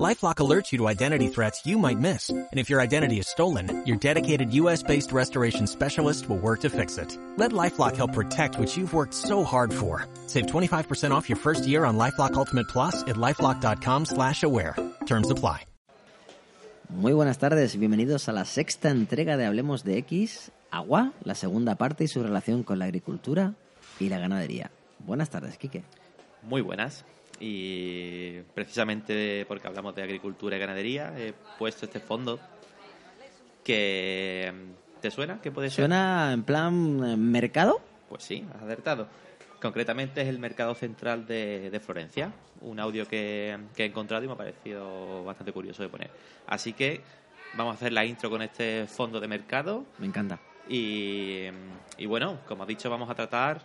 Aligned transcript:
LifeLock 0.00 0.36
alerts 0.36 0.72
you 0.72 0.78
to 0.78 0.88
identity 0.88 1.28
threats 1.28 1.66
you 1.66 1.76
might 1.76 1.98
miss. 1.98 2.30
And 2.30 2.48
if 2.58 2.70
your 2.70 2.80
identity 2.80 3.18
is 3.18 3.28
stolen, 3.28 3.84
your 3.84 3.98
dedicated 3.98 4.54
US-based 4.54 5.12
restoration 5.12 5.66
specialist 5.66 6.28
will 6.30 6.38
work 6.38 6.60
to 6.60 6.70
fix 6.70 6.96
it. 6.96 7.18
Let 7.36 7.52
LifeLock 7.52 7.96
help 7.96 8.14
protect 8.14 8.58
what 8.58 8.74
you've 8.74 8.94
worked 8.94 9.12
so 9.12 9.44
hard 9.44 9.72
for. 9.72 10.06
Save 10.28 10.46
25% 10.46 11.10
off 11.10 11.28
your 11.28 11.36
first 11.36 11.66
year 11.66 11.84
on 11.84 11.98
LifeLock 11.98 12.34
Ultimate 12.34 12.68
Plus 12.68 13.02
at 13.02 13.16
LifeLock.com 13.16 14.06
slash 14.06 14.42
aware. 14.42 14.76
Terms 15.04 15.30
apply. 15.30 15.66
Muy 16.88 17.14
buenas 17.14 17.38
tardes 17.38 17.74
y 17.74 17.78
bienvenidos 17.78 18.28
a 18.28 18.32
la 18.32 18.44
sexta 18.44 18.90
entrega 18.90 19.38
de 19.38 19.46
Hablemos 19.46 19.82
de 19.82 19.96
X, 19.96 20.52
Agua, 20.70 21.12
la 21.24 21.34
segunda 21.34 21.74
parte 21.76 22.04
y 22.04 22.08
su 22.08 22.22
relación 22.22 22.64
con 22.64 22.78
la 22.78 22.84
agricultura 22.84 23.54
y 23.98 24.10
la 24.10 24.18
ganadería. 24.18 24.70
Buenas 24.98 25.30
tardes, 25.30 25.56
Quique. 25.56 25.84
Muy 26.42 26.60
buenas. 26.60 27.06
Y 27.44 28.40
precisamente 28.54 29.44
porque 29.48 29.66
hablamos 29.66 29.96
de 29.96 30.02
agricultura 30.04 30.56
y 30.56 30.60
ganadería, 30.60 31.12
he 31.18 31.34
puesto 31.58 31.86
este 31.86 31.98
fondo 31.98 32.38
que... 33.64 34.52
¿Te 35.00 35.10
suena? 35.10 35.40
¿Qué 35.42 35.50
puede 35.50 35.68
ser? 35.68 35.82
¿Suena 35.86 36.32
en 36.32 36.44
plan 36.44 37.00
eh, 37.04 37.16
mercado? 37.16 37.80
Pues 38.08 38.22
sí, 38.22 38.46
has 38.54 38.62
acertado. 38.62 39.08
Concretamente 39.60 40.22
es 40.22 40.28
el 40.28 40.38
Mercado 40.38 40.76
Central 40.76 41.26
de, 41.26 41.68
de 41.70 41.80
Florencia, 41.80 42.32
un 42.60 42.78
audio 42.78 43.08
que, 43.08 43.58
que 43.74 43.82
he 43.82 43.86
encontrado 43.86 44.22
y 44.22 44.28
me 44.28 44.34
ha 44.34 44.36
parecido 44.36 45.24
bastante 45.24 45.52
curioso 45.52 45.82
de 45.82 45.88
poner. 45.88 46.10
Así 46.46 46.72
que 46.72 47.00
vamos 47.54 47.72
a 47.72 47.74
hacer 47.74 47.92
la 47.92 48.04
intro 48.04 48.30
con 48.30 48.42
este 48.42 48.86
fondo 48.86 49.18
de 49.18 49.26
mercado 49.26 49.84
Me 49.98 50.06
encanta. 50.06 50.38
y, 50.68 51.46
y 51.98 52.06
bueno, 52.06 52.38
como 52.46 52.62
has 52.62 52.68
dicho, 52.68 52.88
vamos 52.88 53.10
a 53.10 53.14
tratar 53.16 53.60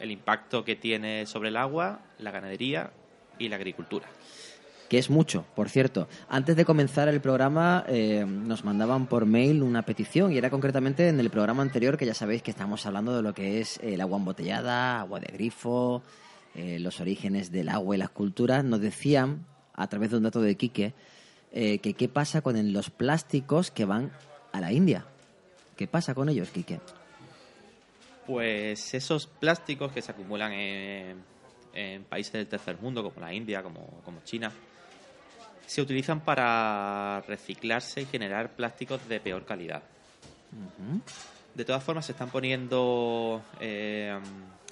el 0.00 0.10
impacto 0.10 0.64
que 0.64 0.76
tiene 0.76 1.26
sobre 1.26 1.48
el 1.48 1.56
agua, 1.56 2.00
la 2.18 2.30
ganadería 2.30 2.90
y 3.38 3.48
la 3.48 3.56
agricultura. 3.56 4.06
Que 4.88 4.98
es 4.98 5.08
mucho, 5.08 5.46
por 5.54 5.70
cierto. 5.70 6.08
Antes 6.28 6.56
de 6.56 6.64
comenzar 6.64 7.08
el 7.08 7.20
programa 7.20 7.84
eh, 7.88 8.24
nos 8.26 8.64
mandaban 8.64 9.06
por 9.06 9.24
mail 9.24 9.62
una 9.62 9.82
petición 9.82 10.32
y 10.32 10.38
era 10.38 10.50
concretamente 10.50 11.08
en 11.08 11.18
el 11.20 11.30
programa 11.30 11.62
anterior 11.62 11.96
que 11.96 12.06
ya 12.06 12.14
sabéis 12.14 12.42
que 12.42 12.50
estamos 12.50 12.84
hablando 12.84 13.16
de 13.16 13.22
lo 13.22 13.32
que 13.32 13.60
es 13.60 13.78
el 13.82 14.00
agua 14.00 14.18
embotellada, 14.18 15.00
agua 15.00 15.20
de 15.20 15.32
grifo, 15.32 16.02
eh, 16.54 16.78
los 16.78 17.00
orígenes 17.00 17.50
del 17.50 17.70
agua 17.70 17.96
y 17.96 17.98
las 17.98 18.10
culturas. 18.10 18.62
Nos 18.62 18.80
decían, 18.80 19.46
a 19.74 19.88
través 19.88 20.10
de 20.10 20.18
un 20.18 20.24
dato 20.24 20.42
de 20.42 20.54
Quique, 20.56 20.92
eh, 21.52 21.78
que 21.78 21.94
qué 21.94 22.08
pasa 22.08 22.42
con 22.42 22.72
los 22.72 22.90
plásticos 22.90 23.70
que 23.70 23.86
van 23.86 24.12
a 24.52 24.60
la 24.60 24.72
India. 24.72 25.06
¿Qué 25.76 25.86
pasa 25.86 26.14
con 26.14 26.28
ellos, 26.28 26.50
Quique? 26.50 26.80
Pues 28.26 28.94
esos 28.94 29.26
plásticos 29.26 29.92
que 29.92 30.00
se 30.00 30.12
acumulan 30.12 30.52
en, 30.52 31.22
en 31.74 32.04
países 32.04 32.32
del 32.32 32.46
tercer 32.46 32.78
mundo, 32.80 33.02
como 33.02 33.20
la 33.20 33.32
India, 33.32 33.62
como, 33.62 34.00
como 34.04 34.22
China, 34.24 34.50
se 35.66 35.82
utilizan 35.82 36.20
para 36.20 37.22
reciclarse 37.26 38.02
y 38.02 38.06
generar 38.06 38.50
plásticos 38.54 39.06
de 39.08 39.20
peor 39.20 39.44
calidad. 39.44 39.82
De 41.54 41.64
todas 41.64 41.82
formas, 41.82 42.06
se 42.06 42.12
están 42.12 42.30
poniendo 42.30 43.42
eh, 43.60 44.18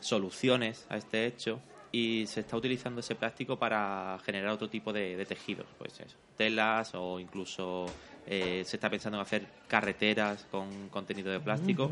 soluciones 0.00 0.86
a 0.88 0.96
este 0.96 1.26
hecho 1.26 1.60
y 1.90 2.26
se 2.26 2.40
está 2.40 2.56
utilizando 2.56 3.00
ese 3.00 3.14
plástico 3.14 3.58
para 3.58 4.18
generar 4.24 4.50
otro 4.50 4.68
tipo 4.68 4.92
de, 4.92 5.16
de 5.16 5.26
tejidos, 5.26 5.66
pues 5.78 6.00
eso, 6.00 6.16
telas 6.36 6.92
o 6.94 7.20
incluso 7.20 7.86
eh, 8.26 8.62
se 8.64 8.76
está 8.76 8.88
pensando 8.88 9.18
en 9.18 9.22
hacer 9.22 9.46
carreteras 9.68 10.46
con 10.50 10.88
contenido 10.88 11.30
de 11.32 11.40
plástico. 11.40 11.90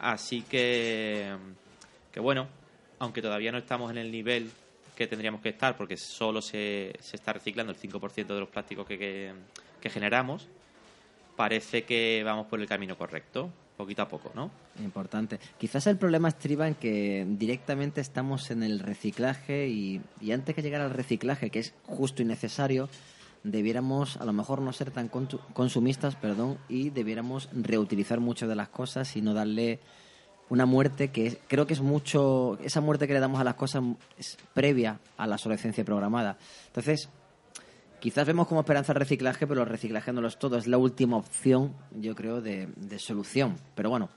Así 0.00 0.42
que, 0.42 1.34
que 2.12 2.20
bueno, 2.20 2.48
aunque 2.98 3.22
todavía 3.22 3.52
no 3.52 3.58
estamos 3.58 3.90
en 3.90 3.98
el 3.98 4.10
nivel 4.10 4.50
que 4.96 5.06
tendríamos 5.06 5.40
que 5.40 5.50
estar, 5.50 5.76
porque 5.76 5.96
solo 5.96 6.42
se, 6.42 6.92
se 7.00 7.16
está 7.16 7.32
reciclando 7.32 7.72
el 7.72 7.78
5% 7.78 8.26
de 8.26 8.40
los 8.40 8.48
plásticos 8.48 8.86
que, 8.86 8.98
que, 8.98 9.32
que 9.80 9.90
generamos, 9.90 10.46
parece 11.36 11.84
que 11.84 12.22
vamos 12.22 12.46
por 12.46 12.60
el 12.60 12.66
camino 12.66 12.98
correcto, 12.98 13.50
poquito 13.78 14.02
a 14.02 14.08
poco, 14.08 14.30
¿no? 14.34 14.50
Importante. 14.84 15.40
Quizás 15.58 15.86
el 15.86 15.96
problema 15.96 16.28
estriba 16.28 16.68
en 16.68 16.74
que 16.74 17.24
directamente 17.26 18.02
estamos 18.02 18.50
en 18.50 18.62
el 18.62 18.78
reciclaje 18.78 19.68
y, 19.68 20.02
y 20.20 20.32
antes 20.32 20.54
que 20.54 20.60
llegar 20.60 20.82
al 20.82 20.90
reciclaje, 20.90 21.48
que 21.48 21.60
es 21.60 21.72
justo 21.86 22.20
y 22.20 22.26
necesario, 22.26 22.90
debiéramos 23.42 24.16
a 24.16 24.24
lo 24.24 24.32
mejor 24.32 24.60
no 24.60 24.72
ser 24.72 24.90
tan 24.90 25.08
consumistas, 25.08 26.16
perdón, 26.16 26.58
y 26.68 26.90
debiéramos 26.90 27.48
reutilizar 27.52 28.20
muchas 28.20 28.48
de 28.48 28.56
las 28.56 28.68
cosas 28.68 29.16
y 29.16 29.22
no 29.22 29.34
darle 29.34 29.80
una 30.48 30.66
muerte 30.66 31.08
que 31.10 31.38
creo 31.46 31.66
que 31.66 31.74
es 31.74 31.80
mucho, 31.80 32.58
esa 32.62 32.80
muerte 32.80 33.06
que 33.06 33.14
le 33.14 33.20
damos 33.20 33.40
a 33.40 33.44
las 33.44 33.54
cosas 33.54 33.82
es 34.18 34.36
previa 34.52 35.00
a 35.16 35.26
la 35.26 35.36
obsolescencia 35.36 35.84
programada. 35.84 36.38
Entonces, 36.66 37.08
Quizás 38.00 38.26
vemos 38.26 38.48
como 38.48 38.60
esperanza 38.60 38.92
el 38.92 38.98
reciclaje, 38.98 39.46
pero 39.46 39.60
el 39.60 39.68
reciclaje 39.68 40.10
no 40.10 40.22
lo 40.22 40.30
todo. 40.30 40.56
Es 40.56 40.66
la 40.66 40.78
última 40.78 41.18
opción, 41.18 41.76
yo 41.92 42.14
creo, 42.14 42.40
de 42.40 42.98
solución. 42.98 43.56
Pero 43.74 43.90
bueno, 43.90 44.08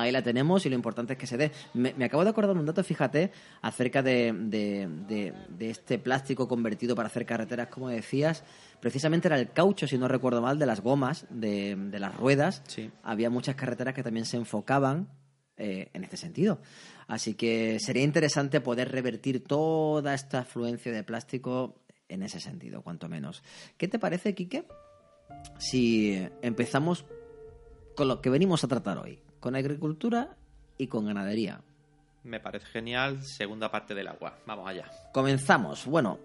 ahí 0.00 0.12
la 0.12 0.22
tenemos 0.22 0.66
y 0.66 0.68
lo 0.68 0.74
importante 0.74 1.12
es 1.14 1.18
que 1.18 1.26
se 1.26 1.36
dé. 1.36 1.52
Me, 1.74 1.94
me 1.94 2.04
acabo 2.06 2.24
de 2.24 2.30
acordar 2.30 2.56
un 2.56 2.66
dato, 2.66 2.82
fíjate, 2.82 3.30
acerca 3.62 4.02
de, 4.02 4.32
de- 4.32 4.88
de- 5.06 5.32
de 5.48 5.70
este 5.70 5.98
plástico 5.98 6.48
convertido 6.48 6.94
para 6.96 7.06
hacer 7.08 7.24
carreteras, 7.26 7.68
como 7.68 7.88
decías. 7.88 8.44
Precisamente 8.80 9.28
era 9.28 9.38
el 9.38 9.52
caucho, 9.52 9.86
si 9.86 9.98
no 9.98 10.08
recuerdo 10.08 10.40
mal, 10.42 10.58
de 10.58 10.66
las 10.66 10.80
gomas, 10.80 11.26
de, 11.30 11.76
de 11.76 11.98
las 12.00 12.16
ruedas. 12.16 12.62
Sí. 12.66 12.90
Había 13.02 13.30
muchas 13.30 13.54
carreteras 13.54 13.94
que 13.94 14.02
también 14.02 14.24
se 14.26 14.36
enfocaban 14.38 15.08
eh, 15.56 15.90
en 15.92 16.04
este 16.04 16.16
sentido. 16.16 16.60
Así 17.06 17.34
que 17.34 17.78
sería 17.80 18.02
interesante 18.02 18.60
poder 18.60 18.90
revertir 18.90 19.44
toda 19.44 20.14
esta 20.14 20.40
afluencia 20.40 20.92
de 20.92 21.02
plástico 21.04 21.76
en 22.08 22.22
ese 22.22 22.40
sentido, 22.40 22.82
cuanto 22.82 23.08
menos. 23.08 23.42
¿Qué 23.76 23.86
te 23.86 23.98
parece, 23.98 24.34
Quique? 24.34 24.64
Si 25.58 26.16
empezamos 26.42 27.04
con 27.96 28.08
lo 28.08 28.20
que 28.20 28.30
venimos 28.30 28.64
a 28.64 28.68
tratar 28.68 28.98
hoy, 28.98 29.20
con 29.40 29.56
agricultura 29.56 30.36
y 30.78 30.86
con 30.86 31.06
ganadería. 31.06 31.62
Me 32.22 32.38
parece 32.38 32.66
genial, 32.66 33.22
segunda 33.24 33.70
parte 33.70 33.94
del 33.94 34.08
agua. 34.08 34.38
Vamos 34.46 34.68
allá. 34.68 34.90
Comenzamos. 35.12 35.86
Bueno, 35.86 36.18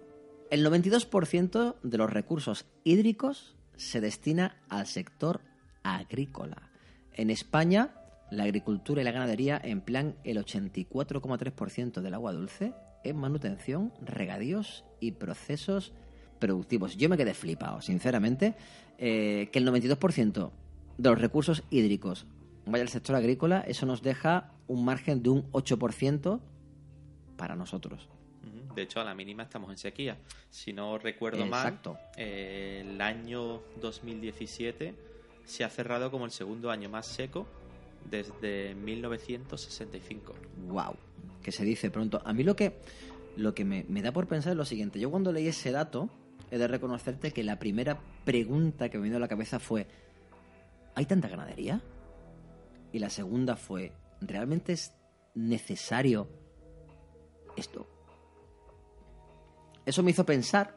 el 0.50 0.64
92% 0.64 1.76
de 1.82 1.98
los 1.98 2.10
recursos 2.10 2.66
hídricos 2.84 3.56
se 3.76 4.00
destina 4.00 4.56
al 4.68 4.86
sector 4.86 5.40
agrícola. 5.82 6.70
En 7.14 7.30
España, 7.30 7.94
la 8.30 8.44
agricultura 8.44 9.00
y 9.00 9.04
la 9.04 9.12
ganadería 9.12 9.60
emplean 9.62 10.16
el 10.24 10.38
84,3% 10.38 12.00
del 12.00 12.14
agua 12.14 12.32
dulce 12.32 12.74
en 13.04 13.16
manutención, 13.16 13.92
regadíos 14.02 14.84
y 15.00 15.12
procesos 15.12 15.92
productivos. 16.38 16.96
Yo 16.96 17.08
me 17.08 17.16
quedé 17.16 17.34
flipado, 17.34 17.80
sinceramente, 17.80 18.54
eh, 18.98 19.48
que 19.52 19.58
el 19.58 19.66
92% 19.66 20.50
de 20.98 21.10
los 21.10 21.20
recursos 21.20 21.62
hídricos 21.70 22.26
vaya 22.66 22.82
al 22.82 22.88
sector 22.88 23.16
agrícola, 23.16 23.60
eso 23.60 23.86
nos 23.86 24.02
deja 24.02 24.52
un 24.66 24.84
margen 24.84 25.22
de 25.22 25.30
un 25.30 25.50
8% 25.52 26.40
para 27.36 27.56
nosotros. 27.56 28.08
De 28.74 28.82
hecho, 28.82 29.00
a 29.00 29.04
la 29.04 29.14
mínima 29.14 29.44
estamos 29.44 29.70
en 29.70 29.78
sequía. 29.78 30.18
Si 30.50 30.72
no 30.74 30.98
recuerdo 30.98 31.44
Exacto. 31.44 31.94
mal, 31.94 32.02
eh, 32.18 32.84
el 32.86 33.00
año 33.00 33.62
2017 33.80 34.94
se 35.46 35.64
ha 35.64 35.70
cerrado 35.70 36.10
como 36.10 36.26
el 36.26 36.30
segundo 36.30 36.70
año 36.70 36.90
más 36.90 37.06
seco 37.06 37.46
desde 38.10 38.74
1965. 38.74 40.34
wow, 40.68 40.94
que 41.42 41.52
se 41.52 41.64
dice 41.64 41.90
pronto. 41.90 42.20
A 42.24 42.34
mí 42.34 42.42
lo 42.42 42.54
que, 42.54 42.76
lo 43.36 43.54
que 43.54 43.64
me, 43.64 43.86
me 43.88 44.02
da 44.02 44.12
por 44.12 44.26
pensar 44.26 44.52
es 44.52 44.58
lo 44.58 44.66
siguiente. 44.66 45.00
Yo 45.00 45.10
cuando 45.10 45.32
leí 45.32 45.48
ese 45.48 45.70
dato, 45.70 46.10
he 46.50 46.58
de 46.58 46.68
reconocerte 46.68 47.32
que 47.32 47.42
la 47.44 47.58
primera 47.58 47.98
pregunta 48.26 48.90
que 48.90 48.98
me 48.98 49.04
vino 49.04 49.16
a 49.16 49.20
la 49.20 49.28
cabeza 49.28 49.58
fue, 49.58 49.86
¿hay 50.94 51.06
tanta 51.06 51.28
ganadería? 51.28 51.80
Y 52.92 52.98
la 52.98 53.10
segunda 53.10 53.56
fue, 53.56 53.92
¿realmente 54.20 54.72
es 54.72 54.94
necesario 55.34 56.28
esto? 57.56 57.86
Eso 59.84 60.02
me 60.02 60.10
hizo 60.10 60.26
pensar 60.26 60.74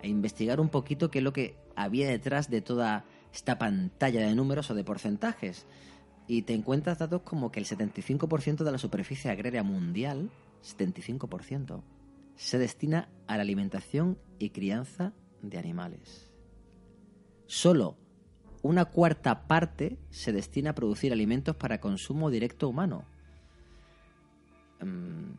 e 0.00 0.08
investigar 0.08 0.60
un 0.60 0.68
poquito 0.68 1.10
qué 1.10 1.18
es 1.18 1.24
lo 1.24 1.32
que 1.32 1.56
había 1.76 2.08
detrás 2.08 2.50
de 2.50 2.62
toda 2.62 3.04
esta 3.32 3.58
pantalla 3.58 4.26
de 4.26 4.34
números 4.34 4.70
o 4.70 4.74
de 4.74 4.84
porcentajes. 4.84 5.66
Y 6.26 6.42
te 6.42 6.54
encuentras 6.54 6.98
datos 6.98 7.22
como 7.22 7.50
que 7.50 7.60
el 7.60 7.66
75% 7.66 8.64
de 8.64 8.72
la 8.72 8.78
superficie 8.78 9.30
agraria 9.30 9.62
mundial, 9.62 10.30
75%, 10.62 11.82
se 12.36 12.58
destina 12.58 13.08
a 13.26 13.36
la 13.36 13.42
alimentación 13.42 14.18
y 14.38 14.50
crianza 14.50 15.12
de 15.42 15.58
animales. 15.58 16.30
Solo 17.46 17.96
una 18.68 18.84
cuarta 18.84 19.46
parte 19.46 19.96
se 20.10 20.30
destina 20.30 20.70
a 20.70 20.74
producir 20.74 21.10
alimentos 21.10 21.56
para 21.56 21.80
consumo 21.80 22.28
directo 22.28 22.68
humano. 22.68 23.06
Mm, 24.82 25.32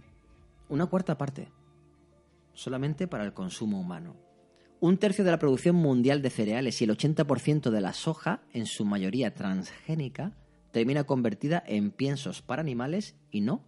una 0.69 0.87
cuarta 0.87 1.15
parte 1.15 1.51
solamente 2.53 3.07
para 3.07 3.23
el 3.23 3.33
consumo 3.33 3.79
humano. 3.79 4.15
un 4.81 4.97
tercio 4.97 5.25
de 5.25 5.31
la 5.31 5.37
producción 5.37 5.75
mundial 5.75 6.21
de 6.21 6.29
cereales 6.29 6.81
y 6.81 6.85
el 6.85 6.91
80% 6.91 7.69
de 7.69 7.81
la 7.81 7.91
soja, 7.91 8.41
en 8.53 8.65
su 8.65 8.85
mayoría 8.85 9.35
transgénica, 9.35 10.37
termina 10.71 11.03
convertida 11.03 11.61
en 11.67 11.91
piensos 11.91 12.41
para 12.41 12.61
animales 12.61 13.15
y 13.29 13.41
no 13.41 13.65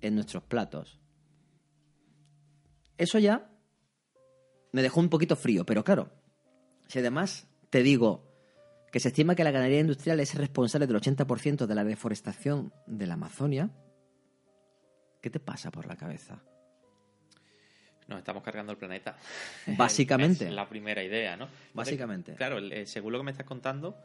en 0.00 0.16
nuestros 0.16 0.42
platos. 0.42 0.98
Eso 2.98 3.20
ya 3.20 3.48
me 4.72 4.82
dejó 4.82 4.98
un 4.98 5.08
poquito 5.08 5.36
frío, 5.36 5.64
pero 5.64 5.84
claro, 5.84 6.10
si 6.88 6.98
además 6.98 7.46
te 7.70 7.84
digo 7.84 8.25
que 8.96 9.00
se 9.00 9.08
estima 9.08 9.34
que 9.34 9.44
la 9.44 9.50
ganadería 9.50 9.80
industrial 9.80 10.20
es 10.20 10.34
responsable 10.36 10.86
del 10.86 10.96
80% 10.96 11.66
de 11.66 11.74
la 11.74 11.84
deforestación 11.84 12.72
de 12.86 13.06
la 13.06 13.12
Amazonia, 13.12 13.68
¿qué 15.20 15.28
te 15.28 15.38
pasa 15.38 15.70
por 15.70 15.86
la 15.86 15.96
cabeza? 15.96 16.42
Nos 18.08 18.16
estamos 18.20 18.42
cargando 18.42 18.72
el 18.72 18.78
planeta. 18.78 19.18
Básicamente. 19.76 20.46
es 20.46 20.50
la 20.50 20.66
primera 20.66 21.04
idea, 21.04 21.36
¿no? 21.36 21.46
Básicamente. 21.74 22.36
Claro, 22.36 22.56
eh, 22.58 22.86
según 22.86 23.12
lo 23.12 23.18
que 23.18 23.24
me 23.24 23.32
estás 23.32 23.44
contando, 23.44 23.98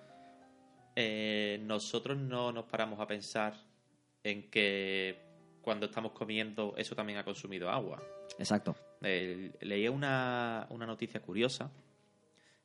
eh, 0.94 1.62
nosotros 1.64 2.18
no 2.18 2.52
nos 2.52 2.66
paramos 2.66 3.00
a 3.00 3.08
pensar 3.08 3.54
en 4.26 4.50
que 4.50 5.22
cuando 5.62 5.86
estamos 5.86 6.12
comiendo 6.12 6.74
eso 6.76 6.98
también 6.98 7.18
ha 7.18 7.24
consumido 7.24 7.70
agua. 7.70 8.04
Exacto. 8.38 8.76
Eh, 9.02 9.54
leía 9.62 9.90
una, 9.90 10.68
una, 10.70 10.86
noticia 10.86 11.22
curiosa 11.22 11.72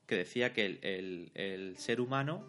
que 0.06 0.17
decía 0.17 0.53
que 0.53 0.67
el, 0.82 1.31
el, 1.35 1.76
ser 1.76 2.00
humano 2.00 2.44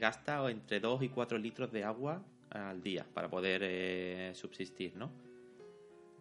gasta 0.00 0.48
entre 0.50 0.78
2 0.78 1.02
y 1.02 1.08
4 1.08 1.38
litros 1.38 1.72
de 1.72 1.82
agua 1.82 2.24
al 2.50 2.80
día 2.80 3.04
para 3.12 3.28
poder 3.28 4.34
subsistir, 4.36 4.94
¿no? 4.94 5.10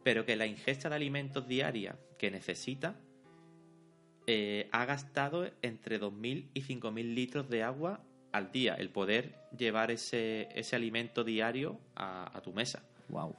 pero 0.03 0.25
que 0.25 0.35
la 0.35 0.45
ingesta 0.45 0.89
de 0.89 0.95
alimentos 0.95 1.47
diaria 1.47 1.97
que 2.17 2.29
necesita 2.29 2.95
eh, 4.27 4.69
ha 4.71 4.85
gastado 4.85 5.49
entre 5.61 5.99
2.000 5.99 6.49
y 6.53 6.61
5.000 6.61 7.13
litros 7.13 7.49
de 7.49 7.63
agua 7.63 8.01
al 8.31 8.51
día, 8.51 8.75
el 8.75 8.89
poder 8.89 9.35
llevar 9.57 9.91
ese, 9.91 10.49
ese 10.55 10.75
alimento 10.75 11.23
diario 11.23 11.79
a, 11.95 12.41
tu 12.43 12.51
mesa. 12.51 12.83
Wow. 13.09 13.35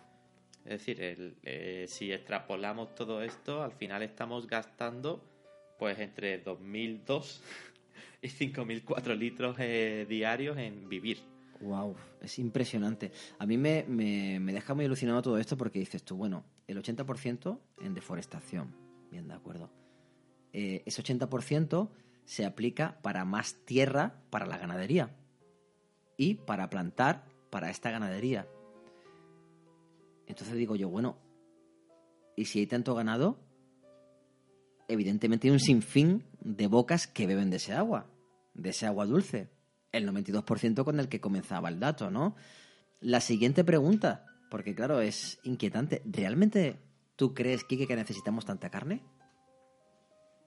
Es 0.65 0.87
decir, 0.87 1.37
eh, 1.43 1.87
si 1.89 2.13
extrapolamos 2.13 2.95
todo 2.95 3.23
esto, 3.23 3.63
al 3.63 3.73
final 3.73 4.03
estamos 4.03 4.47
gastando 4.47 5.25
pues 5.79 5.99
entre 5.99 6.45
2.002 6.45 7.41
y 8.23 8.29
5.004 8.29 9.17
litros 9.17 9.57
eh, 9.59 10.07
diarios 10.09 10.57
en 10.59 10.89
vivir. 10.89 11.19
Wow, 11.61 11.95
es 12.21 12.39
impresionante. 12.39 13.13
A 13.39 13.47
mí 13.47 13.57
me, 13.57 13.85
me, 13.89 14.53
deja 14.53 14.75
muy 14.75 14.85
alucinado 14.85 15.23
todo 15.23 15.39
esto 15.39 15.57
porque 15.57 15.79
dices 15.79 16.03
tú, 16.03 16.17
bueno, 16.17 16.45
el 16.67 16.83
80% 16.83 17.59
en 17.81 17.95
deforestación, 17.95 18.75
bien 19.11 19.29
de 19.29 19.35
acuerdo. 19.35 19.71
Eh, 20.53 20.83
ese 20.87 21.03
80% 21.03 21.91
se 22.25 22.45
aplica 22.45 22.99
para 23.03 23.25
más 23.25 23.55
tierra 23.65 24.23
para 24.31 24.47
la 24.47 24.59
ganadería 24.59 25.15
y 26.17 26.35
para 26.35 26.71
plantar 26.71 27.25
para 27.51 27.71
esta 27.71 27.91
ganadería. 27.91 28.47
Entonces 30.27 30.57
digo 30.57 30.77
yo, 30.77 30.89
bueno, 30.89 31.19
¿y 32.37 32.47
si 32.47 32.61
hay 32.61 32.67
tanto 32.67 32.95
ganado? 32.95 33.39
Evidentemente 34.89 35.49
hay 35.49 35.53
un 35.53 35.61
sinfín 35.61 36.25
de 36.41 36.67
bocas 36.67 37.07
que 37.07 37.27
beben 37.27 37.51
de 37.51 37.57
ese 37.57 37.73
agua, 37.73 38.07
de 38.55 38.71
ese 38.71 38.87
agua 38.87 39.07
dulce 39.07 39.49
el 39.95 40.09
92% 40.09 40.85
con 40.85 40.99
el 40.99 41.09
que 41.09 41.21
comenzaba 41.21 41.69
el 41.69 41.79
dato, 41.79 42.11
¿no? 42.11 42.35
La 43.01 43.21
siguiente 43.21 43.65
pregunta, 43.65 44.27
porque 44.51 44.75
claro, 44.75 45.01
es 45.01 45.39
inquietante. 45.45 46.03
¿Realmente 46.05 46.81
tú 47.17 47.33
crees, 47.33 47.65
Kike, 47.65 47.87
que 47.87 47.97
necesitamos 47.97 48.45
tanta 48.45 48.71
carne? 48.71 49.03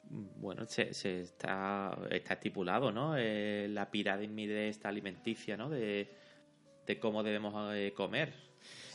Bueno, 0.09 0.65
se, 0.65 0.89
está, 0.91 1.97
está 2.09 2.33
estipulado, 2.33 2.91
¿no? 2.91 3.15
Eh, 3.17 3.67
la 3.69 3.89
pirámide 3.89 4.69
esta 4.69 4.89
alimenticia, 4.89 5.57
¿no? 5.57 5.69
De, 5.69 6.09
cómo 7.01 7.23
debemos 7.23 7.73
eh, 7.75 7.93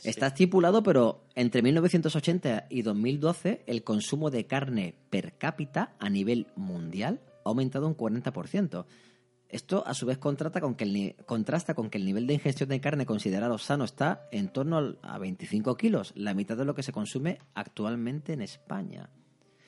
Está 0.03 0.27
estipulado, 0.27 0.83
pero 0.83 1.23
entre 1.33 1.61
1980 1.61 2.67
y 2.69 2.81
2012 2.81 3.63
el 3.67 3.83
consumo 3.83 4.29
de 4.29 4.45
carne 4.45 4.95
per 5.09 5.37
cápita 5.37 5.95
a 5.97 6.09
nivel 6.09 6.47
mundial 6.57 7.21
ha 7.45 7.49
aumentado 7.49 7.87
un 7.87 7.95
40%. 7.95 8.85
Esto 9.47 9.85
a 9.85 9.93
su 9.93 10.05
vez 10.05 10.17
contrasta 10.17 10.59
con, 10.59 10.75
que 10.75 10.83
el, 10.83 11.15
contrasta 11.25 11.73
con 11.73 11.89
que 11.89 11.99
el 11.99 12.05
nivel 12.05 12.27
de 12.27 12.33
ingestión 12.33 12.69
de 12.69 12.81
carne 12.81 13.05
considerado 13.05 13.57
sano 13.57 13.85
está 13.85 14.27
en 14.31 14.49
torno 14.49 14.97
a 15.01 15.17
25 15.19 15.77
kilos, 15.77 16.11
la 16.15 16.33
mitad 16.33 16.57
de 16.57 16.65
lo 16.65 16.75
que 16.75 16.83
se 16.83 16.91
consume 16.91 17.39
actualmente 17.53 18.33
en 18.33 18.41
España. 18.41 19.09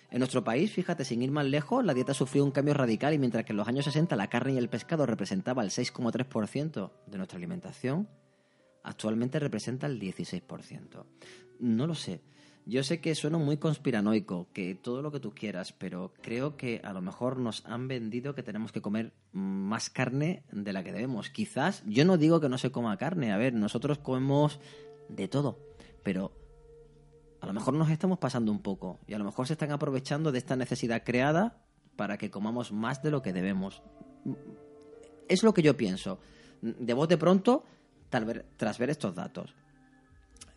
En 0.10 0.20
nuestro 0.20 0.44
país, 0.44 0.72
fíjate, 0.72 1.06
sin 1.06 1.22
ir 1.22 1.32
más 1.32 1.46
lejos, 1.46 1.86
la 1.86 1.94
dieta 1.94 2.14
sufrió 2.14 2.44
un 2.44 2.52
cambio 2.52 2.74
radical 2.74 3.14
y 3.14 3.20
mientras 3.20 3.46
que 3.46 3.54
en 3.54 3.58
los 3.58 3.68
años 3.68 3.86
60 3.86 4.16
la 4.16 4.28
carne 4.28 4.54
y 4.54 4.58
el 4.58 4.70
pescado 4.70 5.06
representaba 5.06 5.64
el 5.64 5.70
6,3% 5.70 6.92
de 7.06 7.18
nuestra 7.18 7.38
alimentación, 7.38 8.10
actualmente 8.86 9.40
representa 9.40 9.88
el 9.88 10.00
16%. 10.00 11.04
No 11.60 11.88
lo 11.88 11.96
sé. 11.96 12.22
Yo 12.68 12.84
sé 12.84 13.00
que 13.00 13.14
suena 13.14 13.38
muy 13.38 13.58
conspiranoico, 13.58 14.48
que 14.52 14.74
todo 14.74 15.02
lo 15.02 15.12
que 15.12 15.20
tú 15.20 15.34
quieras, 15.34 15.72
pero 15.72 16.14
creo 16.22 16.58
que 16.58 16.82
a 16.84 16.94
lo 16.94 17.02
mejor 17.02 17.38
nos 17.38 17.64
han 17.66 17.88
vendido 17.88 18.34
que 18.34 18.42
tenemos 18.42 18.72
que 18.72 18.82
comer 18.82 19.14
más 19.34 19.90
carne 19.90 20.44
de 20.52 20.74
la 20.74 20.84
que 20.84 20.92
debemos. 20.92 21.30
Quizás, 21.30 21.84
yo 21.86 22.06
no 22.06 22.18
digo 22.18 22.40
que 22.40 22.50
no 22.50 22.58
se 22.58 22.72
coma 22.72 22.98
carne, 22.98 23.32
a 23.32 23.38
ver, 23.38 23.54
nosotros 23.54 24.00
comemos 24.00 24.60
de 25.10 25.28
todo, 25.28 25.60
pero 26.02 26.32
a 27.40 27.46
lo 27.46 27.54
mejor 27.54 27.76
nos 27.76 27.92
estamos 27.92 28.18
pasando 28.18 28.52
un 28.52 28.62
poco 28.62 29.00
y 29.06 29.14
a 29.14 29.20
lo 29.20 29.26
mejor 29.26 29.46
se 29.46 29.54
están 29.54 29.72
aprovechando 29.72 30.32
de 30.32 30.40
esta 30.40 30.56
necesidad 30.56 31.04
creada 31.04 31.64
para 31.96 32.18
que 32.18 32.32
comamos 32.32 32.72
más 32.72 33.04
de 33.04 33.12
lo 33.12 33.22
que 33.22 33.34
debemos. 33.34 33.84
Es 35.28 35.44
lo 35.44 35.54
que 35.54 35.62
yo 35.62 35.78
pienso. 35.78 36.20
De 36.62 36.94
bote 36.96 37.18
pronto, 37.18 37.64
tras 38.58 38.78
ver 38.78 38.90
estos 38.90 39.16
datos. 39.16 39.54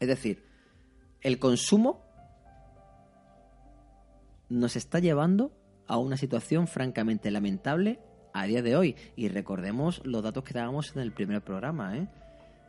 Es 0.01 0.09
decir, 0.09 0.45
el 1.21 1.39
consumo 1.39 2.05
nos 4.49 4.77
está 4.77 4.99
llevando 4.99 5.53
a 5.87 5.97
una 5.99 6.17
situación 6.17 6.67
francamente 6.69 7.31
lamentable 7.31 8.01
a 8.33 8.47
día 8.47 8.63
de 8.63 8.77
hoy. 8.77 8.97
Y 9.17 9.29
recordemos 9.29 10.01
los 10.05 10.23
datos 10.23 10.45
que 10.45 10.55
dábamos 10.55 10.95
en 10.95 11.03
el 11.03 11.13
primer 11.13 11.43
programa. 11.43 11.97
¿eh? 11.97 12.09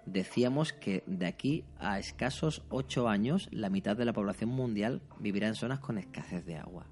Decíamos 0.06 0.74
que 0.74 1.04
de 1.06 1.28
aquí 1.28 1.66
a 1.78 2.00
escasos 2.00 2.64
ocho 2.70 3.08
años 3.08 3.48
la 3.52 3.70
mitad 3.70 3.96
de 3.96 4.06
la 4.06 4.14
población 4.14 4.50
mundial 4.50 5.02
vivirá 5.20 5.48
en 5.48 5.56
zonas 5.56 5.80
con 5.80 5.98
escasez 5.98 6.46
de 6.46 6.58
agua. 6.58 6.88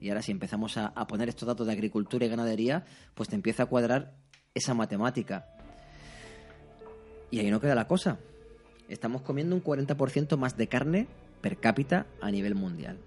Y 0.00 0.08
ahora 0.08 0.22
si 0.22 0.32
empezamos 0.32 0.76
a, 0.76 0.88
a 0.88 1.06
poner 1.06 1.28
estos 1.28 1.46
datos 1.46 1.66
de 1.66 1.72
agricultura 1.72 2.26
y 2.26 2.28
ganadería, 2.28 2.84
pues 3.14 3.28
te 3.28 3.36
empieza 3.36 3.64
a 3.64 3.66
cuadrar 3.66 4.16
esa 4.54 4.74
matemática. 4.74 5.53
Y 7.34 7.40
ahí 7.40 7.50
no 7.50 7.60
queda 7.60 7.74
la 7.74 7.88
cosa 7.88 8.18
estamos 8.88 9.22
comiendo 9.22 9.54
un 9.54 9.62
40% 9.62 10.36
más 10.36 10.56
de 10.56 10.68
carne 10.68 11.06
per 11.40 11.58
cápita 11.58 12.06
a 12.20 12.30
nivel 12.30 12.54
mundial. 12.54 12.98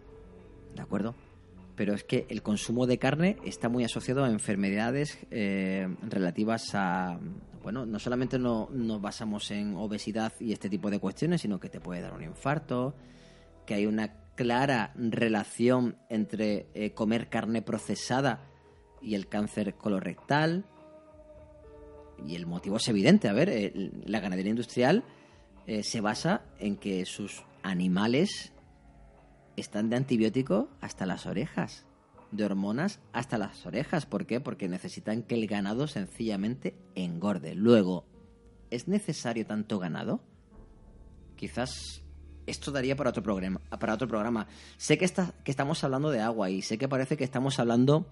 ¿De 0.76 0.82
acuerdo? 0.82 1.16
Pero 1.76 1.94
es 1.94 2.04
que 2.04 2.26
el 2.30 2.42
consumo 2.42 2.88
de 2.88 2.98
carne 2.98 3.38
está 3.44 3.70
muy 3.70 3.84
asociado 3.84 4.24
a 4.24 4.30
enfermedades 4.30 5.18
eh, 5.32 5.88
relativas 6.08 6.74
a... 6.74 7.20
Bueno, 7.62 7.86
no 7.86 8.00
solamente 8.00 8.40
no, 8.40 8.70
nos 8.72 9.02
basamos 9.02 9.52
en 9.52 9.76
obesidad 9.76 10.34
y 10.40 10.54
este 10.54 10.70
tipo 10.70 10.90
de 10.90 11.00
cuestiones, 11.00 11.42
sino 11.42 11.60
que 11.60 11.70
te 11.70 11.80
puede 11.80 12.02
dar 12.02 12.14
un 12.14 12.24
infarto, 12.24 12.96
que 13.66 13.74
hay 13.74 13.86
una 13.86 14.14
clara 14.36 14.94
relación 14.96 15.98
entre 16.10 16.68
eh, 16.74 16.94
comer 16.94 17.28
carne 17.30 17.62
procesada 17.62 18.48
y 19.02 19.16
el 19.16 19.28
cáncer 19.28 19.76
colorectal. 19.76 20.66
Y 22.26 22.36
el 22.36 22.46
motivo 22.46 22.78
es 22.78 22.88
evidente. 22.88 23.28
A 23.28 23.34
ver, 23.34 23.50
eh, 23.50 23.92
la 24.06 24.20
ganadería 24.20 24.52
industrial 24.52 25.04
eh, 25.66 25.84
se 25.84 26.02
basa 26.02 26.44
en 26.60 26.78
que 26.78 27.06
sus 27.06 27.44
animales 27.64 28.54
están 29.56 29.90
de 29.90 29.98
antibiótico 29.98 30.70
hasta 30.82 31.06
las 31.06 31.26
orejas, 31.26 31.86
de 32.32 32.46
hormonas 32.46 33.00
hasta 33.14 33.38
las 33.38 33.66
orejas. 33.66 34.06
¿Por 34.06 34.26
qué? 34.26 34.40
Porque 34.40 34.70
necesitan 34.70 35.24
que 35.24 35.36
el 35.36 35.48
ganado 35.48 35.88
sencillamente 35.88 36.76
engorde. 36.96 37.56
Luego, 37.56 38.06
¿es 38.70 38.88
necesario 38.88 39.46
tanto 39.46 39.80
ganado? 39.80 40.22
Quizás 41.36 42.04
esto 42.46 42.72
daría 42.72 42.96
para 42.96 43.10
otro 43.10 43.22
programa. 43.22 43.60
Para 43.80 43.94
otro 43.94 44.08
programa. 44.08 44.48
Sé 44.78 44.98
que, 44.98 45.06
está, 45.06 45.34
que 45.44 45.52
estamos 45.52 45.84
hablando 45.84 46.10
de 46.10 46.22
agua 46.22 46.50
y 46.50 46.62
sé 46.62 46.78
que 46.78 46.88
parece 46.88 47.18
que 47.18 47.24
estamos 47.24 47.60
hablando 47.60 48.08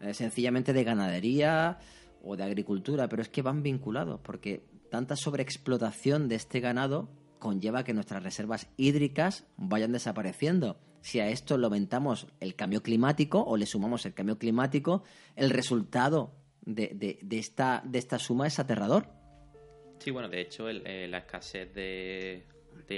eh, 0.00 0.12
sencillamente 0.12 0.72
de 0.72 0.84
ganadería 0.84 1.78
o 2.24 2.36
de 2.36 2.44
agricultura, 2.44 3.08
pero 3.08 3.22
es 3.22 3.28
que 3.28 3.42
van 3.42 3.62
vinculados, 3.62 4.20
porque 4.20 4.62
tanta 4.90 5.16
sobreexplotación 5.16 6.28
de 6.28 6.36
este 6.36 6.60
ganado 6.60 7.08
conlleva 7.38 7.84
que 7.84 7.92
nuestras 7.92 8.22
reservas 8.22 8.68
hídricas 8.76 9.46
vayan 9.56 9.92
desapareciendo. 9.92 10.78
Si 11.02 11.20
a 11.20 11.28
esto 11.28 11.58
lo 11.58 11.66
aumentamos 11.66 12.26
el 12.40 12.54
cambio 12.54 12.82
climático 12.82 13.42
o 13.44 13.58
le 13.58 13.66
sumamos 13.66 14.06
el 14.06 14.14
cambio 14.14 14.38
climático, 14.38 15.02
el 15.36 15.50
resultado 15.50 16.32
de, 16.62 17.18
esta, 17.30 17.82
de 17.84 17.98
esta 17.98 18.18
suma 18.18 18.46
es 18.46 18.58
aterrador. 18.58 19.06
Sí, 19.98 20.10
bueno, 20.10 20.28
de 20.28 20.40
hecho 20.40 20.68
eh, 20.68 21.06
la 21.08 21.18
escasez 21.18 21.74
de, 21.74 22.44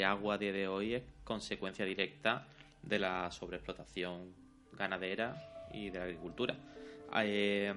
agua 0.04 0.35
a 0.35 0.38
día 0.38 0.52
de 0.52 0.68
hoy 0.68 0.95
es 0.95 1.02
consecuencia 1.25 1.85
directa 1.85 2.47
de 2.83 2.99
la 3.00 3.30
sobreexplotación 3.33 4.33
ganadera 4.73 5.68
y 5.73 5.90
de 5.90 5.99
la 5.99 6.04
agricultura. 6.04 6.56
Eh, 7.16 7.75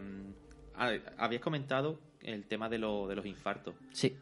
habías 1.18 1.42
comentado 1.42 2.00
el 2.22 2.46
tema 2.46 2.70
de, 2.70 2.78
de 2.78 3.16
los 3.16 3.26
infartos. 3.26 3.76
Sí. 3.92 4.18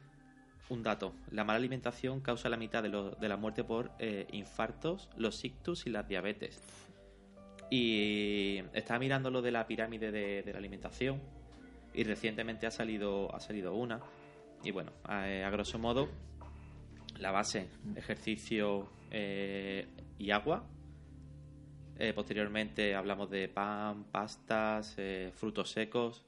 Un 0.70 0.84
dato, 0.84 1.14
la 1.32 1.46
mala 1.46 1.60
alimentación 1.60 2.20
causa 2.20 2.50
la 2.50 2.58
mitad 2.58 2.84
de, 2.84 2.90
de 2.90 3.30
la 3.30 3.38
muerte 3.38 3.64
por 3.64 3.92
eh, 4.00 4.28
infartos, 4.34 5.10
los 5.16 5.44
ictus 5.46 5.86
y 5.86 5.90
las 5.90 6.08
diabetes. 6.08 6.62
Y 7.70 8.58
estaba 8.74 9.00
mirando 9.00 9.32
lo 9.32 9.42
de 9.42 9.52
la 9.52 9.66
pirámide 9.66 10.12
de, 10.12 10.52
la 10.52 10.58
alimentación 10.58 11.22
y 11.94 12.04
recientemente 12.04 12.68
ha 12.68 12.72
salido, 12.72 13.34
ha 13.34 13.40
salido 13.40 13.74
una. 13.76 14.02
Y 14.64 14.72
bueno, 14.72 14.92
a, 15.06 15.50
grosso 15.52 15.80
modo, 15.80 16.10
la 17.18 17.32
base, 17.32 17.70
ejercicio 17.96 18.90
eh, 19.10 19.88
y 20.18 20.32
agua. 20.32 20.66
Eh, 21.98 22.12
posteriormente 22.14 22.94
hablamos 22.94 23.30
de 23.30 23.48
pan, 23.48 24.04
pastas, 24.12 24.98
frutos 25.34 25.72
secos. 25.72 26.27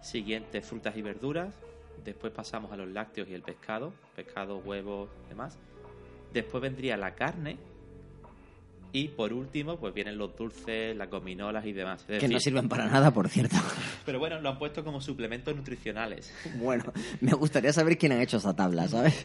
Siguiente, 0.00 0.62
frutas 0.62 0.96
y 0.96 1.02
verduras 1.02 1.54
Después 2.04 2.32
pasamos 2.32 2.72
a 2.72 2.76
los 2.76 2.88
lácteos 2.88 3.28
y 3.28 3.34
el 3.34 3.42
pescado, 3.42 3.92
pescado, 4.16 4.58
huevos, 4.58 5.10
demás. 5.28 5.58
Después 6.32 6.62
vendría 6.62 6.96
la 6.96 7.14
carne. 7.14 7.58
Y 8.92 9.06
por 9.08 9.32
último, 9.32 9.76
pues 9.76 9.94
vienen 9.94 10.18
los 10.18 10.36
dulces, 10.36 10.96
las 10.96 11.08
gominolas 11.08 11.64
y 11.64 11.72
demás. 11.72 12.04
que 12.04 12.26
no 12.26 12.40
sirven 12.40 12.68
para 12.68 12.86
nada, 12.86 13.12
por 13.12 13.28
cierto. 13.28 13.54
Pero 14.04 14.18
bueno, 14.18 14.40
lo 14.40 14.48
han 14.48 14.58
puesto 14.58 14.82
como 14.82 15.00
suplementos 15.00 15.54
nutricionales. 15.54 16.32
Bueno, 16.56 16.92
me 17.20 17.32
gustaría 17.32 17.72
saber 17.72 17.96
quién 17.96 18.12
ha 18.12 18.22
hecho 18.22 18.38
esa 18.38 18.56
tabla, 18.56 18.88
¿sabes? 18.88 19.22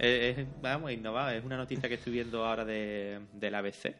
vamos, 0.61 0.91
innovado. 0.91 1.31
Es 1.31 1.43
una 1.43 1.57
noticia 1.57 1.89
que 1.89 1.95
estoy 1.95 2.13
viendo 2.13 2.45
ahora 2.45 2.63
de, 2.63 3.21
del 3.33 3.55
ABC 3.55 3.95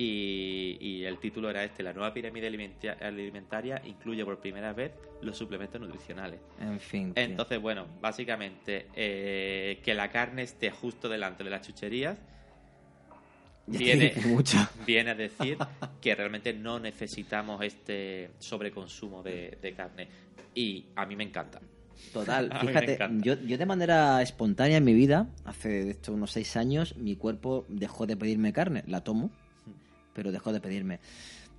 y, 0.00 1.04
el 1.04 1.18
título 1.18 1.50
era 1.50 1.64
este, 1.64 1.82
la 1.82 1.92
nueva 1.92 2.14
pirámide 2.14 2.46
alimentaria 3.00 3.82
incluye 3.84 4.24
por 4.24 4.38
primera 4.38 4.72
vez 4.72 4.92
los 5.22 5.36
suplementos 5.36 5.80
nutricionales. 5.80 6.38
En 6.60 6.78
fin. 6.78 7.12
Entonces, 7.16 7.60
bueno, 7.60 7.86
básicamente 8.00 8.86
eh, 8.94 9.80
que 9.82 9.94
la 9.94 10.08
carne 10.10 10.42
esté 10.42 10.70
justo 10.70 11.08
delante 11.08 11.42
de 11.42 11.50
las 11.50 11.66
chucherías 11.66 12.16
viene, 13.66 14.14
viene 14.86 15.10
a 15.10 15.14
decir 15.16 15.58
que 16.00 16.14
realmente 16.14 16.52
no 16.52 16.78
necesitamos 16.78 17.60
este 17.64 18.30
sobreconsumo 18.38 19.24
de, 19.24 19.74
carne. 19.76 20.08
Y 20.54 20.86
a 20.94 21.06
mí 21.06 21.16
me 21.16 21.24
encanta. 21.24 21.60
Total, 22.12 22.52
fíjate, 22.60 22.98
yo, 23.20 23.34
yo, 23.34 23.58
de 23.58 23.66
manera 23.66 24.22
espontánea 24.22 24.76
en 24.76 24.84
mi 24.84 24.94
vida, 24.94 25.28
hace 25.44 25.90
esto 25.90 26.12
unos 26.12 26.30
seis 26.30 26.56
años, 26.56 26.96
mi 26.96 27.16
cuerpo 27.16 27.64
dejó 27.68 28.06
de 28.06 28.16
pedirme 28.16 28.52
carne, 28.52 28.84
la 28.86 29.02
tomo, 29.02 29.32
pero 30.18 30.32
dejó 30.32 30.52
de 30.52 30.60
pedirme. 30.60 30.98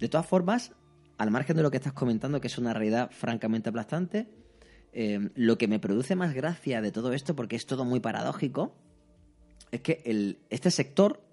De 0.01 0.09
todas 0.09 0.27
formas, 0.27 0.73
al 1.17 1.31
margen 1.31 1.55
de 1.55 1.63
lo 1.63 1.71
que 1.71 1.77
estás 1.77 1.93
comentando, 1.93 2.41
que 2.41 2.47
es 2.47 2.57
una 2.57 2.73
realidad 2.73 3.09
francamente 3.09 3.69
aplastante, 3.69 4.27
eh, 4.91 5.29
lo 5.35 5.57
que 5.57 5.69
me 5.69 5.79
produce 5.79 6.17
más 6.17 6.33
gracia 6.33 6.81
de 6.81 6.91
todo 6.91 7.13
esto, 7.13 7.37
porque 7.37 7.55
es 7.55 7.65
todo 7.65 7.85
muy 7.85 8.01
paradójico, 8.01 8.75
es 9.71 9.79
que 9.79 10.35
este 10.49 10.71
sector 10.71 11.23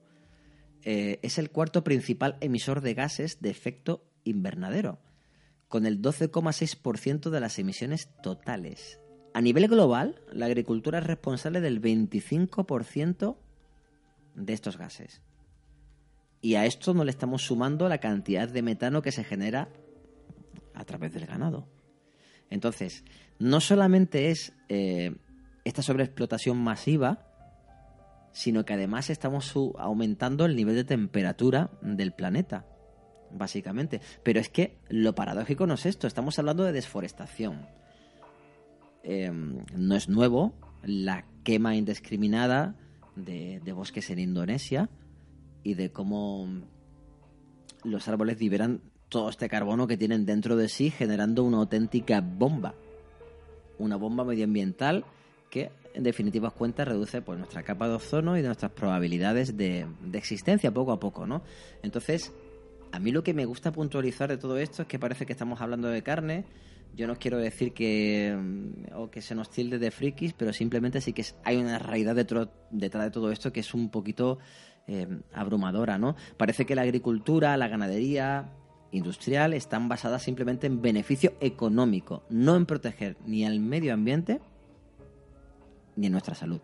eh, 0.84 1.18
es 1.22 1.38
el 1.38 1.50
cuarto 1.50 1.82
principal 1.82 2.36
emisor 2.40 2.80
de 2.80 2.94
gases 2.94 3.40
de 3.40 3.50
efecto 3.50 4.04
invernadero, 4.22 5.00
con 5.66 5.84
el 5.84 6.00
12,6% 6.00 7.28
de 7.30 7.40
las 7.40 7.58
emisiones 7.58 8.08
totales. 8.22 9.00
A 9.34 9.40
nivel 9.40 9.66
global, 9.66 10.22
la 10.32 10.46
agricultura 10.46 11.00
es 11.00 11.06
responsable 11.08 11.60
del 11.60 11.82
25% 11.82 13.36
de 14.36 14.52
estos 14.52 14.78
gases. 14.78 15.25
Y 16.46 16.54
a 16.54 16.64
esto 16.64 16.94
no 16.94 17.02
le 17.02 17.10
estamos 17.10 17.42
sumando 17.42 17.88
la 17.88 17.98
cantidad 17.98 18.48
de 18.48 18.62
metano 18.62 19.02
que 19.02 19.10
se 19.10 19.24
genera 19.24 19.68
a 20.74 20.84
través 20.84 21.12
del 21.12 21.26
ganado. 21.26 21.66
Entonces, 22.50 23.02
no 23.40 23.60
solamente 23.60 24.30
es 24.30 24.52
eh, 24.68 25.16
esta 25.64 25.82
sobreexplotación 25.82 26.56
masiva, 26.56 27.26
sino 28.30 28.64
que 28.64 28.74
además 28.74 29.10
estamos 29.10 29.52
aumentando 29.76 30.44
el 30.44 30.54
nivel 30.54 30.76
de 30.76 30.84
temperatura 30.84 31.72
del 31.82 32.12
planeta, 32.12 32.64
básicamente. 33.32 34.00
Pero 34.22 34.38
es 34.38 34.48
que 34.48 34.78
lo 34.88 35.16
paradójico 35.16 35.66
no 35.66 35.74
es 35.74 35.84
esto, 35.84 36.06
estamos 36.06 36.38
hablando 36.38 36.62
de 36.62 36.70
desforestación. 36.70 37.66
Em, 39.02 39.64
no 39.74 39.96
es 39.96 40.08
nuevo 40.08 40.54
la 40.84 41.26
quema 41.42 41.74
indiscriminada 41.74 42.76
de 43.16 43.72
bosques 43.72 44.10
en 44.10 44.20
Indonesia, 44.20 44.88
y 45.66 45.74
de 45.74 45.90
cómo 45.90 46.46
los 47.82 48.06
árboles 48.06 48.38
liberan 48.38 48.82
todo 49.08 49.28
este 49.28 49.48
carbono 49.48 49.88
que 49.88 49.96
tienen 49.96 50.24
dentro 50.24 50.54
de 50.54 50.68
sí, 50.68 50.90
generando 50.90 51.42
una 51.42 51.56
auténtica 51.56 52.20
bomba. 52.20 52.74
Una 53.80 53.96
bomba 53.96 54.24
medioambiental 54.24 55.04
que, 55.50 55.72
en 55.92 56.04
definitivas 56.04 56.52
cuentas, 56.52 56.86
reduce 56.86 57.20
pues, 57.20 57.36
nuestra 57.36 57.64
capa 57.64 57.88
de 57.88 57.96
ozono 57.96 58.38
y 58.38 58.42
nuestras 58.42 58.70
probabilidades 58.70 59.56
de, 59.56 59.86
de 60.04 60.18
existencia 60.18 60.72
poco 60.72 60.92
a 60.92 61.00
poco, 61.00 61.26
¿no? 61.26 61.42
Entonces, 61.82 62.32
a 62.92 63.00
mí 63.00 63.10
lo 63.10 63.24
que 63.24 63.34
me 63.34 63.44
gusta 63.44 63.72
puntualizar 63.72 64.28
de 64.28 64.38
todo 64.38 64.58
esto 64.58 64.82
es 64.82 64.88
que 64.88 65.00
parece 65.00 65.26
que 65.26 65.32
estamos 65.32 65.60
hablando 65.60 65.88
de 65.88 66.00
carne. 66.04 66.44
Yo 66.94 67.08
no 67.08 67.16
quiero 67.16 67.38
decir 67.38 67.72
que 67.72 68.38
mm, 68.38 68.94
o 68.94 69.10
que 69.10 69.20
se 69.20 69.34
nos 69.34 69.50
tilde 69.50 69.80
de 69.80 69.90
frikis, 69.90 70.32
pero 70.32 70.52
simplemente 70.52 71.00
sí 71.00 71.12
que 71.12 71.24
hay 71.42 71.56
una 71.56 71.80
realidad 71.80 72.14
detrás 72.14 72.48
de 72.70 73.10
todo 73.10 73.32
esto 73.32 73.52
que 73.52 73.60
es 73.60 73.74
un 73.74 73.90
poquito 73.90 74.38
eh, 74.86 75.08
abrumadora, 75.32 75.98
¿no? 75.98 76.16
Parece 76.36 76.66
que 76.66 76.74
la 76.74 76.82
agricultura, 76.82 77.56
la 77.56 77.68
ganadería 77.68 78.52
industrial 78.92 79.52
están 79.52 79.88
basadas 79.88 80.22
simplemente 80.22 80.66
en 80.66 80.80
beneficio 80.80 81.34
económico, 81.40 82.22
no 82.30 82.56
en 82.56 82.66
proteger 82.66 83.16
ni 83.26 83.44
al 83.44 83.60
medio 83.60 83.92
ambiente 83.92 84.40
ni 85.96 86.06
en 86.06 86.12
nuestra 86.12 86.34
salud. 86.34 86.60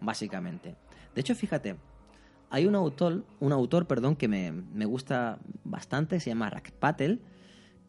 Básicamente. 0.00 0.76
De 1.14 1.20
hecho, 1.20 1.34
fíjate, 1.34 1.76
hay 2.50 2.66
un 2.66 2.74
autor, 2.74 3.24
un 3.40 3.52
autor, 3.52 3.86
perdón, 3.86 4.16
que 4.16 4.28
me, 4.28 4.52
me 4.52 4.84
gusta 4.84 5.38
bastante, 5.64 6.20
se 6.20 6.30
llama 6.30 6.50
Rack 6.50 6.72
Patel, 6.72 7.20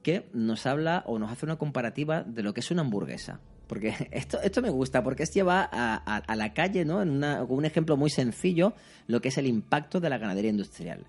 que 0.01 0.29
nos 0.33 0.65
habla 0.65 1.03
o 1.07 1.19
nos 1.19 1.31
hace 1.31 1.45
una 1.45 1.57
comparativa 1.57 2.23
de 2.23 2.43
lo 2.43 2.53
que 2.53 2.61
es 2.61 2.71
una 2.71 2.81
hamburguesa. 2.81 3.39
Porque 3.67 3.93
esto, 4.11 4.39
esto 4.41 4.61
me 4.61 4.69
gusta, 4.69 5.03
porque 5.03 5.23
es 5.23 5.33
llevar 5.33 5.69
a, 5.71 6.35
la 6.35 6.53
calle, 6.53 6.85
¿no? 6.85 7.01
En 7.01 7.23
un 7.23 7.65
ejemplo 7.65 7.97
muy 7.97 8.09
sencillo, 8.09 8.73
lo 9.07 9.21
que 9.21 9.29
es 9.29 9.37
el 9.37 9.47
impacto 9.47 9.99
de 9.99 10.09
la 10.09 10.17
ganadería 10.17 10.51
industrial. 10.51 11.05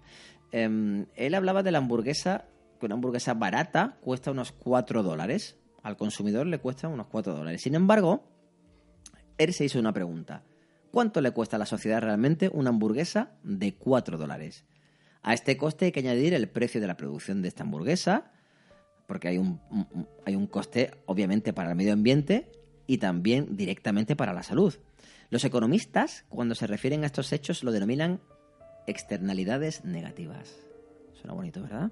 Em, 0.53 1.07
él 1.17 1.35
hablaba 1.35 1.63
de 1.63 1.73
la 1.73 1.79
hamburguesa, 1.79 2.47
que 2.79 2.87
una 2.87 2.95
hamburguesa 2.95 3.35
barata 3.35 3.97
cuesta 4.01 4.31
unos 4.31 4.53
4 4.53 5.03
dólares. 5.03 5.57
Al 5.83 5.97
consumidor 5.97 6.47
le 6.47 6.59
cuesta 6.59 6.89
unos 6.89 7.07
4 7.07 7.35
dólares. 7.35 7.63
Sin 7.63 7.75
embargo, 7.75 8.25
él 9.39 9.53
se 9.53 9.65
hizo 9.65 9.79
una 9.79 9.93
pregunta. 9.93 10.45
¿Cuánto 10.91 11.21
le 11.21 11.33
cuesta 11.33 11.57
a 11.57 11.59
la 11.59 11.67
sociedad 11.67 12.01
realmente 12.01 12.51
una 12.53 12.71
hamburguesa 12.71 13.33
de 13.43 13.75
4 13.75 14.19
dólares? 14.19 14.65
A 15.23 15.35
este 15.35 15.57
coste 15.57 15.87
hay 15.87 15.93
que 15.93 16.01
añadir 16.01 16.35
el 16.35 16.49
precio 16.49 16.81
de 16.81 16.87
la 16.87 16.97
producción 16.97 17.43
de 17.43 17.49
esta 17.49 17.65
hamburguesa, 17.65 18.31
porque 19.07 19.29
hay 19.29 19.39
un, 19.39 19.61
hay 20.25 20.37
un 20.37 20.47
coste 20.47 20.91
obviamente 21.07 21.53
para 21.53 21.71
el 21.71 21.77
medio 21.77 21.93
ambiente 21.93 22.51
y 22.87 22.99
también 22.99 23.57
directamente 23.57 24.17
para 24.17 24.33
la 24.33 24.43
salud. 24.43 24.75
Los 25.31 25.45
economistas, 25.45 26.25
cuando 26.29 26.55
se 26.55 26.67
refieren 26.67 27.03
a 27.03 27.07
estos 27.07 27.33
hechos, 27.33 27.65
lo 27.65 27.73
denominan 27.73 28.21
externalidades 28.87 29.85
negativas. 29.85 30.55
Suena 31.15 31.35
bonito, 31.35 31.63
¿verdad? 31.63 31.91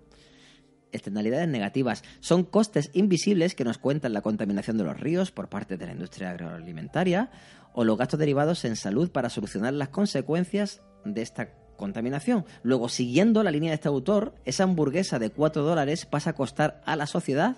Externalidades 0.93 1.49
negativas 1.49 2.05
son 2.21 2.45
costes 2.45 2.91
invisibles 2.93 3.57
que 3.57 3.65
nos 3.65 3.79
cuentan 3.79 4.13
la 4.13 4.23
contaminación 4.23 4.79
de 4.79 4.85
los 4.85 4.99
ríos 4.99 5.33
por 5.33 5.49
parte 5.49 5.77
de 5.77 5.87
la 5.87 5.93
industria 5.93 6.31
agroalimentaria 6.31 7.31
o 7.73 7.83
los 7.83 7.99
gastos 7.99 8.21
derivados 8.21 8.65
en 8.65 8.77
salud 8.77 9.11
para 9.11 9.29
solucionar 9.29 9.75
las 9.75 9.89
consecuencias 9.89 10.83
de 11.05 11.23
esta 11.23 11.49
contaminación. 11.77 12.45
Luego, 12.63 12.89
siguiendo 12.89 13.43
la 13.43 13.51
línea 13.51 13.71
de 13.71 13.77
este 13.77 13.89
autor, 13.89 14.35
esa 14.45 14.65
hamburguesa 14.65 15.19
de 15.19 15.31
4 15.31 15.63
dólares 15.63 16.07
pasa 16.07 16.31
a 16.31 16.33
costar 16.35 16.83
a 16.87 16.97
la 16.97 17.07
sociedad 17.07 17.57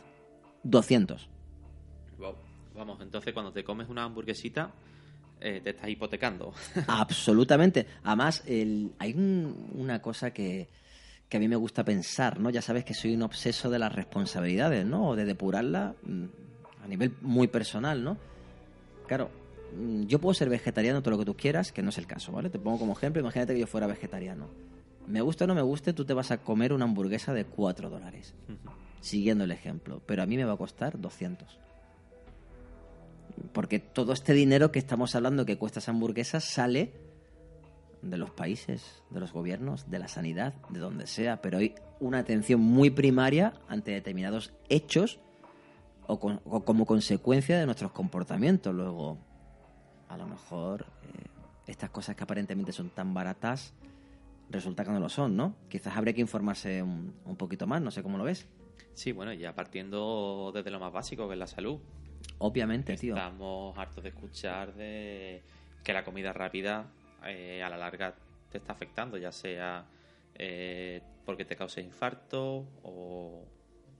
200. 0.62 1.28
Vamos, 2.76 3.00
entonces 3.00 3.32
cuando 3.32 3.52
te 3.52 3.64
comes 3.64 3.88
una 3.88 4.04
hamburguesita, 4.04 4.70
eh, 5.40 5.60
te 5.64 5.70
estás 5.70 5.88
hipotecando. 5.88 6.52
Absolutamente. 6.86 7.86
Además, 8.04 8.44
hay 8.46 9.14
una 9.14 10.02
cosa 10.02 10.30
que, 10.30 10.68
que 11.28 11.36
a 11.38 11.40
mí 11.40 11.48
me 11.48 11.56
gusta 11.56 11.84
pensar, 11.84 12.38
¿no? 12.38 12.50
Ya 12.50 12.60
sabes 12.60 12.84
que 12.84 12.92
soy 12.92 13.14
un 13.14 13.22
obseso 13.22 13.70
de 13.70 13.78
las 13.78 13.94
responsabilidades, 13.94 14.84
¿no? 14.84 15.08
O 15.08 15.16
de 15.16 15.24
depurarla 15.24 15.94
mm, 16.02 16.24
a 16.84 16.88
nivel 16.88 17.14
muy 17.22 17.48
personal, 17.48 18.04
¿no? 18.04 18.18
Claro, 19.06 19.30
yo 20.06 20.18
puedo 20.20 20.34
ser 20.34 20.48
vegetariano 20.48 21.02
todo 21.02 21.12
lo 21.12 21.18
que 21.18 21.24
tú 21.24 21.36
quieras, 21.36 21.72
que 21.72 21.82
no 21.82 21.90
es 21.90 21.98
el 21.98 22.06
caso, 22.06 22.32
¿vale? 22.32 22.50
Te 22.50 22.58
pongo 22.58 22.78
como 22.78 22.92
ejemplo, 22.92 23.20
imagínate 23.20 23.54
que 23.54 23.60
yo 23.60 23.66
fuera 23.66 23.86
vegetariano. 23.86 24.48
Me 25.06 25.20
guste 25.20 25.44
o 25.44 25.46
no 25.46 25.54
me 25.54 25.62
guste, 25.62 25.92
tú 25.92 26.04
te 26.04 26.14
vas 26.14 26.30
a 26.30 26.38
comer 26.38 26.72
una 26.72 26.84
hamburguesa 26.84 27.32
de 27.32 27.44
4 27.44 27.90
dólares, 27.90 28.34
siguiendo 29.00 29.44
el 29.44 29.52
ejemplo, 29.52 30.02
pero 30.06 30.22
a 30.22 30.26
mí 30.26 30.36
me 30.36 30.44
va 30.44 30.54
a 30.54 30.56
costar 30.56 31.00
200. 31.00 31.58
Porque 33.52 33.78
todo 33.78 34.12
este 34.12 34.32
dinero 34.32 34.72
que 34.72 34.78
estamos 34.78 35.14
hablando 35.14 35.44
que 35.44 35.58
cuesta 35.58 35.78
esa 35.78 35.92
hamburguesa 35.92 36.40
sale 36.40 36.92
de 38.02 38.16
los 38.16 38.30
países, 38.30 39.02
de 39.10 39.20
los 39.20 39.32
gobiernos, 39.32 39.90
de 39.90 39.98
la 39.98 40.08
sanidad, 40.08 40.54
de 40.70 40.80
donde 40.80 41.06
sea, 41.06 41.40
pero 41.42 41.58
hay 41.58 41.74
una 42.00 42.18
atención 42.18 42.60
muy 42.60 42.90
primaria 42.90 43.54
ante 43.68 43.92
determinados 43.92 44.52
hechos 44.68 45.20
o, 46.06 46.18
como 46.18 46.86
consecuencia 46.86 47.58
de 47.58 47.66
nuestros 47.66 47.92
comportamientos. 47.92 48.74
Luego, 48.74 49.18
a 50.08 50.16
lo 50.16 50.26
mejor 50.26 50.86
eh, 51.02 51.26
estas 51.66 51.90
cosas 51.90 52.16
que 52.16 52.24
aparentemente 52.24 52.72
son 52.72 52.90
tan 52.90 53.14
baratas 53.14 53.74
resulta 54.50 54.84
que 54.84 54.90
no 54.90 55.00
lo 55.00 55.08
son, 55.08 55.36
¿no? 55.36 55.56
Quizás 55.68 55.96
habría 55.96 56.14
que 56.14 56.20
informarse 56.20 56.82
un, 56.82 57.14
un 57.24 57.36
poquito 57.36 57.66
más, 57.66 57.82
no 57.82 57.90
sé 57.90 58.02
cómo 58.02 58.18
lo 58.18 58.24
ves. 58.24 58.46
Sí, 58.94 59.12
bueno, 59.12 59.32
ya 59.32 59.54
partiendo 59.54 60.52
desde 60.54 60.70
lo 60.70 60.80
más 60.80 60.92
básico, 60.92 61.26
que 61.26 61.34
es 61.34 61.38
la 61.38 61.46
salud. 61.46 61.80
Obviamente, 62.38 62.96
tío. 62.96 63.14
Estamos 63.14 63.76
hartos 63.76 64.02
de 64.02 64.10
escuchar 64.10 64.74
de 64.74 65.42
que 65.82 65.92
la 65.92 66.04
comida 66.04 66.32
rápida 66.32 66.86
eh, 67.24 67.62
a 67.62 67.68
la 67.68 67.76
larga 67.76 68.14
te 68.50 68.58
está 68.58 68.72
afectando, 68.72 69.18
ya 69.18 69.32
sea 69.32 69.86
eh, 70.34 71.02
porque 71.24 71.44
te 71.44 71.56
cause 71.56 71.80
infarto 71.80 72.66
o 72.82 73.44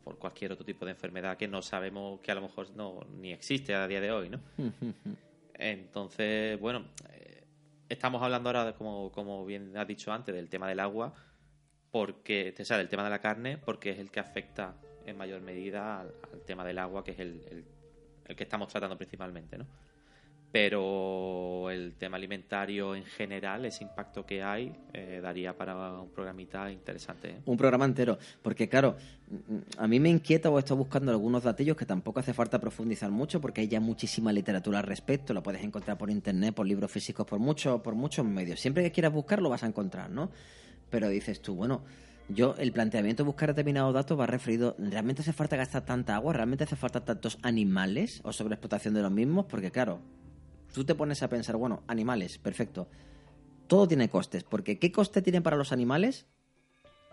por 0.05 0.19
cualquier 0.19 0.53
otro 0.53 0.65
tipo 0.65 0.85
de 0.85 0.93
enfermedad 0.93 1.37
que 1.37 1.49
no 1.49 1.63
sabemos 1.63 2.21
que 2.21 2.31
a 2.31 2.35
lo 2.35 2.43
mejor 2.43 2.71
no 2.77 3.01
ni 3.19 3.33
existe 3.33 3.75
a 3.75 3.89
día 3.89 4.01
de 4.01 4.13
hoy, 4.13 4.31
¿no? 4.31 4.41
Entonces, 5.59 6.59
bueno, 6.61 6.87
eh, 7.11 7.45
estamos 7.89 8.23
hablando 8.23 8.49
ahora, 8.49 8.75
como, 8.75 9.11
como 9.13 9.45
bien 9.47 9.77
has 9.77 9.87
dicho 9.87 10.13
antes, 10.13 10.35
del 10.35 10.49
tema 10.49 10.69
del 10.69 10.81
agua, 10.81 11.15
porque, 11.91 12.55
o 12.59 12.65
sea, 12.65 12.79
del 12.79 12.89
tema 12.89 13.05
de 13.05 13.11
la 13.11 13.21
carne, 13.21 13.59
porque 13.59 13.91
es 13.91 13.99
el 13.99 14.11
que 14.11 14.21
afecta 14.21 14.75
en 15.07 15.17
mayor 15.17 15.41
medida 15.41 16.01
al, 16.01 16.13
tema 16.47 16.65
del 16.65 16.79
agua, 16.79 17.05
que 17.05 17.13
es 17.13 17.19
el, 17.21 17.65
el, 18.27 18.37
que 18.37 18.43
estamos 18.43 18.69
tratando 18.69 18.97
principalmente, 18.97 19.57
¿no? 19.57 19.67
Pero 20.53 21.71
el 21.71 21.95
tema 21.99 22.17
alimentario 22.17 22.95
en 22.95 23.05
general, 23.05 23.65
ese 23.67 23.85
impacto 23.85 24.25
que 24.25 24.43
hay, 24.43 24.75
eh, 24.95 25.21
daría 25.23 25.57
para 25.57 26.00
un 26.00 26.09
programita 26.11 26.71
interesante. 26.71 27.31
¿eh? 27.31 27.41
Un 27.45 27.57
programa 27.57 27.85
entero, 27.85 28.19
porque 28.43 28.69
claro, 28.69 28.97
a 29.76 29.87
mí 29.87 30.00
me 30.00 30.09
inquieta 30.09 30.49
o 30.49 30.59
estoy 30.59 30.76
buscando 30.76 31.11
algunos 31.11 31.43
datillos 31.43 31.76
que 31.76 31.85
tampoco 31.85 32.21
hace 32.21 32.33
falta 32.33 32.59
profundizar 32.61 33.11
mucho, 33.11 33.41
porque 33.41 33.62
hay 33.62 33.69
ya 33.69 33.81
muchísima 33.81 34.33
literatura 34.33 34.79
al 34.79 34.85
respecto, 34.87 35.35
lo 35.35 35.43
puedes 35.43 35.62
encontrar 35.62 35.99
por 35.99 36.11
internet, 36.11 36.55
por 36.55 36.67
libros 36.67 36.91
físicos, 36.91 37.26
por, 37.26 37.38
mucho, 37.38 37.83
por 37.83 37.95
muchos 37.95 38.25
medios. 38.25 38.61
Siempre 38.61 38.83
que 38.83 38.93
quieras 38.93 39.12
buscar 39.12 39.43
lo 39.43 39.50
vas 39.50 39.62
a 39.62 39.67
encontrar, 39.67 40.11
¿no? 40.11 40.31
Pero 40.91 41.09
dices 41.09 41.43
tú, 41.43 41.55
bueno, 41.57 41.83
yo, 42.29 42.55
el 42.59 42.73
planteamiento 42.73 43.23
de 43.23 43.26
buscar 43.26 43.50
determinados 43.50 43.95
datos 43.95 44.19
va 44.19 44.26
referido, 44.26 44.75
¿realmente 44.79 45.23
hace 45.23 45.33
falta 45.33 45.57
gastar 45.57 45.85
tanta 45.85 46.17
agua? 46.17 46.33
¿Realmente 46.33 46.65
hace 46.65 46.76
falta 46.76 47.05
tantos 47.05 47.38
animales 47.43 48.21
o 48.25 48.33
sobreexplotación 48.33 48.95
de 48.95 49.03
los 49.03 49.12
mismos? 49.12 49.47
Porque 49.47 49.71
claro, 49.71 50.00
tú 50.76 50.85
te 50.85 50.95
pones 50.95 51.23
a 51.23 51.28
pensar, 51.30 51.56
bueno, 51.56 51.83
animales, 51.87 52.37
perfecto. 52.37 52.87
Todo 53.66 53.88
tiene 53.88 54.11
costes, 54.11 54.45
porque 54.45 54.78
¿qué 54.78 54.92
coste 54.92 55.23
tiene 55.23 55.40
para 55.40 55.56
los 55.56 55.73
animales? 55.73 56.26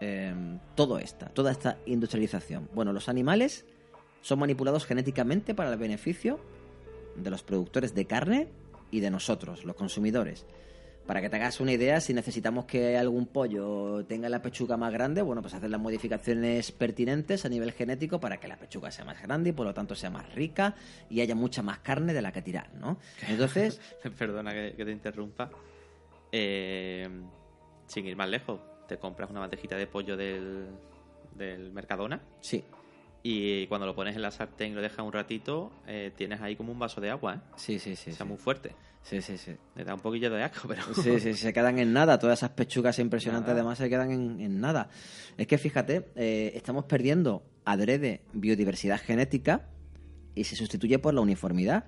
Em, 0.01 0.59
todo 0.75 0.99
esta, 0.99 1.29
toda 1.29 1.53
esta 1.53 1.77
industrialización. 1.85 2.69
Bueno, 2.73 2.91
los 2.91 3.07
animales 3.07 3.65
son 4.21 4.39
manipulados 4.39 4.85
genéticamente 4.85 5.55
para 5.55 5.71
el 5.71 5.79
beneficio 5.79 6.41
de 7.15 7.29
los 7.29 7.41
productores 7.41 7.95
de 7.95 8.05
carne 8.05 8.49
y 8.91 8.99
de 8.99 9.09
nosotros, 9.09 9.63
los 9.63 9.77
consumidores. 9.77 10.45
Para 11.05 11.19
que 11.19 11.29
te 11.29 11.35
hagas 11.35 11.59
una 11.59 11.73
idea, 11.73 11.99
si 11.99 12.13
necesitamos 12.13 12.65
que 12.65 12.97
algún 12.97 13.27
pollo 13.27 14.05
tenga 14.05 14.29
la 14.29 14.41
pechuga 14.41 14.77
más 14.77 14.93
grande, 14.93 15.21
bueno, 15.21 15.41
pues 15.41 15.53
hacer 15.53 15.69
las 15.69 15.81
modificaciones 15.81 16.71
pertinentes 16.71 17.43
a 17.43 17.49
nivel 17.49 17.73
genético 17.73 18.21
para 18.21 18.39
que 18.39 18.47
la 18.47 18.57
pechuga 18.57 18.89
sea 18.89 19.03
más 19.03 19.21
grande 19.21 19.49
y 19.49 19.53
por 19.53 19.65
lo 19.65 19.73
tanto 19.73 19.95
sea 19.95 20.09
más 20.09 20.33
rica 20.33 20.75
y 21.09 21.19
haya 21.19 21.35
mucha 21.35 21.61
más 21.61 21.79
carne 21.79 22.13
de 22.13 22.21
la 22.21 22.31
que 22.31 22.41
tirar, 22.41 22.73
¿no? 22.75 22.99
Entonces... 23.27 23.81
Perdona 24.17 24.53
que, 24.53 24.71
te 24.71 24.91
interrumpa. 24.91 25.49
Eh, 26.31 27.07
sin 27.85 28.05
ir 28.05 28.15
más 28.15 28.29
lejos, 28.29 28.61
te 28.87 28.97
compras 28.97 29.29
una 29.29 29.41
bandejita 29.41 29.75
de 29.75 29.87
pollo 29.87 30.15
del, 30.15 30.69
del 31.35 31.71
Mercadona. 31.71 32.21
Sí. 32.39 32.63
Y 33.23 33.67
cuando 33.67 33.87
lo 33.87 33.95
pones 33.95 34.15
en 34.15 34.21
la 34.21 34.31
sartén 34.31 34.73
y 34.73 34.75
lo 34.75 34.81
dejas 34.81 35.05
un 35.05 35.13
ratito, 35.13 35.71
eh, 35.87 36.11
tienes 36.15 36.41
ahí 36.41 36.55
como 36.55 36.71
un 36.71 36.79
vaso 36.79 36.99
de 36.99 37.09
agua, 37.09 37.35
¿eh? 37.35 37.39
Sí, 37.55 37.79
sí, 37.79 37.95
sí. 37.95 38.11
O 38.11 38.13
sea, 38.13 38.25
muy 38.25 38.37
fuerte. 38.37 38.75
Sí, 39.03 39.21
sí, 39.21 39.37
sí. 39.37 39.51
Le 39.75 39.83
da 39.83 39.93
un 39.93 39.99
poquillo 39.99 40.29
de 40.29 40.43
asco, 40.43 40.65
pero... 40.67 40.81
Sí, 40.95 41.19
sí, 41.19 41.33
se 41.33 41.53
quedan 41.53 41.77
en 41.77 41.93
nada. 41.93 42.17
Todas 42.17 42.39
esas 42.39 42.51
pechugas 42.51 42.97
impresionantes 42.99 43.53
además 43.53 43.77
se 43.77 43.89
quedan 43.89 44.11
en, 44.11 44.61
nada. 44.61 44.89
Es 45.37 45.45
que 45.45 45.57
fíjate, 45.57 46.09
eh, 46.15 46.53
estamos 46.55 46.85
perdiendo 46.85 47.43
adrede 47.65 48.21
biodiversidad 48.33 48.99
genética 48.99 49.67
y 50.35 50.45
se 50.45 50.55
sustituye 50.55 50.99
por 50.99 51.13
la 51.13 51.21
uniformidad. 51.21 51.85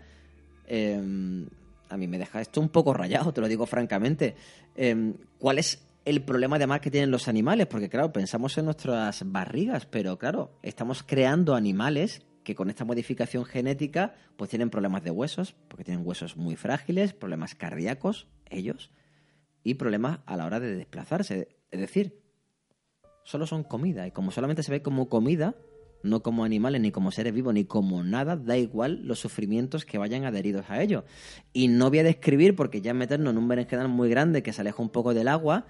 Em, 0.67 1.47
a 1.89 1.97
mí 1.97 2.07
me 2.07 2.17
deja 2.17 2.41
esto 2.41 2.59
un 2.59 2.69
poco 2.69 2.93
rayado, 2.93 3.33
te 3.33 3.41
lo 3.41 3.47
digo 3.47 3.65
francamente. 3.65 4.35
Em, 4.75 5.15
¿Cuál 5.39 5.59
es 5.59 5.87
el 6.03 6.21
problema 6.21 6.57
además 6.57 6.81
que 6.81 6.91
tienen 6.91 7.11
los 7.11 7.27
animales? 7.27 7.67
Porque 7.67 7.89
claro, 7.89 8.11
pensamos 8.11 8.57
en 8.57 8.65
nuestras 8.65 9.23
barrigas, 9.31 9.85
pero 9.85 10.17
claro, 10.17 10.57
estamos 10.61 11.03
creando 11.03 11.55
animales 11.55 12.23
que 12.45 12.55
con 12.55 12.69
esta 12.69 12.85
modificación 12.85 13.43
genética 13.43 14.15
pues 14.37 14.49
tienen 14.49 14.69
problemas 14.69 15.03
de 15.03 15.11
huesos, 15.11 15.55
porque 15.67 15.83
tienen 15.83 16.07
huesos 16.07 16.37
muy 16.37 16.55
frágiles, 16.55 17.13
problemas 17.13 17.55
cardíacos, 17.55 18.27
ellos, 18.49 18.91
y 19.63 19.73
problemas 19.73 20.19
a 20.25 20.37
la 20.37 20.45
hora 20.45 20.61
de 20.61 20.73
desplazarse. 20.73 21.49
Es 21.71 21.79
decir, 21.81 22.21
solo 23.25 23.47
son 23.47 23.63
comida, 23.63 24.07
y 24.07 24.11
como 24.11 24.31
solamente 24.31 24.63
se 24.63 24.71
ve 24.71 24.81
como 24.81 25.09
comida, 25.09 25.55
no 26.03 26.21
como 26.21 26.45
animales, 26.45 26.79
ni 26.81 26.91
como 26.91 27.11
seres 27.11 27.33
vivos, 27.33 27.53
ni 27.53 27.65
como 27.65 28.03
nada, 28.03 28.37
da 28.37 28.57
igual 28.57 29.01
los 29.03 29.19
sufrimientos 29.19 29.83
que 29.83 29.97
vayan 29.97 30.23
adheridos 30.23 30.69
a 30.69 30.81
ello. 30.81 31.03
Y 31.51 31.67
no 31.67 31.89
voy 31.89 31.99
a 31.99 32.03
describir, 32.03 32.55
porque 32.55 32.79
ya 32.79 32.93
meternos 32.93 33.31
en 33.31 33.39
un 33.39 33.47
berenjenal 33.47 33.89
muy 33.89 34.07
grande 34.07 34.43
que 34.43 34.53
se 34.53 34.61
aleja 34.61 34.83
un 34.83 34.89
poco 34.89 35.15
del 35.15 35.27
agua, 35.27 35.65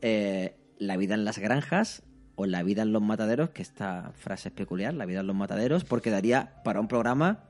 eh, 0.00 0.56
la 0.78 0.96
vida 0.96 1.14
en 1.14 1.26
las 1.26 1.38
granjas, 1.38 2.05
o 2.36 2.46
La 2.46 2.62
vida 2.62 2.82
en 2.82 2.92
los 2.92 3.02
mataderos, 3.02 3.50
que 3.50 3.62
esta 3.62 4.12
frase 4.14 4.50
es 4.50 4.54
peculiar, 4.54 4.94
La 4.94 5.06
vida 5.06 5.20
en 5.20 5.26
los 5.26 5.36
mataderos, 5.36 5.84
porque 5.84 6.10
daría 6.10 6.62
para 6.62 6.80
un 6.80 6.88
programa 6.88 7.40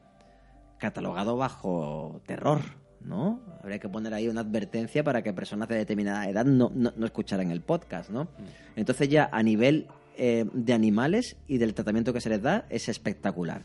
catalogado 0.79 1.37
bajo 1.37 2.21
terror, 2.27 2.61
¿no? 3.01 3.41
Habría 3.63 3.79
que 3.79 3.89
poner 3.89 4.15
ahí 4.15 4.29
una 4.29 4.43
advertencia 4.43 5.03
para 5.05 5.23
que 5.23 5.33
personas 5.33 5.69
de 5.69 5.77
determinada 5.77 6.29
edad 6.29 6.45
no, 6.45 6.71
no, 6.75 7.07
escucharan 7.07 7.51
el 7.51 7.61
podcast, 7.61 8.11
¿no? 8.11 8.25
Mm. 8.25 8.27
Entonces 8.77 9.09
ya 9.09 9.29
a 9.33 9.43
nivel 9.43 9.87
eh, 10.17 10.45
de 10.53 10.73
animales 10.73 11.37
y 11.47 11.59
del 11.59 11.75
tratamiento 11.75 12.13
que 12.13 12.21
se 12.21 12.29
les 12.29 12.43
da 12.43 12.67
es 12.69 12.89
espectacular. 12.89 13.63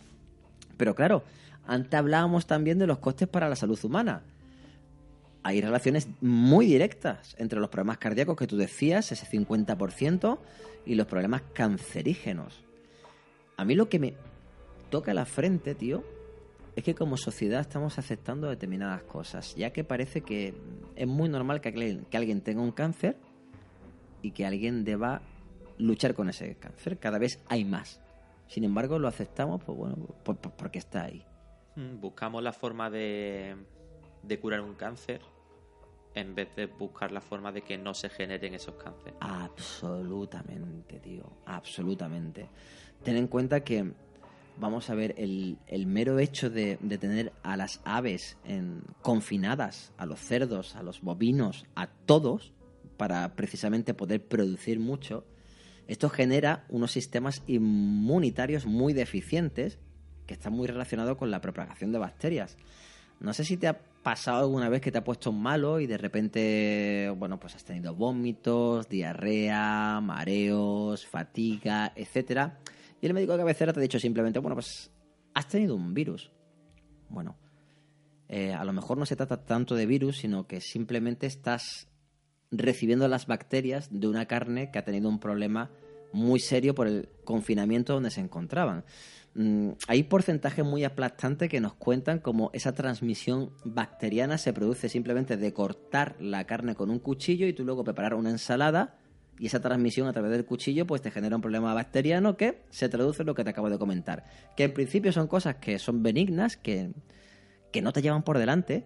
Pero 0.78 0.96
claro, 0.96 1.24
antes 1.66 1.94
hablábamos 1.94 2.48
también 2.48 2.80
de 2.80 2.88
los 2.88 3.00
costes 3.00 3.28
para 3.28 3.50
la 3.50 3.56
salud 3.56 3.80
humana. 3.84 4.24
Hay 5.44 5.60
relaciones 5.60 6.08
muy 6.22 6.68
directas 6.68 7.36
entre 7.40 7.60
los 7.60 7.70
problemas 7.70 7.98
cardíacos 7.98 8.36
que 8.36 8.48
tú 8.48 8.58
decías, 8.58 9.12
ese 9.12 9.26
50%, 9.26 10.38
y 10.86 10.96
los 10.96 11.08
problemas 11.08 11.44
cancerígenos. 11.54 12.64
A 13.58 13.66
mí 13.66 13.76
lo 13.76 13.90
que 13.90 14.00
me 14.00 14.14
toca 14.90 15.14
la 15.14 15.26
frente, 15.26 15.76
tío, 15.76 16.04
es 16.76 16.84
que 16.84 16.96
como 16.96 17.18
sociedad 17.18 17.62
estamos 17.62 17.98
aceptando 18.00 18.50
determinadas 18.50 19.04
cosas, 19.04 19.56
ya 19.56 19.72
que 19.72 19.84
parece 19.84 20.22
que 20.22 20.54
es 20.96 21.08
muy 21.08 21.30
normal 21.30 21.62
que 21.62 21.70
alguien, 22.14 22.42
tenga 22.42 22.62
un 22.62 22.72
cáncer 22.72 23.18
y 24.22 24.32
que 24.32 24.46
alguien 24.46 24.84
deba 24.84 25.22
luchar 25.78 26.14
con 26.14 26.30
ese 26.30 26.56
cáncer. 26.56 26.98
Cada 26.98 27.18
vez 27.18 27.44
hay 27.48 27.66
más. 27.66 28.00
Sin 28.48 28.64
embargo, 28.64 29.00
lo 29.00 29.08
aceptamos, 29.08 29.64
pues 29.64 29.78
bueno, 29.78 29.96
porque 30.24 30.80
está 30.80 31.06
ahí. 31.06 31.26
Mm, 31.76 32.00
buscamos 32.00 32.44
la 32.44 32.54
forma 32.54 32.90
de, 32.90 33.56
de 34.24 34.40
curar 34.40 34.62
un 34.62 34.76
cáncer 34.76 35.22
en 36.16 36.36
vez 36.36 36.56
de 36.56 36.66
buscar 36.66 37.12
la 37.12 37.22
forma 37.22 37.52
de 37.52 37.62
que 37.62 37.78
no 37.78 37.94
se 37.94 38.10
generen 38.10 38.54
esos 38.54 38.76
cánceres. 38.76 39.16
Absolutamente, 39.20 41.00
tío, 41.00 41.24
absolutamente. 41.46 42.50
Ten 43.04 43.18
en 43.18 43.28
cuenta 43.28 43.64
que, 43.64 43.94
vamos 44.58 44.90
a 44.90 44.96
ver, 44.96 45.16
el, 45.18 45.58
mero 45.88 46.20
hecho 46.20 46.50
de, 46.50 46.78
tener 47.00 47.32
a 47.44 47.58
las 47.58 47.82
aves 47.84 48.38
en, 48.44 48.84
confinadas, 49.02 49.94
a 49.98 50.06
los 50.06 50.20
cerdos, 50.20 50.76
a 50.76 50.84
los 50.84 51.02
bovinos, 51.02 51.66
a 51.76 51.88
todos, 51.88 52.54
para 52.98 53.36
precisamente 53.36 53.94
poder 53.94 54.28
producir 54.28 54.80
mucho, 54.80 55.26
esto 55.88 56.10
genera 56.10 56.66
unos 56.70 56.92
sistemas 56.92 57.44
inmunitarios 57.48 58.66
muy 58.66 58.94
deficientes 58.94 59.80
que 60.26 60.36
están 60.36 60.54
muy 60.54 60.68
relacionados 60.68 61.18
con 61.18 61.32
la 61.32 61.42
propagación 61.42 61.92
de 61.92 61.98
bacterias. 61.98 62.58
No 63.20 63.34
sé 63.34 63.44
si 63.44 63.58
te 63.58 63.68
ha 63.68 63.82
pasado 64.02 64.42
alguna 64.42 64.70
vez 64.70 64.82
que 64.82 64.92
te 64.92 64.98
ha 64.98 65.04
puesto 65.04 65.32
malo 65.32 65.80
y 65.80 65.88
de 65.88 65.98
repente, 65.98 67.14
bueno, 67.18 67.40
pues 67.40 67.56
has 67.56 67.64
tenido 67.64 67.96
vómitos, 67.96 68.90
diarrea, 68.90 70.00
mareos, 70.02 71.06
fatiga, 71.06 71.94
etcétera. 71.96 72.60
Y 73.02 73.06
el 73.06 73.14
médico 73.14 73.34
de 73.34 73.40
cabecera 73.40 73.74
te 73.74 73.80
ha 73.80 73.84
dicho 73.84 74.00
simplemente, 74.00 74.40
bueno, 74.40 74.56
pues 74.56 74.92
has 75.34 75.48
tenido 75.48 75.76
un 75.76 75.94
virus. 75.94 76.32
Bueno, 77.10 77.38
eh, 78.28 78.54
a 78.54 78.64
lo 78.64 78.74
mejor 78.74 78.98
no 78.98 79.06
se 79.06 79.16
trata 79.16 79.46
tanto 79.46 79.76
de 79.76 79.86
virus, 79.86 80.18
sino 80.18 80.48
que 80.48 80.62
simplemente 80.62 81.28
estás 81.28 81.88
recibiendo 82.52 83.08
las 83.08 83.28
bacterias 83.28 83.90
de 83.92 84.08
una 84.08 84.26
carne 84.26 84.72
que 84.72 84.80
ha 84.80 84.86
tenido 84.86 85.10
un 85.10 85.20
problema 85.20 85.72
muy 86.14 86.40
serio 86.40 86.76
por 86.76 86.88
el 86.88 87.10
confinamiento 87.24 87.94
donde 87.94 88.12
se 88.12 88.22
encontraban. 88.22 88.84
Mm, 89.34 89.72
hay 89.88 90.04
porcentajes 90.04 90.66
muy 90.66 90.84
aplastantes 90.84 91.50
que 91.50 91.62
nos 91.62 91.74
cuentan 91.74 92.20
cómo 92.20 92.50
esa 92.54 92.74
transmisión 92.74 93.52
bacteriana 93.64 94.38
se 94.38 94.52
produce 94.52 94.90
simplemente 94.90 95.38
de 95.38 95.54
cortar 95.54 96.16
la 96.20 96.46
carne 96.46 96.76
con 96.76 96.90
un 96.90 97.00
cuchillo 97.00 97.48
y 97.48 97.54
tú 97.54 97.64
luego 97.64 97.84
preparar 97.84 98.14
una 98.16 98.30
ensalada 98.30 98.98
y 99.40 99.46
esa 99.46 99.62
transmisión 99.62 100.08
a 100.08 100.14
través 100.14 100.32
del 100.32 100.46
cuchillo 100.46 100.86
pues 100.86 101.02
te 101.02 101.12
genera 101.12 101.36
un 101.36 101.42
problema 101.42 101.74
bacteriano 101.74 102.36
que 102.36 102.64
se 102.70 102.90
traduce 102.90 103.24
en 103.24 103.28
lo 103.28 103.36
que 103.36 103.44
te 103.44 103.52
acabo 103.52 103.70
de 103.70 103.80
comentar. 103.80 104.26
Que 104.58 104.66
en 104.66 104.74
principio 104.74 105.14
son 105.14 105.28
cosas 105.28 105.56
que 105.56 105.80
son 105.80 106.04
benignas, 106.04 106.58
que, 106.58 106.92
que 107.72 107.82
no 107.82 107.94
te 107.94 108.02
llevan 108.02 108.24
por 108.24 108.38
delante, 108.38 108.86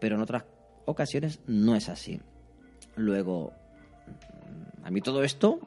pero 0.00 0.14
en 0.14 0.22
otras 0.22 0.44
ocasiones 0.84 1.40
no 1.46 1.74
es 1.74 1.88
así. 1.88 2.20
Luego, 2.94 3.52
a 4.84 4.90
mí 4.90 5.00
todo 5.00 5.24
esto 5.24 5.60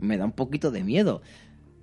me 0.00 0.18
da 0.18 0.24
un 0.24 0.32
poquito 0.32 0.70
de 0.70 0.82
miedo. 0.82 1.22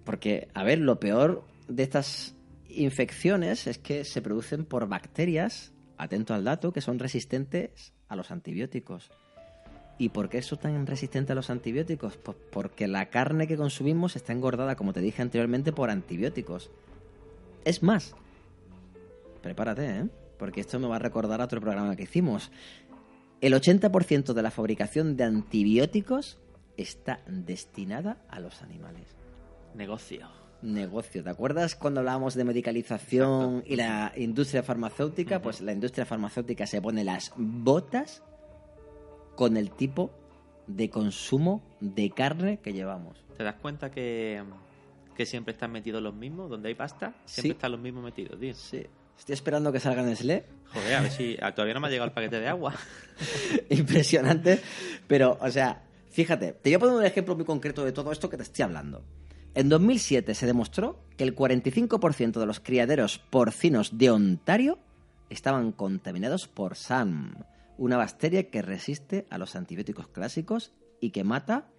Porque, 0.04 0.48
a 0.54 0.64
ver, 0.64 0.80
lo 0.80 1.00
peor 1.00 1.44
de 1.68 1.84
estas 1.84 2.36
infecciones 2.70 3.68
es 3.68 3.78
que 3.78 4.04
se 4.04 4.22
producen 4.22 4.66
por 4.66 4.88
bacterias, 4.88 5.74
atento 5.98 6.34
al 6.34 6.44
dato, 6.44 6.72
que 6.72 6.82
son 6.82 7.00
resistentes 7.00 7.94
a 8.08 8.16
los 8.16 8.32
antibióticos. 8.32 9.12
¿Y 9.98 10.10
por 10.10 10.30
qué 10.30 10.42
son 10.42 10.60
tan 10.60 10.86
resistentes 10.86 11.32
a 11.32 11.36
los 11.36 11.50
antibióticos? 11.50 12.18
Pues 12.18 12.38
porque 12.52 12.88
la 12.88 13.10
carne 13.10 13.48
que 13.48 13.58
consumimos 13.58 14.16
está 14.16 14.32
engordada, 14.32 14.76
como 14.76 14.94
te 14.94 15.02
dije 15.02 15.22
anteriormente, 15.22 15.72
por 15.72 15.90
antibióticos. 15.90 16.70
Es 17.66 17.82
más, 17.82 18.16
prepárate, 19.42 19.90
¿eh? 19.90 20.06
porque 20.38 20.62
esto 20.62 20.80
me 20.80 20.88
va 20.88 20.98
a 20.98 21.00
recordar 21.00 21.42
a 21.42 21.46
otro 21.46 21.62
programa 21.62 21.96
que 21.96 22.04
hicimos. 22.04 22.52
El 23.42 23.54
80% 23.54 24.34
de 24.34 24.42
la 24.42 24.52
fabricación 24.52 25.18
de 25.18 25.24
antibióticos 25.24 26.38
está 26.78 27.22
destinada 27.28 28.18
a 28.30 28.40
los 28.40 28.62
animales. 28.62 29.16
Negocio. 29.76 30.30
Negocio. 30.62 31.24
¿Te 31.24 31.30
acuerdas 31.30 31.76
cuando 31.76 32.00
hablábamos 32.00 32.34
de 32.34 32.44
medicalización 32.44 33.63
y 33.66 33.76
la 33.76 34.12
industria 34.16 34.63
farmacéutica? 34.63 35.42
Pues 35.42 35.62
la 35.62 35.74
industria 35.74 36.06
farmacéutica 36.06 36.66
se 36.66 36.82
pone 36.82 37.04
las 37.04 37.32
botas 37.36 38.24
con 39.36 39.56
el 39.56 39.72
tipo 39.72 40.12
de 40.66 40.90
consumo 40.90 41.62
de 41.80 42.10
carne 42.10 42.60
que 42.60 42.74
llevamos. 42.74 43.24
¿Te 43.38 43.44
das 43.44 43.56
cuenta 43.56 43.92
que, 43.92 44.44
que 45.16 45.26
siempre 45.26 45.54
están 45.54 45.72
metidos 45.72 46.02
los 46.02 46.16
mismos? 46.16 46.50
Donde 46.50 46.70
hay 46.70 46.76
pasta, 46.76 47.13
siempre 47.26 47.54
están 47.54 47.72
los 47.72 47.82
mismos 47.82 48.04
metidos, 48.04 48.40
tío. 48.40 48.54
Sí. 48.56 48.86
Estoy 49.18 49.34
esperando 49.34 49.72
que 49.72 49.80
salga 49.80 50.04
Nestlé. 50.04 50.46
Joder, 50.74 50.96
a 50.96 51.02
ver 51.02 51.12
si 51.12 51.38
todavía 51.56 51.74
no 51.74 51.80
me 51.80 51.88
ha 51.88 51.90
llegado 51.90 52.08
el 52.08 52.13
paquete 52.13 52.40
de 52.40 52.48
agua. 52.48 52.74
Impresionante. 53.70 54.60
Pero, 55.08 55.38
o 55.42 55.50
sea, 55.50 55.87
fíjate, 56.18 56.54
te 56.54 56.72
voy 56.72 56.74
a 56.74 56.80
poner 56.80 56.96
un 56.96 57.06
ejemplo 57.06 57.36
muy 57.36 57.46
concreto 57.46 57.86
de 57.86 57.92
todo 57.92 58.12
esto 58.12 58.28
que 58.28 58.38
te 58.38 58.44
estoy 58.44 58.64
hablando. 58.64 59.06
En 59.54 59.70
2007 59.70 60.34
se 60.34 60.48
demostró 60.48 61.06
que 61.16 61.24
el 61.24 61.36
45% 61.36 62.40
de 62.40 62.46
los 62.48 62.60
criaderos 62.60 63.20
porcinos 63.20 64.00
de 64.00 64.10
Ontario 64.10 64.80
estaban 65.30 65.72
contaminados 65.72 66.48
por 66.48 66.76
SAM, 66.76 67.36
una 67.78 67.98
bacteria 67.98 68.50
que 68.50 68.64
resiste 68.64 69.28
a 69.30 69.38
los 69.38 69.56
antibióticos 69.56 70.08
clásicos 70.08 70.74
y 71.00 71.12
que 71.12 71.24
mata 71.24 71.70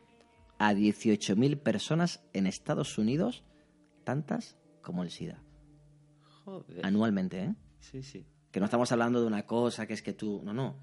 a 0.61 0.73
18.000 0.73 1.59
personas 1.59 2.21
en 2.33 2.47
Estados 2.47 2.97
Unidos, 2.97 3.43
tantas 4.05 4.57
como 4.83 5.03
el 5.03 5.11
SIDA. 5.11 5.43
Joder. 6.45 6.87
Anualmente, 6.87 7.43
¿eh? 7.43 7.55
Sí, 7.81 8.05
sí. 8.05 8.25
Que 8.53 8.61
no 8.61 8.67
estamos 8.67 8.93
hablando 8.93 9.21
de 9.21 9.27
una 9.27 9.47
cosa 9.47 9.89
que 9.89 9.95
es 9.95 10.03
que 10.03 10.13
tú... 10.13 10.43
No, 10.45 10.53
no. 10.53 10.77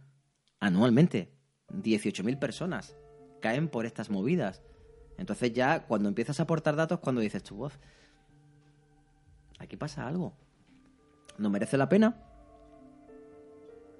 Anualmente. 0.59 1.31
18.000 1.69 2.37
personas 2.37 2.97
caen 3.41 3.67
por 3.69 3.85
estas 3.85 4.09
movidas. 4.09 4.61
Entonces 5.17 5.53
ya 5.53 5.85
cuando 5.87 6.09
empiezas 6.09 6.39
a 6.39 6.43
aportar 6.43 6.75
datos, 6.75 6.99
cuando 6.99 7.21
dices 7.21 7.43
tu 7.43 7.55
voz, 7.55 7.79
aquí 9.59 9.77
pasa 9.77 10.07
algo. 10.07 10.33
¿No 11.37 11.49
merece 11.49 11.77
la 11.77 11.87
pena? 11.89 12.15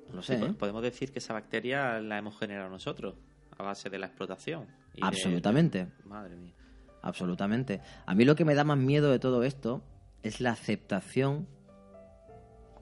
No 0.10 0.16
lo 0.18 0.22
sé. 0.22 0.38
Sí, 0.38 0.44
¿eh? 0.46 0.54
Podemos 0.58 0.82
decir 0.84 1.12
que 1.12 1.20
esa 1.20 1.34
bacteria 1.34 2.00
la 2.00 2.18
hemos 2.18 2.38
generado 2.38 2.70
nosotros, 2.70 3.16
a 3.58 3.64
base 3.64 3.90
de 3.90 4.00
la 4.00 4.08
explotación. 4.08 4.68
y 4.94 5.02
de- 5.02 5.08
Absolutamente. 5.08 5.88
Madre 6.06 6.36
mía. 6.36 6.54
Absolutamente. 7.02 7.82
A 8.06 8.16
mí 8.16 8.26
lo 8.26 8.36
que 8.36 8.46
me 8.46 8.56
da 8.56 8.64
más 8.64 8.78
miedo 8.78 9.12
de 9.12 9.20
todo 9.20 9.44
esto 9.44 9.82
es 10.24 10.42
la 10.42 10.52
aceptación 10.52 11.48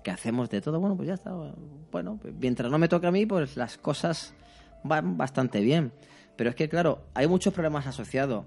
que 0.04 0.12
hacemos 0.12 0.50
de 0.50 0.62
todo. 0.62 0.80
Bueno, 0.80 0.96
pues 0.96 1.08
ya 1.08 1.14
está. 1.16 1.32
Bueno, 1.92 2.20
pues 2.22 2.34
mientras 2.36 2.70
no 2.72 2.78
me 2.78 2.88
toque 2.88 3.08
a 3.08 3.12
mí, 3.12 3.26
pues 3.26 3.58
las 3.58 3.78
cosas 3.78 4.34
van 4.84 5.18
bastante 5.18 5.62
bien. 5.62 5.92
Pero 6.36 6.50
es 6.50 6.56
que, 6.56 6.70
claro, 6.70 7.06
hay 7.14 7.28
muchos 7.28 7.54
problemas 7.54 7.88
asociados. 7.88 8.46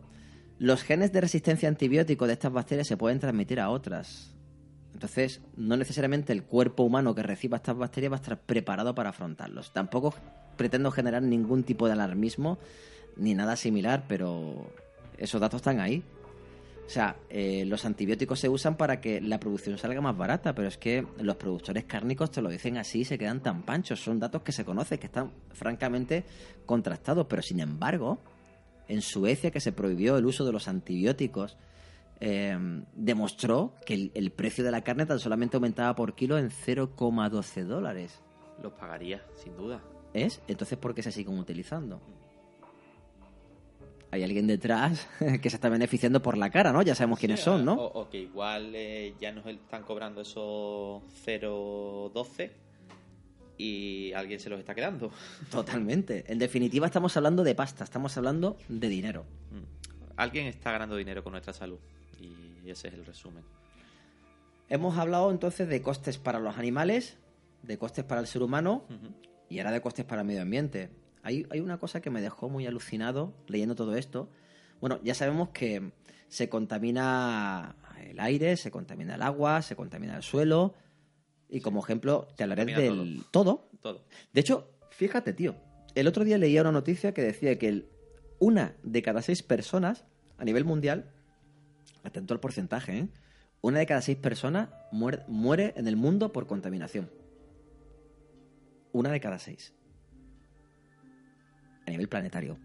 Los 0.59 0.83
genes 0.83 1.13
de 1.13 1.21
resistencia 1.21 1.69
a 1.69 1.71
antibióticos 1.71 2.27
de 2.27 2.35
estas 2.35 2.53
bacterias 2.53 2.89
se 2.89 2.97
pueden 2.97 3.21
transmitir 3.21 3.61
a 3.61 3.71
otras. 3.71 4.35
Entonces, 4.95 5.43
no 5.57 5.77
necesariamente 5.77 6.33
el 6.33 6.43
cuerpo 6.43 6.83
humano 6.83 7.15
que 7.15 7.23
reciba 7.23 7.59
estas 7.59 7.77
bacterias 7.77 8.13
va 8.13 8.17
a 8.17 8.21
estar 8.21 8.39
preparado 8.41 8.95
para 8.95 9.11
afrontarlos. 9.11 9.73
Tampoco 9.73 10.15
pretendo 10.57 10.91
generar 10.91 11.23
ningún 11.23 11.65
tipo 11.65 11.87
de 11.87 11.93
alarmismo 11.93 12.59
ni 13.17 13.35
nada 13.35 13.57
similar, 13.57 14.05
pero 14.09 14.71
esos 15.19 15.41
datos 15.41 15.59
están 15.59 15.81
ahí. 15.81 16.03
O 16.87 16.89
sea, 16.89 17.17
eh, 17.29 17.65
los 17.67 17.85
antibióticos 17.85 18.39
se 18.39 18.49
usan 18.49 18.77
para 18.77 19.01
que 19.01 19.21
la 19.21 19.41
producción 19.41 19.77
salga 19.77 20.01
más 20.01 20.17
barata, 20.17 20.55
pero 20.55 20.69
es 20.69 20.79
que 20.79 21.05
los 21.19 21.35
productores 21.37 21.85
cárnicos 21.85 22.31
te 22.31 22.41
lo 22.41 22.49
dicen 22.49 22.77
así 22.79 23.01
y 23.01 23.05
se 23.05 23.19
quedan 23.19 23.43
tan 23.43 23.63
panchos. 23.63 24.01
Son 24.01 24.21
datos 24.21 24.43
que 24.43 24.53
se 24.53 24.65
conocen, 24.65 24.99
que 24.99 25.07
están 25.07 25.33
francamente 25.53 26.25
contrastados, 26.65 27.27
pero 27.27 27.43
sin 27.43 27.59
embargo, 27.59 28.21
en 28.87 29.03
Suecia, 29.03 29.51
que 29.51 29.61
se 29.61 29.73
prohibió 29.73 30.17
el 30.17 30.27
uso 30.27 30.45
de 30.45 30.53
los 30.53 30.69
antibióticos, 30.69 31.57
eh, 32.21 32.57
demostró 32.95 33.75
que 33.85 33.95
el, 33.95 34.13
el 34.15 34.31
precio 34.31 34.63
de 34.63 34.71
la 34.71 34.83
carne 34.83 35.07
tan 35.07 35.19
solamente 35.19 35.57
aumentaba 35.57 35.97
por 35.97 36.15
kilo 36.15 36.39
en 36.39 36.51
0,12 36.51 37.65
dólares. 37.65 38.23
Los 38.63 38.73
pagaría, 38.75 39.23
sin 39.35 39.57
duda. 39.57 39.83
¿Es? 40.15 40.41
Entonces, 40.47 40.79
¿por 40.79 40.95
qué 40.95 41.03
se 41.03 41.11
siguen 41.11 41.37
utilizando? 41.39 42.01
Hay 44.11 44.23
alguien 44.23 44.47
detrás 44.47 45.09
que 45.43 45.51
se 45.51 45.57
está 45.57 45.69
beneficiando 45.69 46.23
por 46.23 46.39
la 46.39 46.51
cara, 46.51 46.73
¿no? 46.73 46.83
Ya 46.83 46.95
sabemos 46.95 47.19
quiénes 47.19 47.41
Sí, 47.41 47.45
son, 47.47 47.65
¿no? 47.65 47.75
O, 47.75 48.03
o 48.03 48.11
que 48.11 48.19
igual 48.19 48.73
eh, 48.75 49.15
ya 49.21 49.33
nos 49.33 49.47
están 49.47 49.83
cobrando 49.83 50.21
esos 50.23 51.03
0,12 51.27 52.51
y 53.59 54.13
alguien 54.13 54.39
se 54.39 54.51
los 54.51 54.59
está 54.59 54.75
quedando. 54.75 55.11
Totalmente. 55.51 56.25
En 56.29 56.39
definitiva, 56.39 56.87
estamos 56.87 57.17
hablando 57.17 57.43
de 57.45 57.55
pasta, 57.55 57.85
estamos 57.85 58.17
hablando 58.17 58.57
de 58.69 58.89
dinero. 58.89 59.25
Mm. 59.51 60.17
Alguien 60.17 60.47
está 60.47 60.73
ganando 60.73 60.97
dinero 60.97 61.23
con 61.23 61.33
nuestra 61.33 61.53
salud 61.53 61.79
y 62.21 62.71
ese 62.71 62.89
es 62.89 62.95
el 62.95 63.05
resumen. 63.05 63.45
Hemos 64.69 64.99
hablado 64.99 65.31
entonces 65.31 65.69
de 65.69 65.83
costes 65.83 66.19
para 66.19 66.41
los 66.41 66.57
animales, 66.59 67.19
de 67.63 67.79
costes 67.79 68.05
para 68.05 68.21
el 68.21 68.27
ser 68.27 68.43
humano 68.43 68.85
y 69.49 69.59
ahora 69.59 69.71
de 69.71 69.81
costes 69.81 70.05
para 70.05 70.23
el 70.23 70.27
medio 70.27 70.43
ambiente. 70.43 70.91
Hay, 71.27 71.45
hay 71.51 71.59
una 71.61 71.79
cosa 71.79 72.01
que 72.01 72.09
me 72.11 72.21
dejó 72.21 72.49
muy 72.49 72.67
alucinado 72.67 73.35
leyendo 73.49 73.75
todo 73.75 73.97
esto. 73.97 74.29
Bueno, 74.81 75.01
ya 75.03 75.13
sabemos 75.15 75.49
que 75.49 75.91
se 76.29 76.49
contamina 76.49 77.75
el 78.09 78.21
aire, 78.21 78.57
se 78.57 78.71
contamina 78.71 79.17
el 79.17 79.23
agua, 79.23 79.61
se 79.63 79.75
contamina 79.75 80.17
el 80.17 80.23
suelo. 80.23 80.75
Y 81.49 81.61
como 81.61 81.81
ejemplo, 81.83 82.29
te 82.37 82.45
hablaré 82.45 82.65
del 82.83 83.23
todo. 83.33 83.69
Todo. 83.83 84.05
De 84.33 84.41
hecho, 84.41 84.71
fíjate, 84.91 85.33
tío. 85.33 85.57
El 85.97 86.07
otro 86.07 86.23
día 86.25 86.39
leía 86.39 86.61
una 86.61 86.71
noticia 86.73 87.13
que 87.13 87.23
decía 87.23 87.59
que 87.59 87.69
el- 87.69 87.89
una 88.39 88.77
de 88.85 89.03
cada 89.03 89.21
seis 89.23 89.43
personas 89.43 90.05
a 90.39 90.45
nivel 90.45 90.65
mundial, 90.65 91.11
atento 92.05 92.35
al 92.35 92.41
porcentaje, 92.41 92.99
¿eh? 92.99 93.09
una 93.63 93.79
de 93.81 93.87
cada 93.87 94.01
seis 94.03 94.19
personas 94.19 94.69
muere, 94.93 95.25
muere 95.27 95.73
en 95.77 95.89
el 95.89 95.97
mundo 95.97 96.33
por 96.33 96.47
contaminación. 96.47 97.11
Una 98.93 99.11
de 99.11 99.21
cada 99.21 99.39
seis. 99.39 99.73
A 101.87 101.91
nivel 101.91 102.09
planetario. 102.09 102.59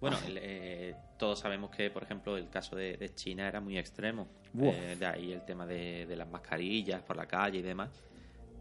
Bueno, 0.00 0.18
el, 0.26 0.38
eh, 0.40 0.94
todos 1.18 1.40
sabemos 1.40 1.70
que, 1.70 1.90
por 1.90 2.02
ejemplo, 2.02 2.36
el 2.36 2.48
caso 2.48 2.76
de, 2.76 2.96
de 2.96 3.14
China 3.14 3.48
era 3.48 3.60
muy 3.60 3.78
extremo. 3.78 4.28
Eh, 4.60 4.96
de 4.98 5.06
ahí 5.06 5.32
el 5.32 5.44
tema 5.44 5.66
de, 5.66 6.06
de 6.06 6.16
las 6.16 6.28
mascarillas 6.28 7.02
por 7.02 7.16
la 7.16 7.26
calle 7.26 7.58
y 7.58 7.62
demás. 7.62 7.90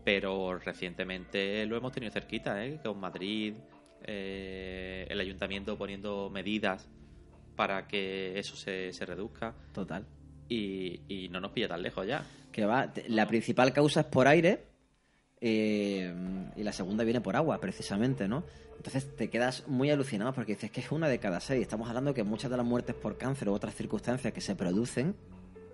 Pero 0.04 0.58
recientemente 0.58 1.66
lo 1.66 1.78
hemos 1.78 1.92
tenido 1.92 2.12
cerquita, 2.12 2.66
¿eh? 2.66 2.80
Con 2.84 3.00
Madrid, 3.00 3.56
eh, 4.04 5.06
el 5.10 5.20
ayuntamiento 5.20 5.78
poniendo 5.78 6.30
medidas 6.30 6.90
para 7.56 7.88
que 7.88 8.40
eso 8.40 8.56
se, 8.56 8.92
se 8.92 9.06
reduzca. 9.06 9.54
Total. 9.74 10.06
Y, 10.50 11.02
y 11.08 11.30
no 11.30 11.40
nos 11.40 11.52
pilla 11.52 11.68
tan 11.68 11.82
lejos 11.82 12.08
ya. 12.08 12.26
Que 12.52 12.66
va, 12.66 12.92
la 13.08 13.28
principal 13.28 13.72
causa 13.74 14.02
es 14.02 14.08
por 14.08 14.28
aire 14.28 14.73
eh, 15.46 16.14
y 16.56 16.64
la 16.64 16.72
segunda 16.72 17.04
viene 17.04 17.20
por 17.20 17.36
agua, 17.36 17.60
precisamente, 17.60 18.30
¿no? 18.30 18.46
Entonces 18.78 19.14
te 19.14 19.30
quedas 19.30 19.68
muy 19.68 19.92
alucinado 19.92 20.32
porque 20.32 20.54
dices 20.54 20.72
que 20.72 20.80
es 20.80 20.90
una 20.90 21.10
de 21.10 21.20
cada 21.20 21.42
seis. 21.42 21.62
Estamos 21.62 21.90
hablando 21.90 22.14
que 22.14 22.24
muchas 22.24 22.50
de 22.50 22.56
las 22.56 22.66
muertes 22.66 22.96
por 22.96 23.18
cáncer 23.18 23.50
u 23.50 23.54
otras 23.54 23.76
circunstancias 23.76 24.32
que 24.32 24.40
se 24.40 24.56
producen 24.56 25.16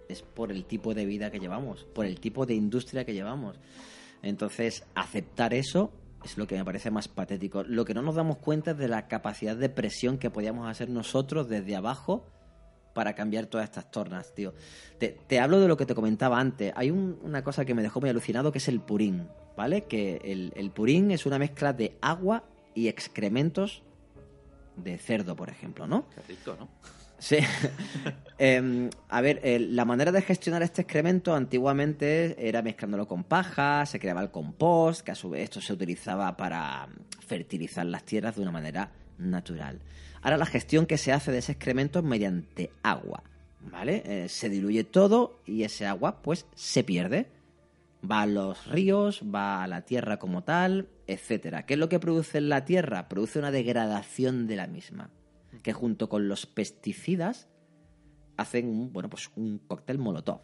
es 0.07 0.23
por 0.23 0.51
el 0.51 0.65
tipo 0.65 0.95
de 0.95 1.05
vida 1.05 1.29
que 1.29 1.39
llevamos, 1.39 1.83
por 1.93 2.07
el 2.07 2.19
tipo 2.19 2.47
de 2.47 2.55
industria 2.55 3.05
que 3.05 3.13
llevamos. 3.13 3.59
Entonces, 4.23 4.83
aceptar 4.95 5.53
eso 5.53 5.93
Es 6.23 6.35
lo 6.35 6.47
que 6.47 6.57
me 6.57 6.65
parece 6.65 6.89
más 6.89 7.07
patético. 7.07 7.63
Lo 7.63 7.85
que 7.85 7.93
no 7.93 8.01
nos 8.01 8.15
damos 8.15 8.37
cuenta 8.37 8.71
es 8.71 8.77
de 8.79 8.87
la 8.87 9.07
capacidad 9.07 9.55
de 9.55 9.69
presión 9.69 10.17
que 10.17 10.31
podíamos 10.31 10.67
hacer 10.67 10.89
nosotros 10.89 11.47
desde 11.47 11.75
abajo 11.75 12.25
para 12.99 13.15
cambiar 13.15 13.45
todas 13.45 13.63
estas 13.63 13.89
tornas, 13.89 14.35
tío. 14.35 14.53
Te, 14.97 15.39
hablo 15.39 15.61
de 15.61 15.69
lo 15.69 15.77
que 15.77 15.85
te 15.85 15.95
comentaba 15.95 16.37
antes. 16.37 16.73
Hay 16.75 16.91
una 16.91 17.45
cosa 17.45 17.63
que 17.63 17.73
me 17.73 17.81
dejó 17.81 18.01
muy 18.01 18.09
alucinado 18.09 18.51
que 18.51 18.57
es 18.57 18.67
el 18.67 18.81
purín, 18.81 19.29
¿vale? 19.55 19.85
Que 19.85 20.19
el, 20.21 20.51
el 20.57 20.69
purín 20.69 21.09
es 21.11 21.25
una 21.25 21.39
mezcla 21.39 21.71
de 21.71 21.97
agua 22.01 22.43
y 22.75 22.89
excrementos 22.89 23.83
de 24.75 24.97
cerdo, 24.97 25.37
por 25.37 25.49
ejemplo, 25.49 25.87
¿no? 25.87 26.09
Qué 26.09 26.21
rico, 26.27 26.57
¿no? 26.59 26.67
Sí. 27.19 27.37
Em, 28.37 28.89
a 29.07 29.21
ver, 29.21 29.39
la 29.61 29.85
manera 29.85 30.11
de 30.11 30.21
gestionar 30.21 30.61
este 30.61 30.81
excremento 30.81 31.33
antiguamente 31.33 32.35
era 32.37 32.61
mezclándolo 32.61 33.07
con 33.07 33.23
paja, 33.23 33.85
se 33.85 33.97
creaba 33.97 34.21
el 34.21 34.29
compost, 34.29 35.05
que 35.05 35.11
a 35.11 35.15
su 35.15 35.29
vez 35.29 35.43
esto 35.43 35.61
se 35.61 35.71
utilizaba 35.71 36.35
para 36.35 36.89
fertilizar 37.25 37.85
las 37.85 38.03
tierras 38.03 38.35
de 38.35 38.41
una 38.41 38.51
manera 38.51 38.91
natural. 39.17 39.79
Ahora 40.21 40.37
la 40.37 40.45
gestión 40.45 40.85
que 40.85 40.97
se 40.97 41.11
hace 41.11 41.31
de 41.31 41.39
ese 41.39 41.53
excremento 41.53 41.99
es 41.99 42.05
mediante 42.05 42.71
agua, 42.83 43.23
¿vale? 43.61 44.03
Eh, 44.05 44.29
se 44.29 44.49
diluye 44.49 44.83
todo 44.83 45.39
y 45.45 45.63
ese 45.63 45.85
agua 45.85 46.21
pues 46.21 46.45
se 46.55 46.83
pierde. 46.83 47.27
Va 48.09 48.21
a 48.21 48.27
los 48.27 48.67
ríos, 48.67 49.23
va 49.23 49.63
a 49.63 49.67
la 49.67 49.81
tierra 49.81 50.19
como 50.19 50.43
tal, 50.43 50.87
etcétera. 51.07 51.65
¿Qué 51.65 51.73
es 51.73 51.79
lo 51.79 51.89
que 51.89 51.99
produce 51.99 52.39
la 52.39 52.63
tierra? 52.63 53.09
Produce 53.09 53.39
una 53.39 53.51
degradación 53.51 54.47
de 54.47 54.55
la 54.55 54.67
misma 54.67 55.09
que 55.63 55.73
junto 55.73 56.09
con 56.09 56.27
los 56.27 56.45
pesticidas 56.45 57.47
hacen 58.37 58.69
un, 58.69 58.93
bueno, 58.93 59.09
pues 59.09 59.29
un 59.35 59.59
cóctel 59.59 59.97
molotov. 59.97 60.41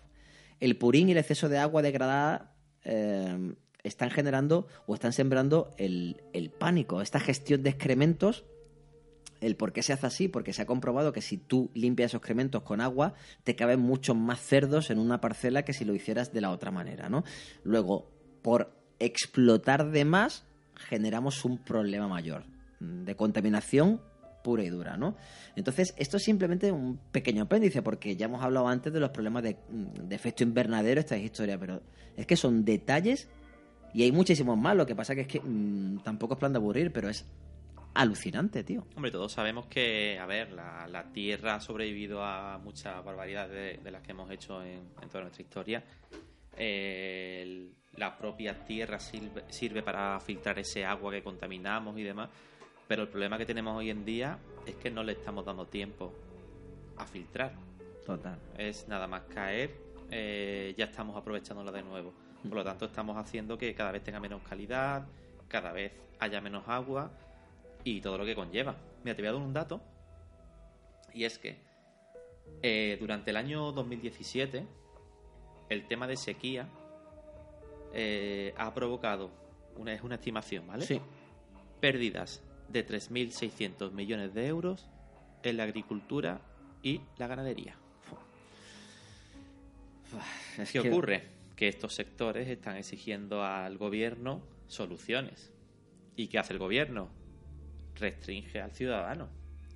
El 0.60 0.78
purín 0.78 1.10
y 1.10 1.14
el 1.14 1.18
exceso 1.18 1.50
de 1.50 1.58
agua 1.58 1.82
degradada 1.82 2.56
eh, 2.84 3.56
están 3.84 4.10
generando 4.10 4.68
o 4.86 4.96
están 4.96 5.14
sembrando 5.14 5.72
el, 5.78 6.20
pánico, 6.58 7.02
esta 7.02 7.20
gestión 7.20 7.64
de 7.64 7.70
excrementos. 7.70 8.46
El 9.45 9.55
por 9.55 9.73
qué 9.73 9.84
se 9.84 9.93
hace 9.93 10.08
así, 10.08 10.27
porque 10.27 10.53
se 10.53 10.63
ha 10.63 10.65
comprobado 10.65 11.13
que 11.13 11.21
si 11.21 11.38
tú 11.38 11.69
limpias 11.75 12.12
esos 12.12 12.19
excrementos 12.19 12.63
con 12.63 12.81
agua, 12.81 13.13
te 13.43 13.55
caben 13.55 13.79
muchos 13.79 14.15
más 14.15 14.39
cerdos 14.39 14.89
en 14.89 14.97
una 14.97 15.21
parcela 15.21 15.63
que 15.63 15.73
si 15.73 15.86
lo 15.86 15.93
hicieras 15.93 16.34
de 16.34 16.41
la 16.41 16.49
otra 16.49 16.71
manera, 16.71 17.10
¿no? 17.10 17.23
Luego, 17.63 18.10
por 18.41 18.75
explotar 18.97 19.91
de 19.91 20.03
más, 20.03 20.45
generamos 20.75 21.45
un 21.45 21.60
problema 21.60 22.08
mayor 22.08 22.43
de 22.79 23.15
contaminación 23.15 24.01
pura 24.43 24.63
y 24.63 24.69
dura, 24.69 24.97
¿no? 24.97 25.15
Entonces, 25.55 25.93
esto 25.97 26.17
es 26.17 26.23
simplemente 26.23 26.71
un 26.71 26.97
pequeño 27.12 27.43
apéndice, 27.43 27.84
porque 27.84 28.15
ya 28.15 28.25
hemos 28.25 28.41
hablado 28.41 28.67
antes 28.67 28.91
de 28.91 28.99
los 28.99 29.12
problemas 29.12 29.43
de, 29.43 29.58
efecto 30.10 30.41
invernadero, 30.41 30.99
esta 30.99 31.17
historia, 31.17 31.60
pero 31.60 31.84
es 32.17 32.25
que 32.25 32.36
son 32.36 32.65
detalles 32.65 33.27
y 33.93 34.01
hay 34.01 34.12
muchísimos 34.12 34.58
más. 34.58 34.75
Lo 34.75 34.86
que 34.88 34.95
pasa 34.95 35.13
que 35.13 35.21
es 35.21 35.27
que 35.27 35.39
mm, 35.39 36.03
tampoco 36.03 36.34
es 36.34 36.39
plan 36.39 36.51
de 36.51 36.58
aburrir, 36.58 36.91
pero 36.91 37.10
es 37.10 37.25
alucinante, 37.95 38.63
tío. 38.63 38.86
Hombre, 38.95 39.10
todos 39.10 39.31
sabemos 39.31 39.65
que, 39.65 40.19
a 40.19 40.25
ver, 40.25 40.51
la, 40.51 41.10
Tierra 41.12 41.55
ha 41.55 41.60
sobrevivido 41.60 42.23
a 42.23 42.58
muchas 42.60 43.03
barbaridades 43.03 43.84
de, 43.84 43.91
las 43.91 44.03
que 44.03 44.12
hemos 44.12 44.29
hecho 44.29 44.62
en, 44.62 44.91
toda 45.12 45.23
nuestra 45.23 45.41
historia. 45.41 45.84
la 47.97 48.17
propia 48.17 48.63
Tierra 48.65 48.99
sirve 48.99 49.81
para 49.81 50.19
filtrar 50.19 50.60
ese 50.60 50.86
agua 50.86 51.12
que 51.12 51.23
contaminamos 51.23 51.97
y 51.97 52.03
demás. 52.03 52.29
Pero 52.88 53.03
el 53.03 53.10
problema 53.10 53.38
que 53.38 53.45
tenemos 53.45 53.75
hoy 53.75 53.89
en 53.89 54.05
día 54.05 54.38
es 54.65 54.75
que 54.75 54.91
no 54.91 55.01
le 55.01 55.13
estamos 55.13 55.45
dando 55.45 55.65
tiempo 55.65 56.13
a 56.97 57.05
filtrar. 57.05 57.53
Total. 58.05 58.39
Es 58.58 58.88
nada 58.88 59.08
más 59.08 59.23
caer, 59.23 59.75
eh, 60.12 60.75
ya 60.77 60.86
estamos 60.86 61.15
aprovechándolo 61.17 61.71
de 61.71 61.81
nuevo. 61.81 62.13
Por 62.43 62.53
lo 62.53 62.63
tanto, 62.63 62.86
estamos 62.86 63.17
haciendo 63.17 63.58
que 63.58 63.73
cada 63.73 63.91
vez 63.91 64.03
tenga 64.03 64.19
menos 64.19 64.43
calidad, 64.43 65.08
cada 65.47 65.71
vez 65.71 65.93
haya 66.19 66.39
menos 66.41 66.67
agua 66.67 67.12
y 67.86 68.02
todo 68.02 68.17
lo 68.17 68.26
que 68.26 68.36
conlleva. 68.36 68.76
Mira, 69.04 69.15
te 69.15 69.21
voy 69.21 69.30
a 69.30 69.32
dar 69.34 69.41
un 69.41 69.54
dato. 69.54 69.82
Y 71.13 71.24
es 71.24 71.38
que 71.39 71.56
eh, 72.62 72.98
durante 73.00 73.30
el 73.30 73.38
año 73.38 73.71
2017, 73.71 74.65
el 75.69 75.88
tema 75.88 76.08
de 76.08 76.17
sequía 76.17 76.67
eh, 77.93 78.54
ha 78.58 78.74
provocado, 78.74 79.32
una, 79.78 79.93
es 79.93 80.02
una 80.02 80.15
estimación, 80.15 80.67
¿vale? 80.67 80.86
Sí. 80.86 81.00
Pérdidas 81.80 82.43
de 82.67 82.86
3.600 82.86 83.91
millones 83.91 84.34
de 84.34 84.48
euros 84.48 84.89
en 85.43 85.58
la 85.58 85.63
agricultura 85.63 86.41
y 86.82 87.02
la 87.17 87.28
ganadería. 87.28 87.78
¿Qué 90.71 90.80
ocurre? 90.80 91.28
Que 91.56 91.67
estos 91.67 91.93
sectores 91.93 92.48
están 92.48 92.78
exigiendo 92.78 93.43
al 93.43 93.78
gobierno 93.78 94.41
soluciones. 94.67 95.52
¿Y 96.15 96.28
qué 96.28 96.39
hace 96.39 96.54
el 96.54 96.60
gobierno? 96.60 97.25
Restringe 97.95 98.62
al 98.62 98.71
ciudadano. 98.71 99.29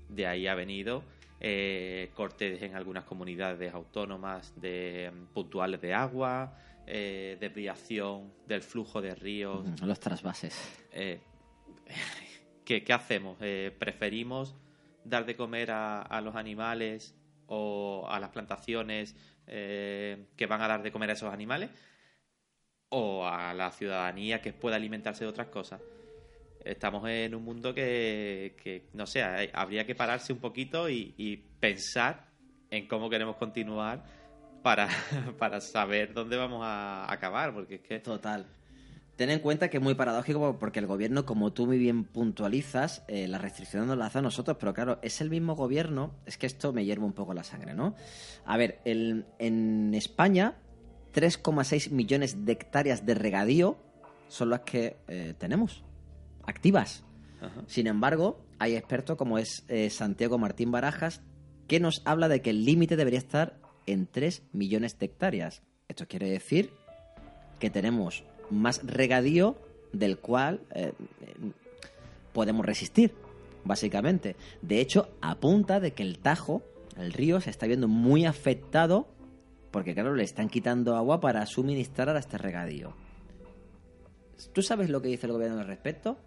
De 0.07 0.27
ahí 0.27 0.47
ha 0.47 0.55
venido 0.55 1.03
eh, 1.39 2.11
cortes 2.15 2.61
en 2.61 2.75
algunas 2.75 3.05
comunidades 3.05 3.73
autónomas 3.73 4.53
de 4.59 5.11
mm, 5.13 5.33
puntuales 5.33 5.79
de 5.81 5.93
agua, 5.93 6.57
eh, 6.85 7.37
desviación 7.39 8.33
del 8.47 8.61
flujo 8.61 9.01
de 9.01 9.15
ríos. 9.15 9.63
Los 9.81 9.99
trasvases. 9.99 10.57
Eh, 10.91 11.21
¿qué, 12.65 12.83
hacemos? 12.91 13.37
Eh, 13.41 13.75
¿Preferimos 13.77 14.55
dar 15.05 15.25
de 15.25 15.35
comer 15.35 15.71
a, 15.71 16.21
los 16.21 16.35
animales 16.35 17.15
o 17.45 18.07
a 18.09 18.19
las 18.19 18.31
plantaciones 18.31 19.15
que 19.45 20.45
van 20.47 20.61
a 20.61 20.67
dar 20.67 20.83
de 20.83 20.91
comer 20.91 21.11
a 21.11 21.13
esos 21.13 21.31
animales? 21.31 21.69
¿O 22.89 23.25
a 23.25 23.53
la 23.53 23.71
ciudadanía 23.71 24.41
que 24.41 24.51
pueda 24.51 24.75
alimentarse 24.75 25.23
de 25.23 25.29
otras 25.29 25.47
cosas? 25.47 25.81
Estamos 26.63 27.07
en 27.09 27.35
un 27.35 27.43
mundo 27.43 27.73
que, 27.73 28.83
no 28.93 29.05
sé, 29.05 29.23
habría 29.53 29.85
que 29.85 29.95
pararse 29.95 30.33
un 30.33 30.39
poquito 30.39 30.89
y, 30.89 31.43
pensar 31.59 32.25
en 32.71 32.87
cómo 32.87 33.09
queremos 33.09 33.35
continuar 33.35 34.03
para, 34.61 34.87
para 35.39 35.59
saber 35.59 36.13
dónde 36.13 36.37
vamos 36.37 36.61
a 36.63 37.11
acabar, 37.11 37.53
porque 37.53 37.75
es 37.75 37.81
que... 37.81 37.99
Total. 37.99 38.45
Ten 39.17 39.29
en 39.29 39.39
cuenta 39.39 39.69
que 39.69 39.77
es 39.77 39.83
muy 39.83 39.95
paradójico 39.95 40.57
porque 40.59 40.79
el 40.79 40.87
gobierno, 40.87 41.25
como 41.25 41.51
tú 41.51 41.65
muy 41.65 41.77
bien 41.77 42.05
puntualizas, 42.05 43.03
eh, 43.09 43.27
la 43.27 43.37
restricción 43.37 43.85
nos 43.85 43.97
la 43.97 44.05
hace 44.05 44.19
a 44.19 44.21
nosotros, 44.21 44.55
pero 44.57 44.73
claro, 44.73 44.99
es 45.01 45.19
el 45.19 45.29
mismo 45.29 45.55
gobierno, 45.55 46.13
es 46.25 46.37
que 46.37 46.47
esto 46.47 46.71
me 46.71 46.85
hierve 46.85 47.03
un 47.03 47.11
poco 47.11 47.33
la 47.33 47.43
sangre, 47.43 47.73
¿no? 47.73 47.95
A 48.45 48.55
ver, 48.55 48.79
en 48.85 49.93
España, 49.93 50.55
3,6 51.13 51.91
millones 51.91 52.45
de 52.45 52.51
hectáreas 52.53 53.05
de 53.05 53.15
regadío 53.15 53.77
son 54.27 54.51
las 54.51 54.61
que 54.61 54.97
eh, 55.07 55.33
tenemos, 55.37 55.83
activas. 56.49 57.03
Sin 57.67 57.87
embargo, 57.87 58.41
hay 58.59 58.75
expertos 58.75 59.17
como 59.17 59.37
es 59.37 59.63
eh, 59.69 59.89
Santiago 59.89 60.37
Martín 60.37 60.71
Barajas, 60.71 61.21
que 61.67 61.79
nos 61.79 62.01
habla 62.03 62.27
de 62.27 62.41
que 62.41 62.49
el 62.49 62.65
límite 62.65 62.97
debería 62.97 63.19
estar 63.19 63.59
en 63.85 64.07
3 64.07 64.43
millones 64.51 64.99
de 64.99 65.05
hectáreas. 65.05 65.63
Esto 65.87 66.07
quiere 66.07 66.29
decir 66.29 66.71
que 67.59 67.69
tenemos 67.69 68.23
más 68.49 68.81
regadío 68.83 69.57
del 69.93 70.17
cual 70.17 70.61
eh, 70.75 70.93
podemos 72.33 72.65
resistir, 72.65 73.13
básicamente. 73.63 74.35
De 74.61 74.81
hecho, 74.81 75.09
apunta 75.21 75.79
de 75.79 75.93
que 75.93 76.03
el 76.03 76.19
Tajo, 76.19 76.61
el 76.97 77.13
río, 77.13 77.39
se 77.39 77.49
está 77.49 77.67
viendo 77.67 77.87
muy 77.87 78.25
afectado 78.25 79.07
porque, 79.71 79.93
claro, 79.93 80.15
le 80.15 80.23
están 80.23 80.49
quitando 80.49 80.95
agua 80.95 81.19
para 81.19 81.45
suministrar 81.45 82.09
a 82.09 82.19
este 82.19 82.37
regadío. 82.37 82.95
¿Tú 84.53 84.61
sabes 84.61 84.89
lo 84.89 85.01
que 85.01 85.09
dice 85.09 85.27
el 85.27 85.33
gobierno 85.33 85.59
al 85.59 85.67
respecto? 85.67 86.17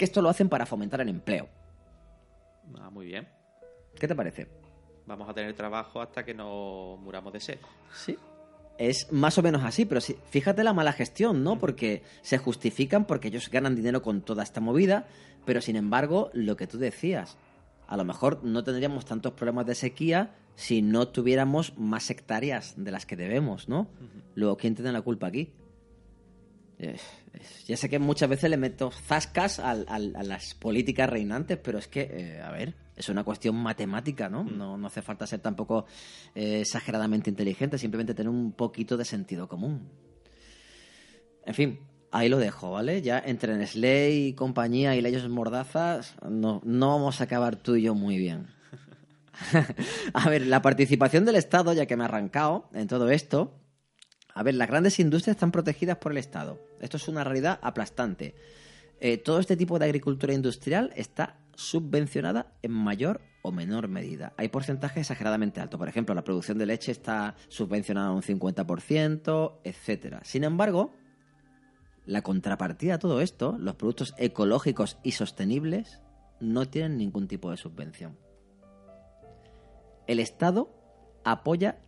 Que 0.00 0.06
esto 0.06 0.22
lo 0.22 0.30
hacen 0.30 0.48
para 0.48 0.64
fomentar 0.64 1.02
el 1.02 1.10
empleo. 1.10 1.46
Ah, 2.80 2.88
muy 2.88 3.04
bien. 3.04 3.28
¿Qué 3.98 4.08
te 4.08 4.14
parece? 4.14 4.48
Vamos 5.04 5.28
a 5.28 5.34
tener 5.34 5.52
trabajo 5.52 6.00
hasta 6.00 6.24
que 6.24 6.32
no 6.32 6.96
muramos 6.96 7.34
de 7.34 7.40
sed. 7.40 7.58
Sí, 7.92 8.16
es 8.78 9.12
más 9.12 9.36
o 9.36 9.42
menos 9.42 9.62
así, 9.62 9.84
pero 9.84 10.00
fíjate 10.00 10.64
la 10.64 10.72
mala 10.72 10.94
gestión, 10.94 11.44
¿no? 11.44 11.58
Porque 11.58 12.02
se 12.22 12.38
justifican 12.38 13.04
porque 13.04 13.28
ellos 13.28 13.50
ganan 13.50 13.76
dinero 13.76 14.00
con 14.00 14.22
toda 14.22 14.42
esta 14.42 14.62
movida, 14.62 15.06
pero 15.44 15.60
sin 15.60 15.76
embargo, 15.76 16.30
lo 16.32 16.56
que 16.56 16.66
tú 16.66 16.78
decías, 16.78 17.36
a 17.86 17.98
lo 17.98 18.06
mejor 18.06 18.42
no 18.42 18.64
tendríamos 18.64 19.04
tantos 19.04 19.34
problemas 19.34 19.66
de 19.66 19.74
sequía 19.74 20.34
si 20.54 20.80
no 20.80 21.08
tuviéramos 21.08 21.76
más 21.76 22.08
hectáreas 22.08 22.72
de 22.78 22.90
las 22.90 23.04
que 23.04 23.16
debemos, 23.16 23.68
¿no? 23.68 23.90
Luego, 24.34 24.56
¿quién 24.56 24.74
tiene 24.74 24.92
la 24.92 25.02
culpa 25.02 25.26
aquí? 25.26 25.52
Ya 27.66 27.76
sé 27.76 27.88
que 27.88 27.98
muchas 27.98 28.28
veces 28.28 28.50
le 28.50 28.56
meto 28.56 28.90
zascas 28.90 29.58
a, 29.58 29.74
las 29.74 30.54
políticas 30.54 31.08
reinantes, 31.08 31.58
pero 31.58 31.78
es 31.78 31.88
que, 31.88 32.08
eh, 32.10 32.40
a 32.42 32.50
ver, 32.50 32.74
es 32.96 33.08
una 33.08 33.24
cuestión 33.24 33.56
matemática, 33.56 34.28
¿no? 34.28 34.44
Mm. 34.44 34.58
No, 34.58 34.86
hace 34.86 35.02
falta 35.02 35.26
ser 35.26 35.40
tampoco 35.40 35.86
eh, 36.34 36.60
exageradamente 36.60 37.30
inteligente, 37.30 37.78
simplemente 37.78 38.14
tener 38.14 38.30
un 38.30 38.52
poquito 38.52 38.96
de 38.96 39.04
sentido 39.04 39.48
común. 39.48 39.88
En 41.44 41.54
fin, 41.54 41.80
ahí 42.10 42.28
lo 42.28 42.38
dejo, 42.38 42.72
¿vale? 42.72 43.02
Ya 43.02 43.18
entre 43.18 43.56
Nestlé 43.56 44.10
y 44.10 44.34
compañía 44.34 44.96
y 44.96 45.00
leyes 45.00 45.28
mordazas, 45.28 46.16
no, 46.28 46.60
no 46.64 46.88
vamos 46.88 47.20
a 47.20 47.24
acabar 47.24 47.56
tú 47.56 47.76
y 47.76 47.82
yo 47.82 47.94
muy 47.94 48.18
bien. 48.18 48.48
a 50.14 50.28
ver, 50.28 50.46
la 50.46 50.60
participación 50.60 51.24
del 51.24 51.36
Estado, 51.36 51.72
ya 51.72 51.86
que 51.86 51.96
me 51.96 52.04
ha 52.04 52.06
arrancado 52.06 52.68
en 52.74 52.88
todo 52.88 53.10
esto, 53.10 53.59
a 54.34 54.42
ver, 54.42 54.54
las 54.54 54.68
grandes 54.68 54.98
industrias 55.00 55.36
están 55.36 55.52
protegidas 55.52 55.98
por 55.98 56.12
el 56.12 56.18
Estado. 56.18 56.60
Esto 56.80 56.96
es 56.96 57.08
una 57.08 57.24
realidad 57.24 57.58
aplastante. 57.62 58.34
eh, 59.02 59.16
todo 59.16 59.40
este 59.40 59.56
tipo 59.56 59.78
de 59.78 59.86
agricultura 59.86 60.34
industrial 60.34 60.92
está 60.94 61.38
subvencionada 61.54 62.52
en 62.62 62.72
mayor 62.72 63.20
o 63.42 63.52
menor 63.52 63.88
medida. 63.88 64.32
Hay 64.36 64.48
porcentajes 64.48 64.98
exageradamente 65.02 65.60
altos. 65.60 65.78
Por 65.78 65.88
ejemplo, 65.88 66.14
la 66.14 66.24
producción 66.24 66.58
de 66.58 66.66
leche 66.66 66.92
está 66.92 67.34
subvencionada 67.48 68.12
un 68.12 68.22
50%, 68.22 69.60
etcétera. 69.64 70.20
Sin 70.24 70.44
embargo, 70.44 70.92
la 72.06 72.22
contrapartida 72.22 72.94
a 72.94 72.98
todo 72.98 73.20
esto, 73.20 73.56
los 73.58 73.76
productos 73.76 74.14
ecológicos 74.18 74.98
y 75.02 75.12
sostenibles, 75.12 76.00
no 76.40 76.68
tienen 76.68 76.96
ningún 76.98 77.28
tipo 77.28 77.50
de 77.50 77.56
subvención. 77.56 78.18
El 80.06 80.18
Estado 80.18 80.70
apoya 81.24 81.78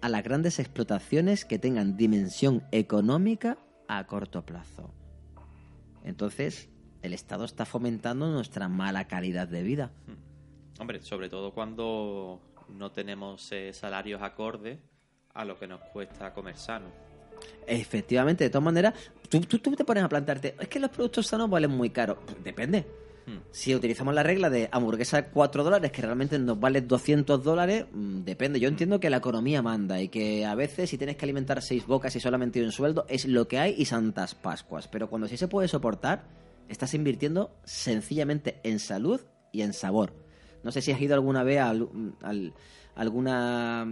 a 0.00 0.08
las 0.08 0.22
grandes 0.22 0.58
explotaciones 0.58 1.44
que 1.44 1.58
tengan 1.58 1.96
dimensión 1.96 2.62
económica 2.72 3.58
a 3.88 4.06
corto 4.06 4.44
plazo. 4.44 4.92
Entonces, 6.04 6.68
el 7.02 7.12
Estado 7.12 7.44
está 7.44 7.64
fomentando 7.64 8.30
nuestra 8.30 8.68
mala 8.68 9.06
calidad 9.06 9.48
de 9.48 9.62
vida. 9.62 9.90
Hombre, 10.78 11.02
sobre 11.02 11.28
todo 11.28 11.52
cuando 11.52 12.40
no 12.68 12.90
tenemos 12.92 13.50
eh, 13.52 13.72
salarios 13.72 14.22
acordes 14.22 14.78
a 15.34 15.44
lo 15.44 15.58
que 15.58 15.66
nos 15.66 15.80
cuesta 15.92 16.32
comer 16.32 16.56
sano. 16.56 16.86
Efectivamente, 17.66 18.44
de 18.44 18.50
todas 18.50 18.64
maneras, 18.64 18.94
tú, 19.28 19.40
tú, 19.40 19.58
tú 19.58 19.72
te 19.72 19.84
pones 19.84 20.04
a 20.04 20.08
plantarte, 20.08 20.56
es 20.58 20.68
que 20.68 20.80
los 20.80 20.90
productos 20.90 21.26
sanos 21.26 21.48
valen 21.48 21.70
muy 21.70 21.90
caros. 21.90 22.18
Pues 22.24 22.42
depende. 22.42 22.86
Hmm. 23.30 23.38
Si 23.52 23.74
utilizamos 23.74 24.14
la 24.14 24.22
regla 24.22 24.50
de 24.50 24.68
hamburguesa 24.72 25.26
4 25.30 25.62
dólares, 25.64 25.92
que 25.92 26.02
realmente 26.02 26.38
nos 26.38 26.58
vale 26.58 26.80
200 26.80 27.42
dólares, 27.44 27.86
mm, 27.92 28.20
depende. 28.24 28.58
Yo 28.60 28.68
entiendo 28.68 28.98
que 29.00 29.10
la 29.10 29.18
economía 29.18 29.62
manda 29.62 30.00
y 30.00 30.08
que 30.08 30.44
a 30.46 30.54
veces 30.54 30.90
si 30.90 30.98
tienes 30.98 31.16
que 31.16 31.24
alimentar 31.26 31.62
seis 31.62 31.86
bocas 31.86 32.14
y 32.16 32.20
solamente 32.20 32.62
un 32.64 32.72
sueldo, 32.72 33.06
es 33.08 33.24
lo 33.26 33.46
que 33.46 33.58
hay 33.58 33.74
y 33.78 33.84
santas 33.84 34.34
pascuas. 34.34 34.88
Pero 34.88 35.08
cuando 35.08 35.28
sí 35.28 35.36
se 35.36 35.48
puede 35.48 35.68
soportar, 35.68 36.24
estás 36.68 36.94
invirtiendo 36.94 37.50
sencillamente 37.64 38.58
en 38.62 38.78
salud 38.78 39.20
y 39.52 39.62
en 39.62 39.72
sabor. 39.72 40.12
No 40.62 40.72
sé 40.72 40.82
si 40.82 40.92
has 40.92 41.00
ido 41.00 41.14
alguna 41.14 41.42
vez 41.42 41.58
a 41.60 41.70
al- 41.70 42.52
alguna 42.94 43.86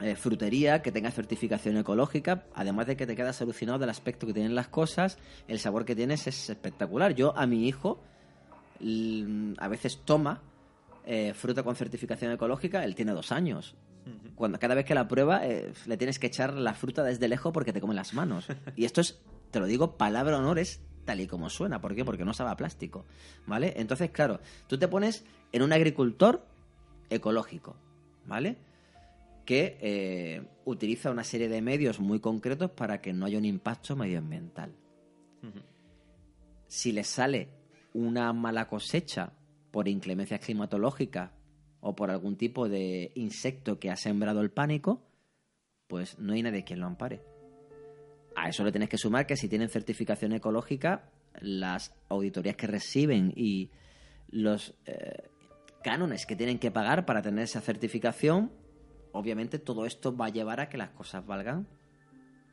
eh, 0.00 0.14
frutería 0.14 0.82
que 0.82 0.92
tenga 0.92 1.10
certificación 1.10 1.76
ecológica, 1.78 2.44
además 2.54 2.86
de 2.86 2.96
que 2.96 3.06
te 3.06 3.16
quedas 3.16 3.40
alucinado 3.40 3.78
del 3.78 3.88
aspecto 3.90 4.26
que 4.26 4.32
tienen 4.34 4.54
las 4.54 4.68
cosas, 4.68 5.16
el 5.48 5.58
sabor 5.58 5.84
que 5.84 5.94
tienes 5.96 6.26
es 6.26 6.50
espectacular. 6.50 7.14
Yo 7.14 7.36
a 7.36 7.46
mi 7.46 7.66
hijo 7.66 8.00
a 9.58 9.68
veces 9.68 9.98
toma 10.04 10.42
eh, 11.04 11.34
fruta 11.34 11.62
con 11.62 11.76
certificación 11.76 12.32
ecológica, 12.32 12.84
él 12.84 12.94
tiene 12.94 13.12
dos 13.12 13.32
años. 13.32 13.74
Cuando 14.36 14.58
cada 14.60 14.76
vez 14.76 14.84
que 14.84 14.94
la 14.94 15.08
prueba 15.08 15.44
eh, 15.44 15.72
le 15.86 15.96
tienes 15.96 16.20
que 16.20 16.28
echar 16.28 16.54
la 16.54 16.74
fruta 16.74 17.02
desde 17.02 17.26
lejos 17.26 17.52
porque 17.52 17.72
te 17.72 17.80
comen 17.80 17.96
las 17.96 18.14
manos. 18.14 18.46
Y 18.76 18.84
esto 18.84 19.00
es, 19.00 19.18
te 19.50 19.58
lo 19.58 19.66
digo, 19.66 19.96
palabra 19.96 20.38
honor 20.38 20.60
es 20.60 20.80
tal 21.04 21.20
y 21.20 21.26
como 21.26 21.50
suena. 21.50 21.80
¿Por 21.80 21.94
qué? 21.94 22.04
Porque 22.04 22.24
no 22.24 22.32
sabe 22.32 22.50
a 22.50 22.56
plástico. 22.56 23.04
¿Vale? 23.46 23.74
Entonces, 23.76 24.10
claro, 24.10 24.40
tú 24.68 24.78
te 24.78 24.86
pones 24.86 25.24
en 25.50 25.62
un 25.62 25.72
agricultor 25.72 26.46
ecológico. 27.10 27.76
¿Vale? 28.26 28.58
que 29.46 29.78
eh, 29.80 30.42
utiliza 30.64 31.10
una 31.10 31.24
serie 31.24 31.48
de 31.48 31.62
medios 31.62 32.00
muy 32.00 32.18
concretos 32.18 32.72
para 32.72 33.00
que 33.00 33.12
no 33.12 33.24
haya 33.24 33.38
un 33.38 33.44
impacto 33.46 33.96
medioambiental. 33.96 34.74
Si 36.66 36.90
le 36.90 37.04
sale 37.04 37.48
una 37.96 38.30
mala 38.34 38.68
cosecha 38.68 39.32
por 39.70 39.88
inclemencias 39.88 40.40
climatológicas 40.40 41.30
o 41.80 41.96
por 41.96 42.10
algún 42.10 42.36
tipo 42.36 42.68
de 42.68 43.10
insecto 43.14 43.78
que 43.78 43.90
ha 43.90 43.96
sembrado 43.96 44.42
el 44.42 44.50
pánico, 44.50 45.02
pues 45.86 46.18
no 46.18 46.34
hay 46.34 46.42
nadie 46.42 46.64
quien 46.64 46.80
lo 46.80 46.86
ampare. 46.86 47.22
A 48.34 48.50
eso 48.50 48.64
le 48.64 48.70
tienes 48.70 48.90
que 48.90 48.98
sumar 48.98 49.26
que 49.26 49.36
si 49.36 49.48
tienen 49.48 49.70
certificación 49.70 50.32
ecológica, 50.32 51.10
las 51.40 51.94
auditorías 52.10 52.56
que 52.56 52.66
reciben 52.66 53.32
y 53.34 53.70
los 54.28 54.74
eh, 54.84 55.30
cánones 55.82 56.26
que 56.26 56.36
tienen 56.36 56.58
que 56.58 56.70
pagar 56.70 57.06
para 57.06 57.22
tener 57.22 57.44
esa 57.44 57.62
certificación, 57.62 58.52
obviamente 59.12 59.58
todo 59.58 59.86
esto 59.86 60.14
va 60.14 60.26
a 60.26 60.30
llevar 60.30 60.60
a 60.60 60.68
que 60.68 60.76
las 60.76 60.90
cosas 60.90 61.24
valgan 61.24 61.66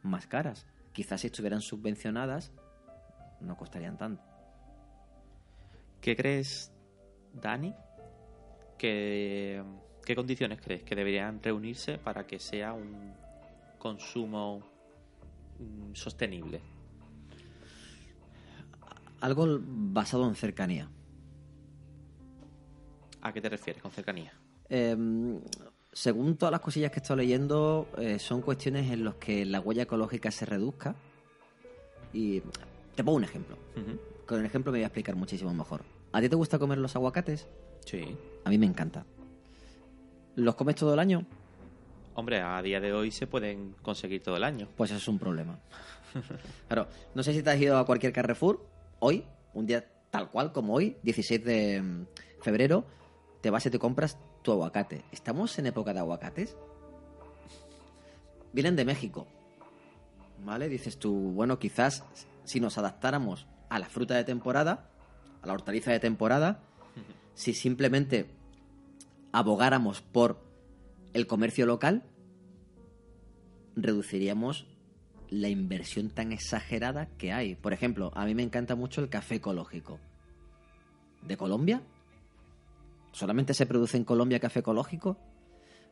más 0.03 0.25
caras. 0.25 0.67
Quizás 0.93 1.19
si 1.19 1.27
estuvieran 1.27 1.62
subvencionadas, 1.62 2.53
no 3.41 3.58
costarían 3.58 3.97
tanto. 3.97 4.32
¿Qué 6.03 6.17
crees, 6.17 6.69
Dani? 7.31 7.73
¿Qué 8.77 9.63
condiciones 10.13 10.59
crees 10.61 10.83
que 10.83 10.95
deberían 10.95 11.41
reunirse 11.41 11.97
para 11.97 12.27
que 12.27 12.39
sea 12.39 12.73
un 12.73 13.13
consumo 13.79 14.59
mm, 15.59 15.93
sostenible? 15.93 16.59
Algo 19.21 19.61
basado 19.61 20.27
en 20.27 20.35
cercanía. 20.35 20.89
¿A 23.21 23.31
qué 23.31 23.39
te 23.39 23.47
refieres 23.47 23.81
con 23.81 23.91
cercanía? 23.91 24.33
Eh, 24.67 24.97
según 25.93 26.35
todas 26.35 26.51
las 26.51 26.59
cosillas 26.59 26.91
que 26.91 26.99
he 26.99 27.01
estado 27.01 27.21
leyendo, 27.21 27.87
eh, 27.97 28.19
son 28.19 28.41
cuestiones 28.41 28.91
en 28.91 29.05
las 29.05 29.15
que 29.15 29.45
la 29.45 29.61
huella 29.61 29.83
ecológica 29.83 30.31
se 30.31 30.45
reduzca. 30.45 30.95
Y 32.11 32.41
te 32.93 33.05
pongo 33.05 33.19
un 33.19 33.23
ejemplo. 33.23 33.57
Con 34.25 34.41
el 34.41 34.45
ejemplo 34.45 34.73
me 34.73 34.79
voy 34.79 34.83
a 34.83 34.87
explicar 34.87 35.15
muchísimo 35.15 35.53
mejor. 35.53 35.92
¿A 36.13 36.21
ti 36.21 36.30
te 36.30 36.36
gusta 36.36 36.60
comer 36.60 36.78
los 36.78 36.95
aguacates? 36.95 37.47
Sí. 37.86 38.15
A 38.45 38.49
mí 38.49 38.58
me 38.60 38.67
encanta. 38.67 39.06
¿Los 40.36 40.56
comes 40.56 40.76
todo 40.76 40.93
el 40.93 40.99
año? 40.99 41.26
Hombre, 42.13 42.39
a 42.39 42.62
día 42.62 42.80
de 42.80 42.93
hoy 42.93 43.10
se 43.10 43.26
pueden 43.26 43.76
conseguir 43.82 44.21
todo 44.21 44.38
el 44.38 44.43
año. 44.43 44.69
Pues 44.78 44.91
eso 44.91 44.99
es 44.99 45.08
un 45.08 45.19
problema. 45.19 45.60
Claro, 46.67 46.88
no 47.15 47.23
sé 47.23 47.34
si 47.34 47.41
te 47.41 47.49
has 47.49 47.60
ido 47.60 47.76
a 47.76 47.88
cualquier 47.88 48.13
Carrefour 48.13 48.63
hoy, 48.99 49.26
un 49.56 49.65
día 49.65 49.84
tal 50.12 50.30
cual 50.30 50.52
como 50.52 50.76
hoy, 50.76 50.97
16 51.02 51.43
de 51.43 51.82
mm, 51.82 52.06
febrero, 52.41 52.86
te 53.41 53.49
vas 53.49 53.65
y 53.65 53.71
te 53.71 53.80
compras 53.80 54.19
tu 54.43 54.52
aguacate. 54.52 55.04
¿Estamos 55.12 55.58
en 55.58 55.65
época 55.65 55.91
de 55.91 55.99
aguacates? 55.99 56.56
Vienen 58.52 58.76
de 58.76 58.86
México. 58.86 59.26
¿Vale? 60.45 60.69
Dices 60.69 60.99
tú, 60.99 61.12
bueno, 61.32 61.58
quizás 61.58 62.04
si 62.43 62.60
nos 62.60 62.78
adaptáramos 62.78 63.47
a 63.69 63.80
la 63.80 63.89
fruta 63.89 64.13
de 64.13 64.23
temporada, 64.23 64.92
a 65.43 65.47
la 65.47 65.53
hortaliza 65.53 65.91
de 65.91 65.99
temporada, 65.99 66.63
si 67.36 67.53
simplemente 67.53 68.27
abogáramos 69.32 70.01
por 70.01 70.41
el 71.13 71.27
comercio 71.27 71.65
local, 71.65 72.03
reduciríamos 73.75 74.67
la 75.29 75.49
inversión 75.49 76.10
tan 76.10 76.32
exagerada 76.32 77.08
que 77.17 77.34
hay. 77.34 77.56
Por 77.56 77.73
ejemplo, 77.73 78.12
a 78.15 78.25
mí 78.25 78.36
me 78.36 78.43
encanta 78.43 78.75
mucho 78.75 79.01
el 79.01 79.10
café 79.10 79.36
ecológico. 79.36 79.99
¿De 81.21 81.38
Colombia? 81.38 81.82
¿Solamente 83.12 83.53
se 83.53 83.65
produce 83.65 83.97
en 83.97 84.06
Colombia 84.06 84.39
café 84.39 84.60
ecológico? 84.60 85.17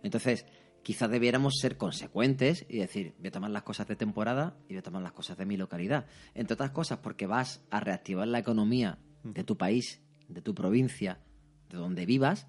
Entonces, 0.04 0.46
quizás 0.84 1.10
debiéramos 1.10 1.56
ser 1.60 1.78
consecuentes 1.78 2.66
y 2.70 2.78
decir, 2.78 3.16
voy 3.20 3.28
a 3.28 3.32
tomar 3.32 3.52
las 3.52 3.64
cosas 3.64 3.88
de 3.88 3.96
temporada 3.96 4.58
y 4.68 4.74
voy 4.74 4.80
a 4.80 4.84
tomar 4.84 5.02
las 5.02 5.14
cosas 5.14 5.38
de 5.38 5.46
mi 5.46 5.58
localidad. 5.58 6.06
Entre 6.34 6.54
otras 6.54 6.72
cosas, 6.72 7.00
porque 7.00 7.28
vas 7.28 7.64
a 7.70 7.80
reactivar 7.80 8.28
la 8.28 8.40
economía 8.40 9.00
de 9.24 9.44
tu 9.44 9.58
país, 9.58 10.02
de 10.28 10.42
tu 10.42 10.54
provincia, 10.56 11.20
de 11.70 11.78
donde 11.78 12.06
vivas, 12.06 12.48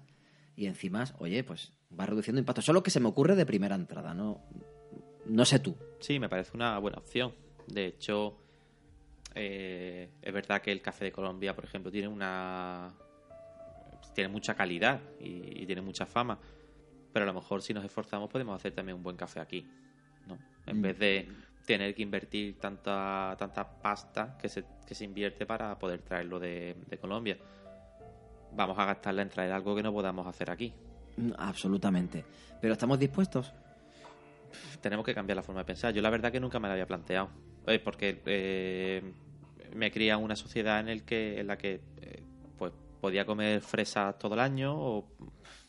y 0.55 0.65
encima, 0.67 1.05
oye, 1.19 1.43
pues 1.43 1.73
va 1.99 2.05
reduciendo 2.05 2.39
impacto. 2.39 2.61
Solo 2.61 2.83
que 2.83 2.91
se 2.91 2.99
me 2.99 3.07
ocurre 3.07 3.35
de 3.35 3.45
primera 3.45 3.75
entrada, 3.75 4.13
no, 4.13 4.41
no 5.25 5.45
sé 5.45 5.59
tú. 5.59 5.75
Sí, 5.99 6.19
me 6.19 6.29
parece 6.29 6.51
una 6.55 6.77
buena 6.79 6.97
opción. 6.97 7.33
De 7.67 7.85
hecho, 7.85 8.37
eh, 9.35 10.09
es 10.21 10.33
verdad 10.33 10.61
que 10.61 10.71
el 10.71 10.81
café 10.81 11.05
de 11.05 11.11
Colombia, 11.11 11.55
por 11.55 11.65
ejemplo, 11.65 11.91
tiene 11.91 12.07
una 12.07 12.93
tiene 14.13 14.27
mucha 14.29 14.53
calidad 14.53 15.01
y, 15.19 15.63
y 15.63 15.65
tiene 15.65 15.81
mucha 15.81 16.05
fama. 16.05 16.37
Pero 17.11 17.23
a 17.23 17.27
lo 17.27 17.33
mejor 17.33 17.61
si 17.63 17.73
nos 17.73 17.83
esforzamos 17.83 18.29
podemos 18.29 18.55
hacer 18.55 18.73
también 18.73 18.97
un 18.97 19.03
buen 19.03 19.15
café 19.17 19.39
aquí. 19.39 19.65
¿no? 20.27 20.37
En 20.67 20.79
Mm. 20.79 20.81
vez 20.81 20.99
de 20.99 21.29
tener 21.65 21.95
que 21.95 22.01
invertir 22.01 22.59
tanta 22.59 23.35
tanta 23.37 23.67
pasta 23.81 24.37
que 24.37 24.49
se, 24.49 24.63
que 24.85 24.95
se 24.95 25.05
invierte 25.05 25.45
para 25.45 25.77
poder 25.79 26.01
traerlo 26.01 26.39
de, 26.39 26.75
de 26.87 26.97
Colombia. 26.97 27.37
Vamos 28.55 28.77
a 28.77 28.85
gastarla 28.85 29.21
en 29.23 29.29
traer 29.29 29.51
algo 29.51 29.75
que 29.75 29.83
no 29.83 29.91
podamos 29.91 30.27
hacer 30.27 30.51
aquí. 30.51 30.73
Mm, 31.17 31.31
Absolutamente. 31.37 32.23
Pero 32.61 32.73
estamos 32.73 32.99
dispuestos. 32.99 33.51
tenemos 34.81 35.05
que 35.05 35.13
cambiar 35.13 35.35
la 35.35 35.43
forma 35.43 35.61
de 35.61 35.65
pensar. 35.65 35.93
Yo 35.93 36.01
la 36.01 36.09
verdad 36.09 36.31
que 36.31 36.39
nunca 36.39 36.59
me 36.59 36.67
la 36.67 36.73
había 36.73 36.87
planteado. 36.87 37.29
Eh, 37.65 37.79
porque 37.79 38.21
eh, 38.25 39.13
me 39.73 39.91
cría 39.91 40.15
en 40.15 40.23
una 40.23 40.35
sociedad 40.35 40.79
en, 40.79 40.89
el 40.89 41.03
que, 41.03 41.39
en 41.39 41.47
la 41.47 41.57
que 41.57 41.81
eh, 42.01 42.23
pues 42.57 42.73
podía 42.99 43.25
comer 43.25 43.61
fresas 43.61 44.17
todo 44.17 44.33
el 44.35 44.39
año 44.39 44.75
o... 44.75 45.07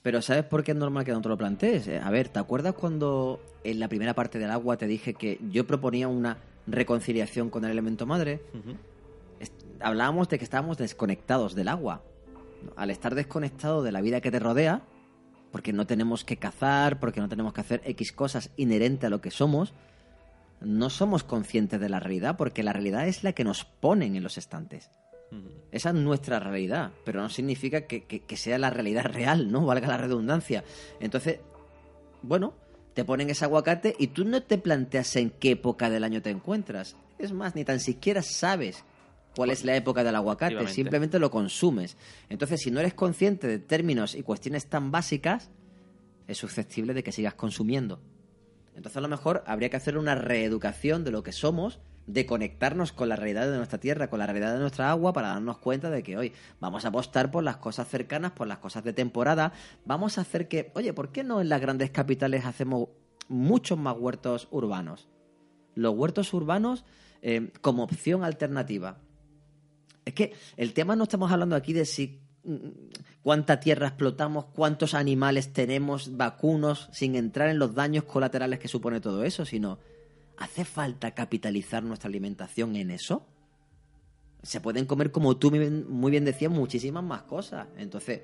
Pero 0.04 0.20
¿sabes 0.20 0.44
por 0.44 0.62
qué 0.62 0.72
es 0.72 0.76
normal 0.76 1.02
que 1.06 1.12
no 1.12 1.22
te 1.22 1.30
lo 1.30 1.38
plantees? 1.38 1.88
Eh, 1.88 1.98
A 1.98 2.10
ver, 2.10 2.28
¿te 2.28 2.38
acuerdas 2.38 2.74
cuando 2.74 3.40
en 3.64 3.80
la 3.80 3.88
primera 3.88 4.12
parte 4.12 4.38
del 4.38 4.50
agua 4.50 4.76
te 4.76 4.86
dije 4.86 5.14
que 5.14 5.40
yo 5.50 5.66
proponía 5.66 6.08
una 6.08 6.36
reconciliación 6.66 7.48
con 7.48 7.64
el 7.64 7.70
elemento 7.70 8.04
madre? 8.04 8.42
Hablábamos 9.80 10.28
de 10.28 10.36
que 10.36 10.44
estábamos 10.44 10.76
desconectados 10.76 11.54
del 11.54 11.68
agua. 11.68 12.02
Al 12.76 12.90
estar 12.90 13.14
desconectado 13.14 13.82
de 13.82 13.92
la 13.92 14.02
vida 14.02 14.20
que 14.20 14.30
te 14.30 14.38
rodea, 14.38 14.82
porque 15.50 15.72
no 15.72 15.86
tenemos 15.86 16.22
que 16.22 16.36
cazar, 16.36 17.00
porque 17.00 17.22
no 17.22 17.30
tenemos 17.30 17.54
que 17.54 17.62
hacer 17.62 17.80
X 17.86 18.12
cosas 18.12 18.50
inherente 18.58 19.06
a 19.06 19.10
lo 19.10 19.22
que 19.22 19.30
somos, 19.30 19.72
no 20.60 20.90
somos 20.90 21.24
conscientes 21.24 21.80
de 21.80 21.88
la 21.88 21.98
realidad, 21.98 22.36
porque 22.36 22.62
la 22.62 22.74
realidad 22.74 23.08
es 23.08 23.24
la 23.24 23.32
que 23.32 23.44
nos 23.44 23.64
ponen 23.64 24.16
en 24.16 24.22
los 24.22 24.36
estantes. 24.36 24.90
Esa 25.72 25.88
es 25.90 25.94
nuestra 25.96 26.38
realidad, 26.38 26.92
pero 27.04 27.20
no 27.20 27.28
significa 27.28 27.82
que, 27.86 28.04
que- 28.04 28.20
que 28.20 28.36
sea 28.36 28.58
la 28.58 28.70
realidad 28.70 29.06
real, 29.06 29.50
¿no? 29.50 29.64
Valga 29.66 29.88
la 29.88 29.96
redundancia. 29.96 30.62
Entonces, 31.00 31.40
bueno, 32.22 32.54
te 32.94 33.04
ponen 33.04 33.28
ese 33.30 33.44
aguacate 33.44 33.96
y 33.98 34.08
tú 34.08 34.24
no 34.24 34.42
te 34.42 34.58
planteas 34.58 35.16
en 35.16 35.30
qué 35.30 35.52
época 35.52 35.90
del 35.90 36.04
año 36.04 36.22
te 36.22 36.30
encuentras. 36.30 36.96
Es 37.18 37.32
más, 37.32 37.54
ni 37.54 37.64
tan 37.64 37.80
siquiera 37.80 38.22
sabes 38.22 38.84
cuál 39.36 39.50
es 39.50 39.64
la 39.64 39.74
época 39.74 40.04
del 40.04 40.14
aguacate, 40.14 40.54
simplemente 40.74 41.18
lo 41.18 41.30
consumes. 41.30 41.96
Entonces, 42.28 42.60
si 42.60 42.70
no 42.70 42.78
eres 42.80 42.94
consciente 42.94 43.46
de 43.48 43.58
términos 43.58 44.14
y 44.14 44.22
cuestiones 44.22 44.68
tan 44.68 44.92
básicas, 44.92 45.50
es 46.28 46.38
susceptible 46.38 46.94
de 46.94 47.02
que 47.02 47.10
sigas 47.12 47.34
consumiendo. 47.34 48.00
Entonces, 48.76 48.96
a 48.96 49.00
lo 49.00 49.08
mejor 49.08 49.42
habría 49.46 49.70
que 49.70 49.76
hacer 49.76 49.98
una 49.98 50.14
reeducación 50.14 51.02
de 51.04 51.10
lo 51.10 51.22
que 51.22 51.32
somos, 51.32 51.80
de 52.06 52.26
conectarnos 52.26 52.92
con 52.92 53.08
la 53.08 53.16
realidad 53.16 53.50
de 53.50 53.56
nuestra 53.56 53.78
tierra, 53.78 54.08
con 54.08 54.18
la 54.18 54.26
realidad 54.26 54.52
de 54.52 54.60
nuestra 54.60 54.90
agua, 54.90 55.12
para 55.12 55.28
darnos 55.28 55.58
cuenta 55.58 55.90
de 55.90 56.02
que 56.02 56.16
hoy 56.16 56.32
vamos 56.60 56.84
a 56.84 56.88
apostar 56.88 57.30
por 57.30 57.42
las 57.42 57.56
cosas 57.56 57.88
cercanas, 57.88 58.32
por 58.32 58.46
las 58.46 58.58
cosas 58.58 58.84
de 58.84 58.92
temporada. 58.92 59.52
Vamos 59.84 60.18
a 60.18 60.22
hacer 60.22 60.48
que, 60.48 60.70
oye, 60.74 60.92
¿por 60.92 61.12
qué 61.12 61.24
no 61.24 61.40
en 61.40 61.48
las 61.48 61.60
grandes 61.60 61.90
capitales 61.90 62.44
hacemos 62.44 62.88
muchos 63.28 63.78
más 63.78 63.96
huertos 63.98 64.48
urbanos? 64.50 65.08
Los 65.74 65.94
huertos 65.94 66.32
urbanos 66.34 66.84
eh, 67.22 67.52
como 67.62 67.84
opción 67.84 68.22
alternativa. 68.22 68.98
Es 70.04 70.12
que 70.12 70.34
el 70.58 70.74
tema 70.74 70.96
no 70.96 71.04
estamos 71.04 71.32
hablando 71.32 71.56
aquí 71.56 71.72
de 71.72 71.86
si 71.86 72.20
mm, 72.44 72.68
cuánta 73.22 73.60
tierra 73.60 73.88
explotamos, 73.88 74.44
cuántos 74.46 74.92
animales 74.92 75.54
tenemos 75.54 76.18
vacunos, 76.18 76.90
sin 76.92 77.16
entrar 77.16 77.48
en 77.48 77.58
los 77.58 77.74
daños 77.74 78.04
colaterales 78.04 78.58
que 78.58 78.68
supone 78.68 79.00
todo 79.00 79.24
eso, 79.24 79.46
sino 79.46 79.78
¿hace 80.36 80.64
falta 80.64 81.12
capitalizar 81.12 81.82
nuestra 81.82 82.08
alimentación 82.08 82.76
en 82.76 82.90
eso? 82.90 83.26
Se 84.42 84.60
pueden 84.60 84.84
comer, 84.86 85.10
como 85.10 85.36
tú 85.38 85.50
muy 85.50 85.58
bien- 85.58 85.90
muy 85.90 86.10
bien 86.10 86.24
decías, 86.24 86.50
muchísimas 86.52 87.02
más 87.02 87.22
cosas. 87.22 87.68
Entonces, 87.78 88.20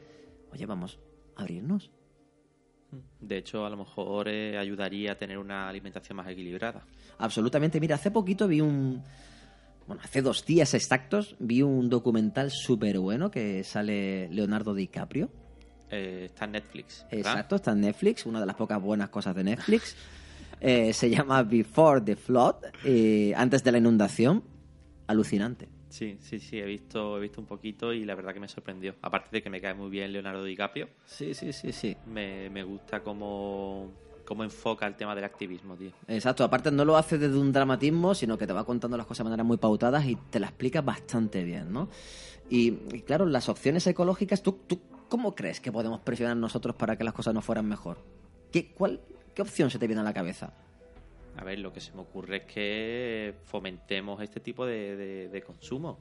oye, 0.52 0.66
vamos 0.66 0.98
a 1.36 1.40
abrirnos. 1.42 1.90
De 3.20 3.38
hecho, 3.38 3.64
a 3.64 3.70
lo 3.70 3.76
mejor 3.76 4.28
eh, 4.28 4.58
ayudaría 4.58 5.12
a 5.12 5.14
tener 5.14 5.38
una 5.38 5.68
alimentación 5.68 6.16
más 6.16 6.28
equilibrada. 6.28 6.84
Absolutamente. 7.18 7.78
Mira, 7.80 7.94
hace 7.94 8.10
poquito 8.10 8.48
vi 8.48 8.60
un. 8.60 9.02
Bueno, 9.86 10.02
hace 10.04 10.22
dos 10.22 10.44
días 10.44 10.74
exactos 10.74 11.36
vi 11.38 11.62
un 11.62 11.88
documental 11.88 12.50
súper 12.50 12.98
bueno 12.98 13.30
que 13.30 13.64
sale 13.64 14.28
Leonardo 14.28 14.74
DiCaprio. 14.74 15.30
Eh, 15.90 16.24
está 16.26 16.44
en 16.44 16.52
Netflix. 16.52 17.04
¿verdad? 17.10 17.18
Exacto, 17.32 17.56
está 17.56 17.72
en 17.72 17.80
Netflix, 17.80 18.26
una 18.26 18.40
de 18.40 18.46
las 18.46 18.56
pocas 18.56 18.80
buenas 18.82 19.08
cosas 19.08 19.34
de 19.34 19.44
Netflix. 19.44 19.96
Eh, 20.60 20.92
se 20.92 21.08
llama 21.10 21.42
Before 21.42 22.00
the 22.00 22.16
Flood, 22.16 22.56
eh, 22.84 23.32
antes 23.36 23.64
de 23.64 23.72
la 23.72 23.78
inundación. 23.78 24.42
Alucinante. 25.06 25.68
Sí, 25.88 26.18
sí, 26.20 26.38
sí, 26.38 26.58
he 26.60 26.64
visto, 26.64 27.18
he 27.18 27.20
visto 27.20 27.40
un 27.40 27.46
poquito 27.48 27.92
y 27.92 28.04
la 28.04 28.14
verdad 28.14 28.32
que 28.32 28.38
me 28.38 28.46
sorprendió. 28.46 28.94
Aparte 29.02 29.28
de 29.32 29.42
que 29.42 29.50
me 29.50 29.60
cae 29.60 29.74
muy 29.74 29.90
bien 29.90 30.12
Leonardo 30.12 30.44
DiCaprio, 30.44 30.88
Sí, 31.04 31.34
sí, 31.34 31.52
sí, 31.52 31.72
sí. 31.72 31.96
me, 32.06 32.48
me 32.50 32.62
gusta 32.62 33.02
cómo, 33.02 33.90
cómo 34.24 34.44
enfoca 34.44 34.86
el 34.86 34.94
tema 34.94 35.16
del 35.16 35.24
activismo, 35.24 35.74
tío. 35.74 35.90
Exacto, 36.06 36.44
aparte 36.44 36.70
no 36.70 36.84
lo 36.84 36.96
hace 36.96 37.18
desde 37.18 37.36
un 37.36 37.50
dramatismo, 37.52 38.14
sino 38.14 38.38
que 38.38 38.46
te 38.46 38.52
va 38.52 38.64
contando 38.64 38.96
las 38.96 39.06
cosas 39.06 39.24
de 39.24 39.30
manera 39.30 39.42
muy 39.42 39.56
pautadas 39.56 40.06
y 40.06 40.14
te 40.14 40.38
la 40.38 40.46
explica 40.46 40.80
bastante 40.80 41.42
bien, 41.42 41.72
¿no? 41.72 41.88
Y, 42.48 42.68
y 42.92 43.00
claro, 43.02 43.26
las 43.26 43.48
opciones 43.48 43.84
ecológicas, 43.88 44.44
¿tú, 44.44 44.60
¿tú 44.68 44.78
cómo 45.08 45.34
crees 45.34 45.58
que 45.60 45.72
podemos 45.72 45.98
presionar 46.02 46.36
nosotros 46.36 46.76
para 46.76 46.96
que 46.96 47.02
las 47.02 47.14
cosas 47.14 47.34
no 47.34 47.42
fueran 47.42 47.66
mejor? 47.66 47.98
¿Qué, 48.52 48.70
cuál, 48.72 49.00
¿Qué 49.40 49.44
opción 49.44 49.70
se 49.70 49.78
te 49.78 49.86
viene 49.86 50.02
a 50.02 50.04
la 50.04 50.12
cabeza? 50.12 50.52
A 51.38 51.44
ver, 51.44 51.58
lo 51.60 51.72
que 51.72 51.80
se 51.80 51.92
me 51.92 52.02
ocurre 52.02 52.36
es 52.36 52.44
que 52.44 53.34
fomentemos 53.44 54.20
este 54.22 54.38
tipo 54.38 54.66
de, 54.66 54.96
de- 54.96 55.28
de 55.30 55.40
consumo. 55.42 55.96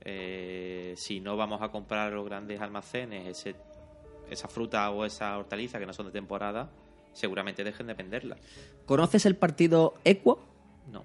Eh, 0.00 0.92
si 0.96 1.20
no 1.20 1.36
vamos 1.36 1.62
a 1.62 1.68
comprar 1.68 2.12
los 2.12 2.24
grandes 2.26 2.60
almacenes 2.60 3.28
ese, 3.28 3.54
esa 4.28 4.48
fruta 4.48 4.90
o 4.90 5.04
esa 5.04 5.38
hortaliza 5.38 5.78
que 5.78 5.86
no 5.86 5.92
son 5.92 6.06
de 6.06 6.12
temporada, 6.12 6.68
seguramente 7.12 7.62
dejen 7.62 7.86
de 7.86 7.94
venderla. 7.94 8.36
¿Conoces 8.84 9.26
el 9.26 9.36
partido 9.36 9.94
Equo? 10.02 10.40
No. 10.90 11.04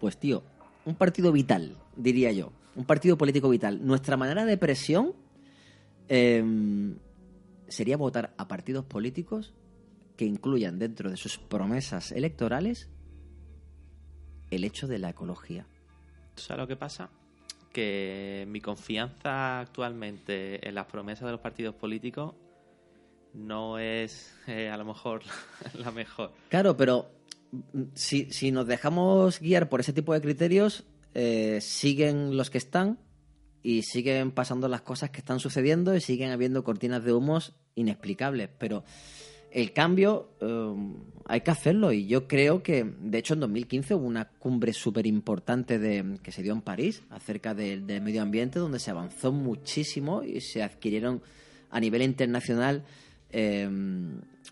Pues 0.00 0.18
tío, 0.18 0.42
un 0.84 0.94
partido 0.94 1.32
vital, 1.32 1.74
diría 1.96 2.32
yo. 2.32 2.52
Un 2.76 2.84
partido 2.84 3.16
político 3.16 3.48
vital. 3.48 3.80
Nuestra 3.86 4.18
manera 4.18 4.44
de 4.44 4.58
presión 4.58 5.14
em, 6.08 6.96
sería 7.66 7.96
votar 7.96 8.34
a 8.36 8.46
partidos 8.46 8.84
políticos 8.84 9.54
que 10.18 10.24
incluyan 10.24 10.80
dentro 10.80 11.10
de 11.10 11.16
sus 11.16 11.38
promesas 11.38 12.10
electorales 12.10 12.90
el 14.50 14.64
hecho 14.64 14.88
de 14.88 14.98
la 14.98 15.10
ecología. 15.10 15.64
¿Tú 16.34 16.42
sabes 16.42 16.60
lo 16.60 16.66
que 16.66 16.76
pasa? 16.76 17.08
Que 17.72 18.44
mi 18.48 18.60
confianza 18.60 19.60
actualmente 19.60 20.66
en 20.66 20.74
las 20.74 20.86
promesas 20.86 21.26
de 21.26 21.32
los 21.32 21.40
partidos 21.40 21.76
políticos 21.76 22.34
no 23.32 23.78
es 23.78 24.34
eh, 24.48 24.68
a 24.68 24.76
lo 24.76 24.84
mejor 24.84 25.22
la 25.74 25.92
mejor. 25.92 26.32
Claro, 26.48 26.76
pero 26.76 27.12
mm, 27.52 27.82
si, 27.94 28.32
si 28.32 28.50
nos 28.50 28.66
dejamos 28.66 29.38
guiar 29.38 29.68
por 29.68 29.80
ese 29.80 29.92
tipo 29.92 30.14
de 30.14 30.20
criterios, 30.20 30.84
eh, 31.14 31.60
siguen 31.60 32.36
los 32.36 32.50
que 32.50 32.58
están 32.58 32.98
y 33.62 33.82
siguen 33.82 34.32
pasando 34.32 34.66
las 34.66 34.82
cosas 34.82 35.10
que 35.10 35.18
están 35.18 35.38
sucediendo 35.38 35.94
y 35.94 36.00
siguen 36.00 36.32
habiendo 36.32 36.64
cortinas 36.64 37.04
de 37.04 37.12
humos 37.12 37.54
inexplicables. 37.76 38.48
Pero 38.58 38.82
el 39.52 39.72
cambio 39.72 40.30
eh, 40.40 40.74
hay 41.26 41.42
que 41.42 41.50
hacerlo 41.50 41.92
y 41.92 42.06
yo 42.06 42.26
creo 42.26 42.62
que, 42.62 42.84
de 42.84 43.18
hecho, 43.18 43.34
en 43.34 43.40
2015 43.40 43.94
hubo 43.94 44.06
una 44.06 44.28
cumbre 44.28 44.72
súper 44.72 45.06
importante 45.06 45.78
que 46.22 46.32
se 46.32 46.42
dio 46.42 46.52
en 46.52 46.62
París 46.62 47.02
acerca 47.10 47.54
del, 47.54 47.82
medio 48.00 48.22
ambiente 48.22 48.58
donde 48.58 48.78
se 48.78 48.90
avanzó 48.90 49.30
muchísimo 49.32 50.22
y 50.22 50.40
se 50.40 50.62
adquirieron 50.62 51.22
a 51.70 51.80
nivel 51.80 52.02
internacional 52.02 52.84
eh, 53.30 53.68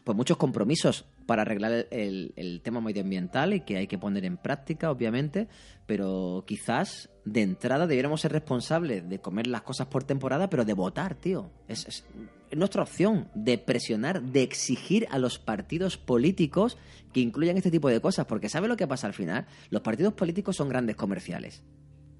pues 0.05 0.17
muchos 0.17 0.37
compromisos 0.37 1.07
para 1.25 1.43
arreglar 1.43 1.87
el, 1.91 2.61
tema 2.63 2.81
medioambiental 2.81 3.55
y 3.55 3.61
que 3.61 3.79
hay 3.79 3.87
que 3.87 3.99
poner 3.99 4.25
en 4.25 4.37
práctica, 4.37 4.91
obviamente, 4.91 5.49
pero 5.87 6.45
quizás 6.47 7.11
de 7.25 7.43
entrada 7.43 7.87
debiéramos 7.87 8.21
ser 8.21 8.33
responsables 8.33 9.09
de 9.09 9.19
comer 9.19 9.47
las 9.47 9.63
cosas 9.63 9.89
por 9.89 10.05
temporada, 10.05 10.49
pero 10.49 10.65
de 10.65 10.75
votar, 10.75 11.15
tío. 11.17 11.51
Es- 11.69 11.87
es 11.89 12.05
nuestra 12.53 12.83
opción 12.83 13.29
de 13.35 13.59
presionar, 13.59 14.23
de 14.23 14.43
exigir 14.43 15.07
a 15.11 15.19
los 15.19 15.39
partidos 15.39 15.97
políticos 15.97 16.79
que 17.13 17.21
incluyan 17.21 17.57
este 17.57 17.71
tipo 17.71 17.89
de 17.89 18.01
cosas, 18.01 18.27
porque 18.27 18.49
¿sabe 18.49 18.69
lo 18.69 18.77
que 18.77 18.87
pasa 18.87 19.07
al 19.07 19.15
final? 19.15 19.47
Los 19.71 19.83
partidos 19.83 20.15
políticos 20.15 20.57
son 20.57 20.69
grandes 20.69 20.97
comerciales. 20.97 21.63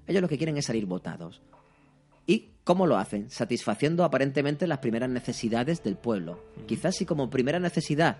Ellos 0.07 0.21
lo 0.21 0.27
que 0.27 0.37
quieren 0.37 0.57
es 0.57 0.65
salir 0.65 0.85
votados. 0.85 1.41
¿Y 2.25 2.49
cómo 2.63 2.87
lo 2.87 2.97
hacen? 2.97 3.29
Satisfaciendo 3.29 4.03
aparentemente 4.03 4.67
las 4.67 4.79
primeras 4.79 5.09
necesidades 5.09 5.83
del 5.83 5.95
pueblo. 5.95 6.43
Quizás 6.65 6.95
si 6.95 7.05
como 7.05 7.29
primera 7.29 7.59
necesidad 7.59 8.17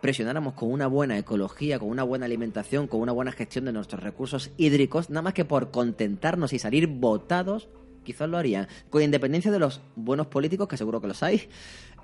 presionáramos 0.00 0.54
con 0.54 0.72
una 0.72 0.86
buena 0.86 1.18
ecología, 1.18 1.78
con 1.78 1.88
una 1.88 2.04
buena 2.04 2.26
alimentación, 2.26 2.86
con 2.86 3.00
una 3.00 3.12
buena 3.12 3.32
gestión 3.32 3.64
de 3.64 3.72
nuestros 3.72 4.02
recursos 4.02 4.50
hídricos, 4.56 5.10
nada 5.10 5.22
más 5.22 5.34
que 5.34 5.44
por 5.44 5.70
contentarnos 5.70 6.52
y 6.52 6.58
salir 6.58 6.86
votados, 6.86 7.68
quizás 8.04 8.28
lo 8.28 8.38
harían. 8.38 8.68
Con 8.90 9.02
independencia 9.02 9.50
de 9.50 9.58
los 9.58 9.80
buenos 9.96 10.26
políticos, 10.28 10.68
que 10.68 10.76
seguro 10.76 11.00
que 11.00 11.08
los 11.08 11.22
hay, 11.22 11.48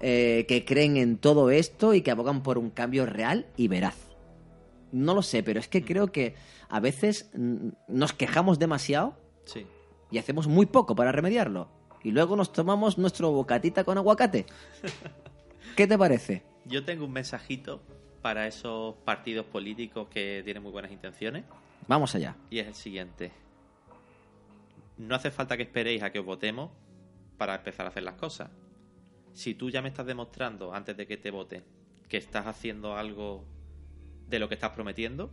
eh, 0.01 0.45
que 0.49 0.65
creen 0.65 0.97
en 0.97 1.19
todo 1.19 1.51
esto 1.51 1.95
y 1.95 2.03
que 2.03 2.11
abogan 2.11 2.43
por 2.43 2.59
un 2.59 2.71
cambio 2.71 3.07
real 3.07 3.47
y 3.57 3.69
veraz. 3.69 3.97
No 4.93 5.15
lo 5.15 5.23
sé, 5.23 5.43
pero 5.43 5.59
es 5.61 5.69
que 5.69 5.85
creo 5.85 6.09
que 6.13 6.35
a 6.69 6.81
veces 6.81 7.31
nos 7.35 8.13
quejamos 8.13 8.59
demasiado 8.59 9.15
Sí. 9.45 9.67
y 10.11 10.19
hacemos 10.19 10.47
muy 10.47 10.67
poco 10.67 10.95
para 10.95 11.13
remediarlo. 11.13 11.69
Y 12.03 12.13
luego 12.13 12.37
nos 12.37 12.53
tomamos 12.53 12.99
nuestro 12.99 13.33
bocatita 13.33 13.83
con 13.85 13.99
aguacate. 13.99 14.47
¿Qué 15.77 15.87
te 15.87 15.99
parece? 15.99 16.43
Yo 16.65 16.85
tengo 16.85 17.05
un 17.05 17.13
mensajito 17.13 17.81
para 18.23 18.47
esos 18.47 18.95
partidos 19.05 19.47
políticos 19.47 20.09
que 20.09 20.43
tienen 20.45 20.63
muy 20.63 20.73
buenas 20.73 20.91
intenciones 20.93 21.45
Vamos 21.89 22.15
allá. 22.15 22.37
y 22.51 22.59
es 22.61 22.67
el 22.67 22.75
siguiente. 22.75 23.31
No 24.97 25.15
hace 25.15 25.31
falta 25.31 25.57
que 25.57 25.65
esperéis 25.65 26.03
a 26.03 26.11
que 26.11 26.19
os 26.19 26.27
votemos 26.27 26.71
para 27.37 27.55
empezar 27.55 27.87
a 27.87 27.91
hacer 27.91 28.03
las 28.03 28.15
cosas. 28.15 28.51
Si 29.33 29.55
tú 29.55 29.71
ya 29.71 29.83
me 29.83 29.89
estás 29.89 30.07
demostrando 30.07 30.73
antes 30.75 30.97
de 30.97 31.07
que 31.07 31.17
te 31.17 31.31
vote 31.31 31.63
que 32.09 32.17
estás 32.17 32.47
haciendo 32.47 32.97
algo 32.97 33.45
de 34.29 34.39
lo 34.39 34.49
que 34.49 34.55
estás 34.55 34.71
prometiendo, 34.71 35.31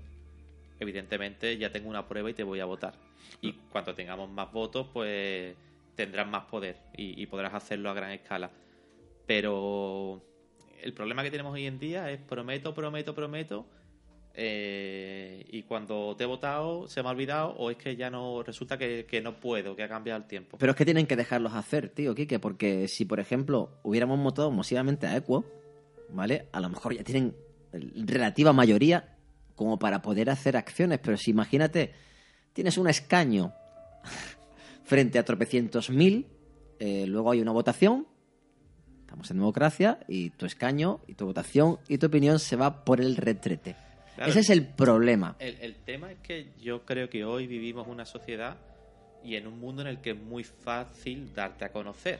evidentemente 0.79 1.57
ya 1.57 1.71
tengo 1.71 1.89
una 1.89 2.07
prueba 2.07 2.29
y 2.29 2.33
te 2.33 2.43
voy 2.43 2.59
a 2.59 2.65
votar. 2.65 2.95
Y 3.41 3.53
cuando 3.71 3.95
tengamos 3.95 4.29
más 4.29 4.51
votos, 4.51 4.87
pues 4.91 5.55
tendrás 5.95 6.27
más 6.27 6.45
poder 6.45 6.77
y, 6.97 7.21
y 7.21 7.25
podrás 7.27 7.53
hacerlo 7.53 7.89
a 7.89 7.93
gran 7.93 8.11
escala. 8.11 8.51
Pero 9.25 10.21
el 10.81 10.93
problema 10.93 11.23
que 11.23 11.31
tenemos 11.31 11.53
hoy 11.53 11.65
en 11.65 11.79
día 11.79 12.11
es 12.11 12.19
prometo, 12.19 12.73
prometo, 12.73 13.15
prometo. 13.15 13.65
Eh, 14.35 15.45
y 15.51 15.61
cuando 15.63 16.15
te 16.17 16.23
he 16.23 16.27
votado 16.27 16.87
se 16.87 17.03
me 17.03 17.09
ha 17.09 17.11
olvidado 17.11 17.51
o 17.51 17.69
es 17.69 17.77
que 17.77 17.95
ya 17.95 18.09
no 18.09 18.41
resulta 18.41 18.77
que, 18.79 19.05
que 19.05 19.21
no 19.21 19.39
puedo, 19.39 19.75
que 19.75 19.83
ha 19.83 19.87
cambiado 19.87 20.19
el 20.19 20.27
tiempo. 20.27 20.57
Pero 20.57 20.71
es 20.71 20.75
que 20.75 20.85
tienen 20.85 21.05
que 21.05 21.15
dejarlos 21.15 21.53
hacer, 21.53 21.89
tío, 21.89 22.15
Quique, 22.15 22.39
porque 22.39 22.87
si, 22.87 23.05
por 23.05 23.19
ejemplo, 23.19 23.69
hubiéramos 23.83 24.19
votado 24.19 24.49
masivamente 24.49 25.05
a 25.05 25.15
Equo, 25.15 25.45
¿vale? 26.09 26.47
A 26.51 26.59
lo 26.59 26.69
mejor 26.69 26.95
ya 26.95 27.03
tienen 27.03 27.35
relativa 27.71 28.53
mayoría 28.53 29.17
como 29.55 29.77
para 29.77 30.01
poder 30.01 30.29
hacer 30.31 30.57
acciones, 30.57 30.99
pero 30.99 31.15
si 31.17 31.31
imagínate, 31.31 31.93
tienes 32.53 32.77
un 32.77 32.89
escaño 32.89 33.53
frente 34.83 35.19
a 35.19 35.25
tropecientos 35.25 35.91
mil. 35.91 36.27
Eh, 36.79 37.05
luego 37.07 37.31
hay 37.31 37.41
una 37.41 37.51
votación. 37.51 38.07
Estamos 39.01 39.29
en 39.29 39.37
democracia 39.37 39.99
y 40.07 40.31
tu 40.31 40.47
escaño 40.47 41.01
y 41.05 41.13
tu 41.13 41.27
votación 41.27 41.77
y 41.87 41.99
tu 41.99 42.07
opinión 42.07 42.39
se 42.39 42.55
va 42.55 42.83
por 42.83 42.99
el 42.99 43.15
retrete. 43.15 43.75
Claro. 44.15 44.29
Ese 44.29 44.41
es 44.41 44.49
el 44.51 44.65
problema. 44.67 45.35
El, 45.39 45.57
el 45.61 45.75
tema 45.75 46.11
es 46.11 46.19
que 46.19 46.51
yo 46.61 46.85
creo 46.85 47.09
que 47.09 47.25
hoy 47.25 47.47
vivimos 47.47 47.87
una 47.87 48.05
sociedad 48.05 48.57
y 49.23 49.35
en 49.37 49.47
un 49.47 49.59
mundo 49.59 49.81
en 49.81 49.87
el 49.87 50.01
que 50.01 50.11
es 50.11 50.17
muy 50.21 50.43
fácil 50.43 51.33
darte 51.33 51.65
a 51.65 51.71
conocer. 51.71 52.19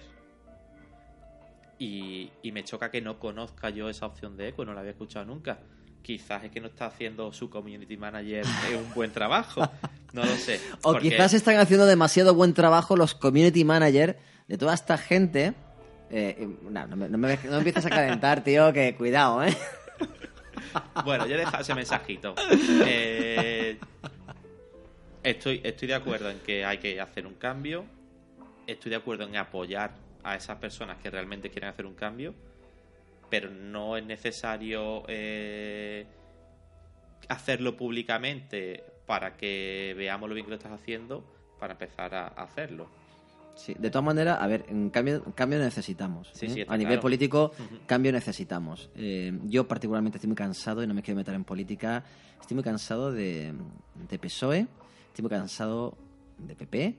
Y, 1.80 2.32
y 2.42 2.52
me 2.52 2.64
choca 2.64 2.90
que 2.92 3.02
no 3.02 3.20
conozca 3.20 3.70
yo 3.70 3.90
esa 3.90 4.06
opción 4.06 4.38
de 4.38 4.50
eco, 4.50 4.64
no 4.64 4.74
la 4.74 4.80
había 4.82 4.92
escuchado 4.92 5.26
nunca. 5.26 5.60
Quizás 6.02 6.44
es 6.44 6.52
que 6.52 6.60
no 6.62 6.68
está 6.68 6.86
haciendo 6.88 7.32
su 7.34 7.50
community 7.50 7.98
manager 7.98 8.46
un 8.78 8.94
buen 8.94 9.12
trabajo. 9.12 9.62
No 10.14 10.24
lo 10.26 10.36
sé. 10.36 10.60
O 10.82 10.94
Porque- 10.94 11.10
quizás 11.10 11.34
están 11.34 11.58
haciendo 11.58 11.86
demasiado 11.86 12.34
buen 12.36 12.54
trabajo 12.54 12.96
los 12.96 13.16
community 13.16 13.64
managers 13.66 14.16
de 14.48 14.58
toda 14.58 14.74
esta 14.74 14.98
gente. 14.98 15.54
Eh, 16.10 16.48
no, 16.70 16.88
no 16.88 16.96
me, 16.96 17.10
no 17.10 17.18
me- 17.18 17.38
no 17.44 17.52
me 17.52 17.58
empieces 17.58 17.86
a 17.86 17.90
calentar, 17.90 18.44
tío, 18.44 18.72
que 18.72 18.96
cuidado, 18.96 19.44
¿eh? 19.44 19.56
Bueno, 21.04 21.26
ya 21.26 21.36
he 21.36 21.40
dejado 21.40 21.62
ese 21.62 21.76
mensajito. 21.76 22.36
Eh, 22.86 23.78
estoy, 25.24 25.60
de 25.60 25.94
acuerdo 25.94 26.30
en 26.30 26.40
que 26.40 26.66
hay 26.66 26.78
que 26.78 27.00
hacer 27.00 27.26
un 27.26 27.36
cambio. 27.36 27.86
Estoy 28.68 28.90
de 28.92 28.96
acuerdo 28.98 29.24
en 29.26 29.36
apoyar 29.36 29.96
a 30.24 30.36
esas 30.36 30.58
personas 30.58 30.98
que 30.98 31.10
realmente 31.10 31.50
quieren 31.50 31.70
hacer 31.70 31.86
un 31.86 31.96
cambio. 31.96 32.34
Pero 33.30 33.50
no 33.50 33.98
es 33.98 34.06
necesario 34.06 35.04
eh, 35.08 36.06
hacerlo 37.30 37.76
públicamente 37.76 38.84
para 39.06 39.36
que 39.36 39.94
veamos 39.98 40.30
lo 40.30 40.36
bien 40.36 40.46
que 40.46 40.52
lo 40.52 40.58
estás 40.58 40.72
haciendo 40.72 41.26
para 41.60 41.74
empezar 41.74 42.14
a 42.16 42.28
hacerlo. 42.28 43.03
Sí, 43.56 43.76
de 43.78 43.90
todas 43.90 44.06
maneras, 44.06 44.40
a 44.42 44.48
ver, 44.48 44.66
en 44.68 44.90
cambio, 44.90 45.24
cambio 45.36 45.60
necesitamos. 45.60 46.30
Sí, 46.34 46.48
¿eh? 46.48 46.50
sí, 46.50 46.62
a 46.68 46.76
nivel 46.76 46.94
claro. 46.94 47.02
político, 47.02 47.52
cambio 47.86 48.12
necesitamos. 48.12 48.90
Eh, 48.96 49.38
yo 49.46 49.68
particularmente 49.68 50.18
estoy 50.18 50.28
muy 50.28 50.36
cansado 50.36 50.84
y 50.84 50.88
no 50.88 50.94
me 50.94 51.04
quiero 51.04 51.18
meter 51.18 51.36
en 51.36 51.44
política. 51.44 52.04
Estoy 52.42 52.56
muy 52.56 52.64
cansado 52.64 53.12
de, 53.12 53.54
de 54.10 54.20
PSOE, 54.20 54.68
estoy 55.08 55.22
muy 55.22 55.30
cansado 55.30 55.98
de 56.38 56.56
PP 56.56 56.98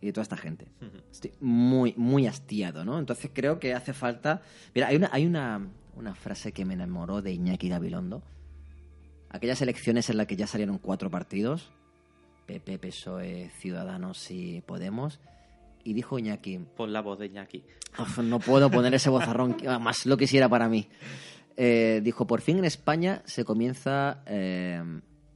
y 0.00 0.06
de 0.06 0.12
toda 0.12 0.22
esta 0.22 0.36
gente. 0.36 0.66
Estoy 1.10 1.32
muy, 1.40 1.94
muy 1.96 2.26
hastiado, 2.26 2.84
¿no? 2.84 2.98
Entonces 2.98 3.30
creo 3.32 3.58
que 3.58 3.74
hace 3.74 3.92
falta... 3.92 4.42
Mira, 4.74 4.88
hay 4.88 4.96
una, 4.96 5.08
hay 5.12 5.26
una, 5.26 5.66
una 5.96 6.14
frase 6.14 6.52
que 6.52 6.64
me 6.64 6.74
enamoró 6.74 7.22
de 7.22 7.32
Iñaki 7.32 7.68
Gabilondo. 7.68 8.22
Aquellas 9.30 9.60
elecciones 9.62 10.08
en 10.10 10.18
las 10.18 10.26
que 10.26 10.36
ya 10.36 10.46
salieron 10.46 10.78
cuatro 10.78 11.10
partidos, 11.10 11.72
PP, 12.46 12.78
PSOE, 12.78 13.50
Ciudadanos 13.58 14.30
y 14.30 14.60
Podemos, 14.60 15.18
y 15.88 15.94
dijo 15.94 16.18
Iñaki, 16.18 16.58
Pon 16.76 16.92
la 16.92 17.00
voz 17.00 17.18
de 17.18 17.26
Iñaki. 17.26 17.64
No 18.22 18.40
puedo 18.40 18.70
poner 18.70 18.92
ese 18.94 19.08
bozarrón, 19.08 19.54
que 19.54 19.68
más 19.78 20.04
lo 20.06 20.16
quisiera 20.16 20.48
para 20.48 20.68
mí. 20.68 20.88
Eh, 21.56 22.00
dijo, 22.02 22.26
por 22.26 22.40
fin 22.42 22.58
en 22.58 22.64
España 22.66 23.22
se 23.24 23.44
comienza 23.44 24.22
eh, 24.26 24.82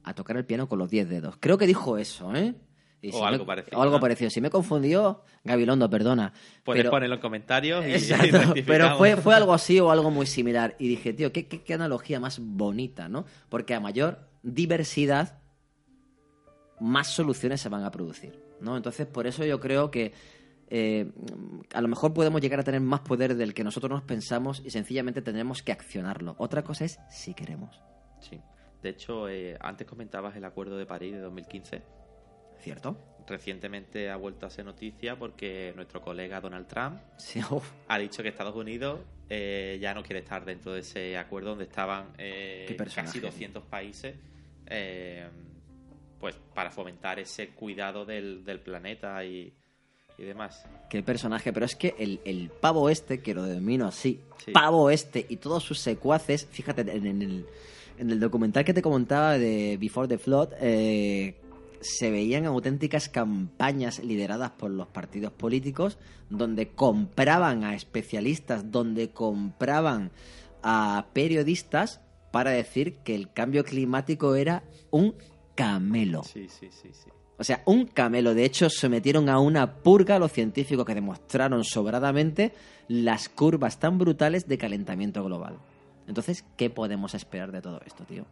a 0.03 0.13
tocar 0.13 0.37
el 0.37 0.45
piano 0.45 0.67
con 0.67 0.77
los 0.77 0.89
10 0.89 1.09
dedos. 1.09 1.35
Creo 1.39 1.57
que 1.57 1.65
dijo 1.65 1.97
eso, 1.97 2.35
¿eh? 2.35 2.53
Y 3.01 3.09
O 3.09 3.13
si 3.13 3.23
algo 3.23 3.45
me- 3.45 3.47
parecido, 3.47 3.79
o 3.79 3.81
algo 3.81 3.95
¿no? 3.95 3.99
parecido. 4.01 4.29
Si 4.29 4.41
me 4.41 4.51
confundió, 4.51 5.23
Gabilondo, 5.43 5.89
perdona. 5.89 6.33
Puedes 6.63 6.81
Pero- 6.81 6.91
ponerlo 6.91 7.15
en 7.15 7.21
comentarios 7.21 7.83
y, 7.85 7.89
y 7.89 7.93
Exacto, 7.93 8.53
pero 8.67 8.95
fue, 8.97 9.17
fue 9.17 9.33
algo 9.33 9.53
así 9.53 9.79
o 9.79 9.89
algo 9.89 10.11
muy 10.11 10.27
similar. 10.27 10.75
Y 10.77 10.87
dije, 10.89 11.13
tío, 11.13 11.31
qué, 11.33 11.47
qué, 11.47 11.63
qué 11.63 11.73
analogía 11.73 12.19
más 12.19 12.37
bonita, 12.39 13.09
¿no? 13.09 13.25
Porque 13.49 13.73
a 13.73 13.79
mayor 13.79 14.19
diversidad, 14.43 15.39
más 16.79 17.07
soluciones 17.07 17.61
se 17.61 17.69
van 17.69 17.83
a 17.83 17.91
producir, 17.91 18.39
¿no? 18.59 18.77
Entonces, 18.77 19.07
por 19.07 19.25
eso 19.27 19.45
yo 19.45 19.59
creo 19.59 19.89
que 19.91 20.13
eh, 20.73 21.11
a 21.73 21.81
lo 21.81 21.89
mejor 21.89 22.13
podemos 22.13 22.39
llegar 22.39 22.61
a 22.61 22.63
tener 22.63 22.79
más 22.79 23.01
poder 23.01 23.35
del 23.35 23.53
que 23.53 23.61
nosotros 23.61 23.91
nos 23.91 24.03
pensamos 24.03 24.61
y 24.63 24.69
sencillamente 24.69 25.21
tenemos 25.21 25.61
que 25.61 25.73
accionarlo. 25.73 26.35
Otra 26.37 26.63
cosa 26.63 26.85
es 26.85 26.97
si 27.09 27.33
queremos, 27.33 27.83
Sí. 28.21 28.39
De 28.81 28.89
hecho, 28.89 29.27
eh, 29.27 29.57
antes 29.59 29.85
comentabas 29.85 30.35
el 30.35 30.45
Acuerdo 30.45 30.77
de 30.77 30.85
París 30.85 31.13
de 31.13 31.19
2015. 31.19 31.81
¿cierto? 32.59 32.95
Recientemente 33.27 34.09
ha 34.09 34.15
vuelto 34.15 34.45
a 34.45 34.49
ser 34.49 34.65
noticia 34.65 35.17
porque 35.17 35.73
nuestro 35.75 36.01
colega 36.01 36.39
Donald 36.39 36.67
Trump 36.67 36.99
Sí, 37.17 37.41
ha 37.87 37.97
dicho 37.97 38.21
que 38.23 38.29
Estados 38.29 38.55
Unidos 38.55 39.01
eh, 39.29 39.77
ya 39.81 39.93
no 39.93 40.03
quiere 40.03 40.19
estar 40.19 40.45
dentro 40.45 40.73
de 40.73 40.81
ese 40.81 41.17
acuerdo 41.17 41.49
donde 41.49 41.63
estaban 41.65 42.13
eh, 42.17 42.77
casi 42.93 43.19
200 43.19 43.63
países 43.63 44.15
pues 46.19 46.35
para 46.53 46.69
fomentar 46.69 47.19
ese 47.19 47.49
cuidado 47.49 48.05
del, 48.05 48.45
del 48.45 48.59
planeta 48.59 49.25
y, 49.25 49.53
y 50.21 50.25
demás. 50.25 50.63
Qué 50.89 51.03
personaje, 51.03 51.51
pero 51.51 51.65
es 51.65 51.75
que 51.75 51.95
el, 51.97 52.19
el 52.25 52.49
pavo 52.49 52.89
este, 52.89 53.19
que 53.21 53.33
lo 53.33 53.43
denomino 53.43 53.87
así, 53.87 54.19
Sí. 54.45 54.51
pavo 54.51 54.89
este 54.89 55.25
y 55.29 55.37
todos 55.37 55.63
sus 55.63 55.79
secuaces, 55.79 56.47
fíjate, 56.51 56.81
en, 56.81 57.05
en 57.05 57.21
el, 57.21 57.45
en 57.97 58.09
el 58.09 58.19
documental 58.19 58.65
que 58.65 58.73
te 58.73 58.81
comentaba 58.81 59.37
de 59.37 59.77
Before 59.79 60.07
the 60.07 60.17
Flood, 60.17 60.49
eh, 60.59 61.35
se 61.81 62.11
veían 62.11 62.45
auténticas 62.45 63.09
campañas 63.09 63.99
lideradas 64.03 64.51
por 64.51 64.69
los 64.71 64.87
partidos 64.87 65.31
políticos 65.33 65.97
donde 66.29 66.69
compraban 66.69 67.63
a 67.63 67.75
especialistas, 67.75 68.71
donde 68.71 69.09
compraban 69.09 70.11
a 70.63 71.07
periodistas 71.13 72.01
para 72.31 72.51
decir 72.51 72.97
que 73.03 73.15
el 73.15 73.31
cambio 73.33 73.63
climático 73.65 74.35
era 74.35 74.63
un 74.91 75.15
camelo. 75.55 76.23
Sí, 76.23 76.47
sí, 76.49 76.69
sí, 76.71 76.89
sí. 76.93 77.09
O 77.41 77.43
sea, 77.43 77.63
un 77.65 77.87
camelo. 77.87 78.35
De 78.35 78.45
hecho, 78.45 78.69
sometieron 78.69 79.27
a 79.27 79.39
una 79.39 79.77
purga 79.77 80.17
a 80.17 80.19
los 80.19 80.31
científicos 80.31 80.85
que 80.85 80.93
demostraron 80.93 81.63
sobradamente 81.63 82.53
las 82.87 83.29
curvas 83.29 83.79
tan 83.79 83.97
brutales 83.97 84.47
de 84.47 84.59
calentamiento 84.59 85.23
global. 85.23 85.57
Entonces, 86.07 86.45
¿qué 86.55 86.69
podemos 86.69 87.15
esperar 87.15 87.51
de 87.51 87.61
todo 87.61 87.81
esto, 87.85 88.03
tío? 88.03 88.27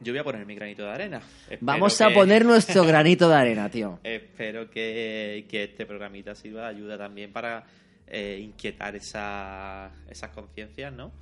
Yo 0.00 0.12
voy 0.12 0.20
a 0.20 0.24
poner 0.24 0.44
mi 0.46 0.54
granito 0.54 0.84
de 0.84 0.90
arena. 0.90 1.18
Espero 1.44 1.58
Vamos 1.60 2.00
a 2.00 2.08
que- 2.08 2.14
poner 2.14 2.44
nuestro 2.44 2.84
granito 2.86 3.28
de 3.28 3.34
arena, 3.34 3.68
tío. 3.70 3.98
Espero 4.02 4.70
que, 4.70 5.46
que 5.50 5.64
este 5.64 5.86
programita 5.86 6.34
sirva 6.34 6.62
de 6.62 6.68
ayuda 6.68 6.98
también 6.98 7.32
para 7.32 7.64
eh, 8.06 8.38
inquietar 8.42 8.94
esa, 8.96 9.90
esas 10.10 10.30
conciencias, 10.30 10.92
¿no? 10.92 11.12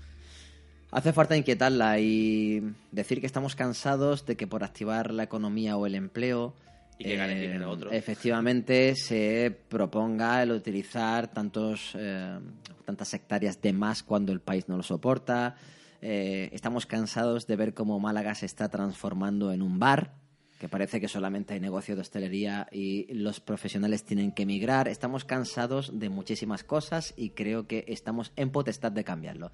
Hace 0.95 1.13
falta 1.13 1.37
inquietarla 1.37 1.99
y 1.99 2.63
decir 2.93 3.21
que 3.21 3.27
estamos 3.27 3.57
cansados 3.57 4.25
de 4.27 4.37
que 4.37 4.47
por 4.47 4.63
activar 4.63 5.11
la 5.11 5.25
economía 5.25 5.77
o 5.77 5.87
el 5.87 5.97
empleo 5.97 6.55
Y 6.99 7.05
que 7.05 7.17
gane 7.17 7.35
dinero 7.35 7.69
otro. 7.69 7.91
efectivamente 7.91 8.95
se 8.95 9.59
proponga 9.69 10.41
el 10.41 10.53
utilizar 10.53 11.27
tantos 11.27 11.97
eh, 11.99 12.39
tantas 12.85 13.13
hectáreas 13.13 13.61
de 13.61 13.73
más 13.73 14.05
cuando 14.05 14.31
el 14.31 14.41
país 14.41 14.69
no 14.69 14.77
lo 14.77 14.85
soporta. 14.85 15.57
Eh, 16.01 16.51
estamos 16.53 16.87
cansados 16.87 17.49
de 17.49 17.57
ver 17.57 17.75
cómo 17.75 17.99
Málaga 17.99 18.37
se 18.37 18.47
está 18.47 18.69
transformando 18.69 19.53
en 19.53 19.63
un 19.63 19.81
bar, 19.81 20.13
que 20.59 20.69
parece 20.69 21.01
que 21.01 21.09
solamente 21.09 21.55
hay 21.55 21.61
negocio 21.61 21.95
de 21.95 22.03
hostelería 22.03 22.69
y 22.71 23.13
los 23.13 23.41
profesionales 23.41 24.05
tienen 24.05 24.33
que 24.33 24.45
emigrar. 24.45 24.89
Estamos 24.89 25.25
cansados 25.25 25.99
de 25.99 26.09
muchísimas 26.09 26.65
cosas 26.65 27.13
y 27.17 27.31
creo 27.31 27.67
que 27.67 27.85
estamos 27.89 28.33
en 28.37 28.51
potestad 28.51 28.93
de 28.93 29.05
cambiarlo. 29.05 29.51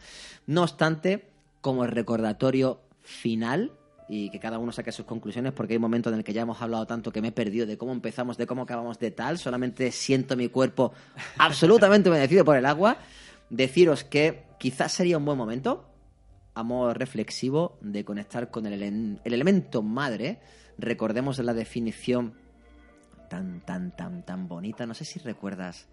No 0.47 0.63
obstante, 0.63 1.29
como 1.61 1.87
recordatorio 1.87 2.81
final, 3.03 3.73
y 4.13 4.29
que 4.31 4.41
cada 4.41 4.59
uno 4.59 4.73
saque 4.73 4.91
sus 4.91 5.07
conclusiones, 5.07 5.53
porque 5.53 5.75
hay 5.75 5.77
un 5.77 5.83
momento 5.83 6.11
en 6.11 6.17
el 6.17 6.25
que 6.25 6.33
ya 6.33 6.43
hemos 6.43 6.61
hablado 6.61 6.85
tanto 6.85 7.13
que 7.13 7.23
me 7.23 7.29
he 7.29 7.33
perdido 7.33 7.65
de 7.65 7.79
cómo 7.79 7.93
empezamos, 7.93 8.37
de 8.37 8.45
cómo 8.45 8.63
acabamos 8.63 8.99
de 8.99 9.13
tal, 9.13 9.39
solamente 9.39 9.93
siento 9.93 10.37
mi 10.37 10.49
cuerpo 10.49 10.93
absolutamente 11.39 12.11
bendecido 12.11 12.45
por 12.45 12.57
el 12.57 12.67
agua. 12.67 12.99
Deciros 13.51 14.03
que 14.03 14.43
quizás 14.59 14.91
sería 14.91 15.17
un 15.17 15.25
buen 15.25 15.39
momento, 15.39 15.89
a 16.55 16.65
modo 16.65 16.93
reflexivo, 16.93 17.79
de 17.83 18.05
conectar 18.05 18.51
con 18.51 18.67
el, 18.67 18.83
el 18.83 19.33
elemento 19.33 19.81
madre. 19.81 20.41
Recordemos 20.81 21.39
la 21.39 21.55
definición 21.55 22.35
tan, 23.29 23.61
tan, 23.61 23.95
tan, 23.97 24.25
tan 24.25 24.49
bonita. 24.49 24.87
No 24.87 24.95
sé 24.95 25.05
si 25.05 25.19
recuerdas 25.19 25.89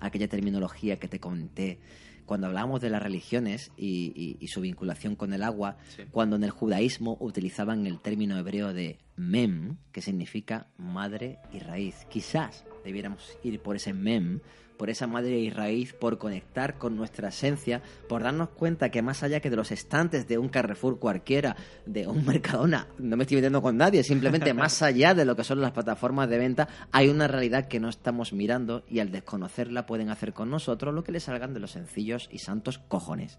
aquella 0.00 0.28
terminología 0.28 0.98
que 0.98 1.08
te 1.08 1.18
comenté 1.20 1.78
cuando 2.24 2.46
hablábamos 2.46 2.80
de 2.82 2.90
las 2.90 3.02
religiones 3.02 3.72
y, 3.76 4.12
y- 4.14 4.36
y 4.38 4.48
su 4.48 4.60
vinculación 4.60 5.16
con 5.16 5.32
el 5.32 5.42
agua, 5.42 5.78
Sí. 5.96 6.02
cuando 6.10 6.36
en 6.36 6.44
el 6.44 6.50
judaísmo 6.50 7.16
utilizaban 7.20 7.86
el 7.86 8.00
término 8.00 8.36
hebreo 8.38 8.74
de 8.74 8.98
mem, 9.16 9.76
que 9.92 10.02
significa 10.02 10.66
madre 10.76 11.38
y 11.52 11.58
raíz. 11.58 12.04
Quizás 12.10 12.64
debiéramos 12.88 13.38
ir 13.42 13.60
por 13.60 13.76
ese 13.76 13.92
mem, 13.92 14.40
por 14.78 14.88
esa 14.88 15.06
madre 15.06 15.38
y 15.38 15.50
raíz, 15.50 15.92
por 15.92 16.16
conectar 16.16 16.78
con 16.78 16.96
nuestra 16.96 17.28
esencia, 17.28 17.82
por 18.08 18.22
darnos 18.22 18.48
cuenta 18.50 18.90
que 18.90 19.02
más 19.02 19.22
allá 19.22 19.40
que 19.40 19.50
de 19.50 19.56
los 19.56 19.72
estantes 19.72 20.26
de 20.26 20.38
un 20.38 20.48
Carrefour 20.48 20.98
cualquiera, 20.98 21.54
de 21.84 22.06
un 22.06 22.24
Mercadona, 22.26 22.88
no 22.98 23.16
me 23.16 23.24
estoy 23.24 23.36
metiendo 23.36 23.60
con 23.60 23.76
nadie, 23.76 24.02
simplemente 24.02 24.54
más 24.54 24.80
allá 24.80 25.12
de 25.14 25.26
lo 25.26 25.36
que 25.36 25.44
son 25.44 25.60
las 25.60 25.72
plataformas 25.72 26.30
de 26.30 26.38
venta, 26.38 26.68
hay 26.92 27.08
una 27.08 27.28
realidad 27.28 27.68
que 27.68 27.78
no 27.78 27.90
estamos 27.90 28.32
mirando 28.32 28.84
y 28.88 29.00
al 29.00 29.10
desconocerla 29.10 29.84
pueden 29.84 30.08
hacer 30.08 30.32
con 30.32 30.48
nosotros 30.48 30.94
lo 30.94 31.04
que 31.04 31.12
les 31.12 31.24
salgan 31.24 31.52
de 31.52 31.60
los 31.60 31.72
sencillos 31.72 32.30
y 32.32 32.38
santos 32.38 32.78
cojones. 32.78 33.38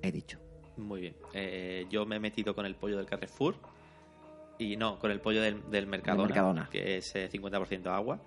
He 0.00 0.12
dicho. 0.12 0.38
Muy 0.76 1.00
bien. 1.00 1.16
Eh, 1.34 1.86
yo 1.90 2.06
me 2.06 2.16
he 2.16 2.20
metido 2.20 2.54
con 2.54 2.66
el 2.66 2.76
pollo 2.76 2.96
del 2.96 3.06
Carrefour 3.06 3.56
Y 4.62 4.76
no, 4.76 4.98
con 4.98 5.10
el 5.10 5.20
pollo 5.20 5.42
del, 5.42 5.68
del 5.70 5.86
Mercadona, 5.86 6.26
Mercadona. 6.28 6.68
que 6.70 6.98
es 6.98 7.14
eh, 7.16 7.28
50% 7.30 7.86
agua. 7.86 8.20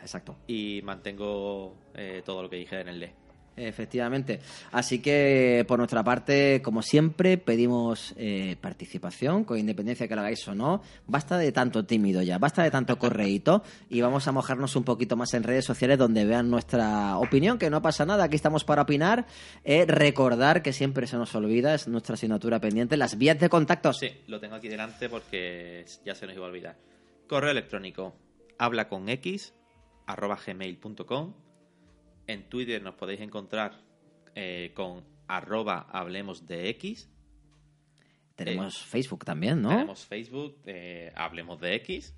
Exacto. 0.00 0.36
Y 0.46 0.80
mantengo 0.84 1.76
eh, 1.94 2.22
todo 2.24 2.42
lo 2.42 2.50
que 2.50 2.56
dije 2.56 2.80
en 2.80 2.88
el 2.88 3.00
D. 3.00 3.14
Efectivamente. 3.58 4.40
Así 4.70 5.00
que, 5.00 5.64
por 5.66 5.78
nuestra 5.78 6.04
parte, 6.04 6.62
como 6.62 6.82
siempre, 6.82 7.38
pedimos 7.38 8.14
eh, 8.16 8.56
participación, 8.60 9.44
con 9.44 9.58
independencia 9.58 10.06
que 10.06 10.14
lo 10.14 10.20
hagáis 10.20 10.46
o 10.46 10.54
no. 10.54 10.82
Basta 11.06 11.36
de 11.38 11.50
tanto 11.50 11.84
tímido 11.84 12.22
ya, 12.22 12.38
basta 12.38 12.62
de 12.62 12.70
tanto 12.70 12.98
correíto 12.98 13.62
y 13.88 14.00
vamos 14.00 14.28
a 14.28 14.32
mojarnos 14.32 14.76
un 14.76 14.84
poquito 14.84 15.16
más 15.16 15.34
en 15.34 15.42
redes 15.42 15.64
sociales 15.64 15.98
donde 15.98 16.24
vean 16.24 16.50
nuestra 16.50 17.18
opinión, 17.18 17.58
que 17.58 17.70
no 17.70 17.82
pasa 17.82 18.06
nada, 18.06 18.24
aquí 18.24 18.36
estamos 18.36 18.64
para 18.64 18.82
opinar. 18.82 19.26
Eh, 19.64 19.84
recordar 19.86 20.62
que 20.62 20.72
siempre 20.72 21.06
se 21.06 21.16
nos 21.16 21.34
olvida, 21.34 21.74
es 21.74 21.88
nuestra 21.88 22.14
asignatura 22.14 22.60
pendiente, 22.60 22.96
las 22.96 23.18
vías 23.18 23.40
de 23.40 23.48
contacto. 23.48 23.92
Sí, 23.92 24.10
lo 24.28 24.38
tengo 24.38 24.54
aquí 24.54 24.68
delante 24.68 25.08
porque 25.08 25.84
ya 26.04 26.14
se 26.14 26.26
nos 26.26 26.36
iba 26.36 26.46
a 26.46 26.48
olvidar. 26.48 26.76
Correo 27.26 27.50
electrónico 27.50 28.14
habla 28.58 28.88
con 28.88 29.08
x 29.08 29.54
arroba 30.06 30.38
gmail.com 30.44 31.47
en 32.28 32.48
Twitter 32.48 32.80
nos 32.80 32.94
podéis 32.94 33.20
encontrar 33.20 33.80
eh, 34.36 34.70
con 34.74 35.02
arroba 35.26 35.88
hablemos 35.90 36.46
de 36.46 36.68
X. 36.70 37.10
Tenemos 38.36 38.84
Facebook 38.84 39.24
también, 39.24 39.60
¿no? 39.60 39.70
Tenemos 39.70 40.06
Facebook, 40.06 40.56
eh, 40.66 41.12
hablemos 41.16 41.60
de 41.60 41.74
X. 41.76 42.14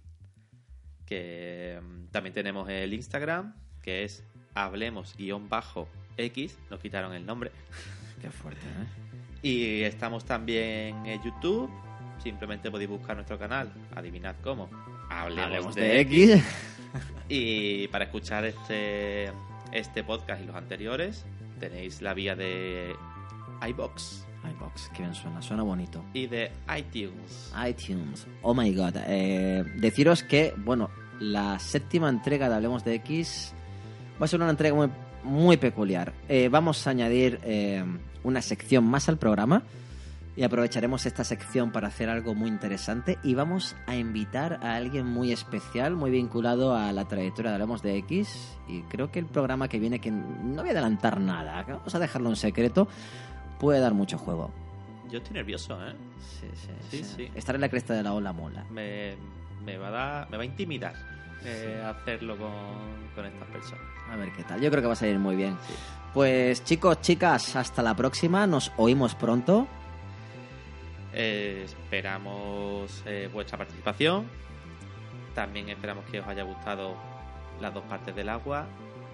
Que 1.07 1.81
mm, 1.83 2.09
también 2.11 2.35
tenemos 2.35 2.69
el 2.69 2.93
Instagram, 2.93 3.55
que 3.83 4.05
es 4.05 4.23
hablemos-x. 4.55 6.59
Nos 6.71 6.81
quitaron 6.81 7.15
el 7.15 7.25
nombre. 7.25 7.51
Qué 8.21 8.31
fuerte, 8.31 8.67
¿eh? 8.67 8.87
Y 9.43 9.83
estamos 9.85 10.27
también 10.27 11.07
en 11.07 11.23
YouTube. 11.23 11.71
Simplemente 12.23 12.71
podéis 12.71 12.91
buscar 12.91 13.17
nuestro 13.17 13.39
canal. 13.39 13.73
Adivinad 13.95 14.37
cómo. 14.43 14.69
Hablemos, 15.09 15.47
Hablemos 15.47 15.75
de, 15.75 15.83
de 15.83 16.01
X. 16.01 16.31
X. 16.31 16.45
Y 17.31 17.89
para 17.89 18.05
escuchar 18.05 18.45
este, 18.45 19.33
este 19.73 20.05
podcast 20.05 20.43
y 20.43 20.47
los 20.47 20.57
anteriores, 20.57 21.25
tenéis 21.59 22.03
la 22.03 22.15
vía 22.15 22.35
de 22.37 22.95
iBox 23.69 24.27
iBox, 24.49 24.89
qué 24.95 25.03
bien 25.03 25.15
suena, 25.15 25.43
suena 25.43 25.63
bonito. 25.63 26.05
y 26.15 26.27
de 26.27 26.51
iTunes. 26.77 27.53
iTunes. 27.69 28.27
Oh 28.43 28.55
my 28.55 28.73
god. 28.75 28.97
Eh, 29.07 29.65
deciros 29.77 30.23
que, 30.23 30.55
bueno, 30.57 30.91
la 31.19 31.59
séptima 31.59 32.09
entrega 32.09 32.49
de 32.49 32.55
Hablemos 32.55 32.85
de 32.85 32.95
X 32.97 33.53
va 34.21 34.25
a 34.25 34.29
ser 34.29 34.41
una 34.41 34.51
entrega 34.51 34.75
muy, 34.75 34.89
muy 35.25 35.57
peculiar. 35.57 36.13
Eh, 36.29 36.49
vamos 36.49 36.87
a 36.87 36.91
añadir 36.91 37.41
eh, 37.45 37.85
una 38.25 38.41
sección 38.43 38.85
más 38.85 39.09
al 39.09 39.19
programa 39.19 39.63
y 40.37 40.43
aprovecharemos 40.45 41.07
esta 41.07 41.25
sección 41.25 41.73
para 41.73 41.89
hacer 41.89 42.09
algo 42.09 42.35
muy 42.35 42.49
interesante 42.49 43.19
y 43.23 43.35
vamos 43.35 43.77
a 43.87 43.97
invitar 43.97 44.61
a 44.63 44.77
alguien 44.77 45.07
muy 45.07 45.33
especial, 45.33 45.97
muy 45.97 46.11
vinculado 46.11 46.75
a 46.75 46.93
la 46.93 47.07
trayectoria 47.09 47.51
de 47.51 47.55
Hablemos 47.57 47.83
de 47.83 47.97
X 47.99 48.57
y 48.69 48.83
creo 48.83 49.11
que 49.11 49.19
el 49.19 49.27
programa 49.27 49.69
que 49.69 49.79
viene, 49.79 49.99
que 50.01 50.11
no 50.11 50.63
voy 50.63 50.69
a 50.69 50.73
adelantar 50.73 51.21
nada, 51.21 51.65
que 51.67 51.73
vamos 51.73 51.95
a 51.95 51.99
dejarlo 51.99 52.31
en 52.31 52.37
secreto, 52.37 52.89
puede 53.59 53.81
dar 53.81 53.93
mucho 53.95 54.19
juego. 54.19 54.51
Yo 55.11 55.19
estoy 55.19 55.35
nervioso, 55.35 55.77
¿eh? 55.85 55.95
Sí, 56.21 56.47
sí, 56.55 56.69
Sí, 56.91 57.05
sí. 57.05 57.15
sí. 57.17 57.31
Estar 57.35 57.57
en 57.57 57.61
la 57.63 57.69
cresta 57.69 57.95
de 57.95 58.03
la 58.05 58.13
ola 58.15 58.33
mola. 58.33 58.65
Me, 58.71 59.17
me 59.65 59.77
va 59.77 59.89
a 59.89 59.91
dar, 59.91 60.31
me 60.31 60.37
va 60.37 60.43
a 60.45 60.47
intimidar 60.47 60.95
eh, 61.45 61.83
hacerlo 61.85 62.39
con, 62.39 62.53
con 63.17 63.27
estas 63.27 63.49
personas. 63.49 63.83
A 64.09 64.17
ver 64.17 64.31
qué 64.33 64.45
tal. 64.45 64.61
Yo 64.61 64.71
creo 64.71 64.83
que 64.83 64.87
va 64.87 64.93
a 64.93 64.97
salir 64.97 65.19
muy 65.19 65.35
bien. 65.35 65.57
Pues 66.15 66.63
chicos, 66.65 67.01
chicas, 67.01 67.57
hasta 67.57 67.83
la 67.83 67.95
próxima. 67.97 68.47
Nos 68.47 68.71
oímos 68.77 69.15
pronto. 69.17 69.67
Eh, 71.13 71.65
esperamos 71.67 73.03
eh, 73.07 73.29
vuestra 73.33 73.59
participación. 73.59 74.27
También 75.35 75.69
esperamos 75.69 76.05
que 76.07 76.21
os 76.21 76.27
haya 76.27 76.43
gustado 76.43 76.95
las 77.61 77.73
dos 77.75 77.85
partes 77.85 78.15
del 78.15 78.29
agua. 78.29 78.67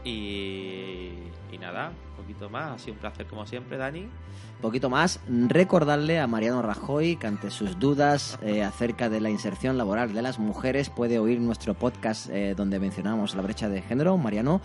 Y, 0.04 1.10
y 1.50 1.58
nada, 1.58 1.90
un 2.10 2.22
poquito 2.22 2.48
más. 2.48 2.74
Ha 2.74 2.78
sido 2.78 2.94
un 2.94 3.00
placer 3.00 3.26
como 3.26 3.44
siempre, 3.44 3.76
Dani. 3.76 4.08
Poquito 4.60 4.88
más, 4.88 5.20
recordarle 5.28 6.20
a 6.20 6.26
Mariano 6.26 6.62
Rajoy 6.62 7.16
que 7.16 7.26
ante 7.26 7.50
sus 7.50 7.78
dudas 7.78 8.38
eh, 8.42 8.62
acerca 8.62 9.08
de 9.08 9.20
la 9.20 9.30
inserción 9.30 9.76
laboral 9.76 10.14
de 10.14 10.22
las 10.22 10.38
mujeres 10.38 10.90
puede 10.90 11.18
oír 11.18 11.40
nuestro 11.40 11.74
podcast 11.74 12.30
eh, 12.30 12.54
donde 12.56 12.78
mencionamos 12.78 13.34
la 13.34 13.42
brecha 13.42 13.68
de 13.68 13.82
género. 13.82 14.16
Mariano, 14.16 14.60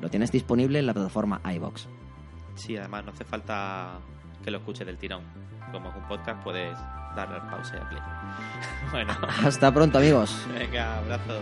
lo 0.00 0.08
tienes 0.08 0.32
disponible 0.32 0.78
en 0.78 0.86
la 0.86 0.94
plataforma 0.94 1.40
iBox. 1.44 1.86
Sí, 2.56 2.76
además 2.76 3.04
no 3.04 3.12
hace 3.12 3.24
falta 3.24 4.00
que 4.44 4.50
lo 4.50 4.58
escuches 4.58 4.86
del 4.86 4.96
tirón. 4.98 5.22
Como 5.72 5.90
es 5.90 5.96
un 5.96 6.08
podcast, 6.08 6.42
puedes 6.42 6.76
darle 7.14 7.36
al 7.36 7.48
pause 7.50 7.72
y 7.74 7.78
al 7.78 7.88
play. 7.88 8.02
bueno, 8.92 9.16
Hasta 9.44 9.72
pronto, 9.72 9.98
amigos. 9.98 10.46
venga, 10.54 10.98
abrazo. 10.98 11.40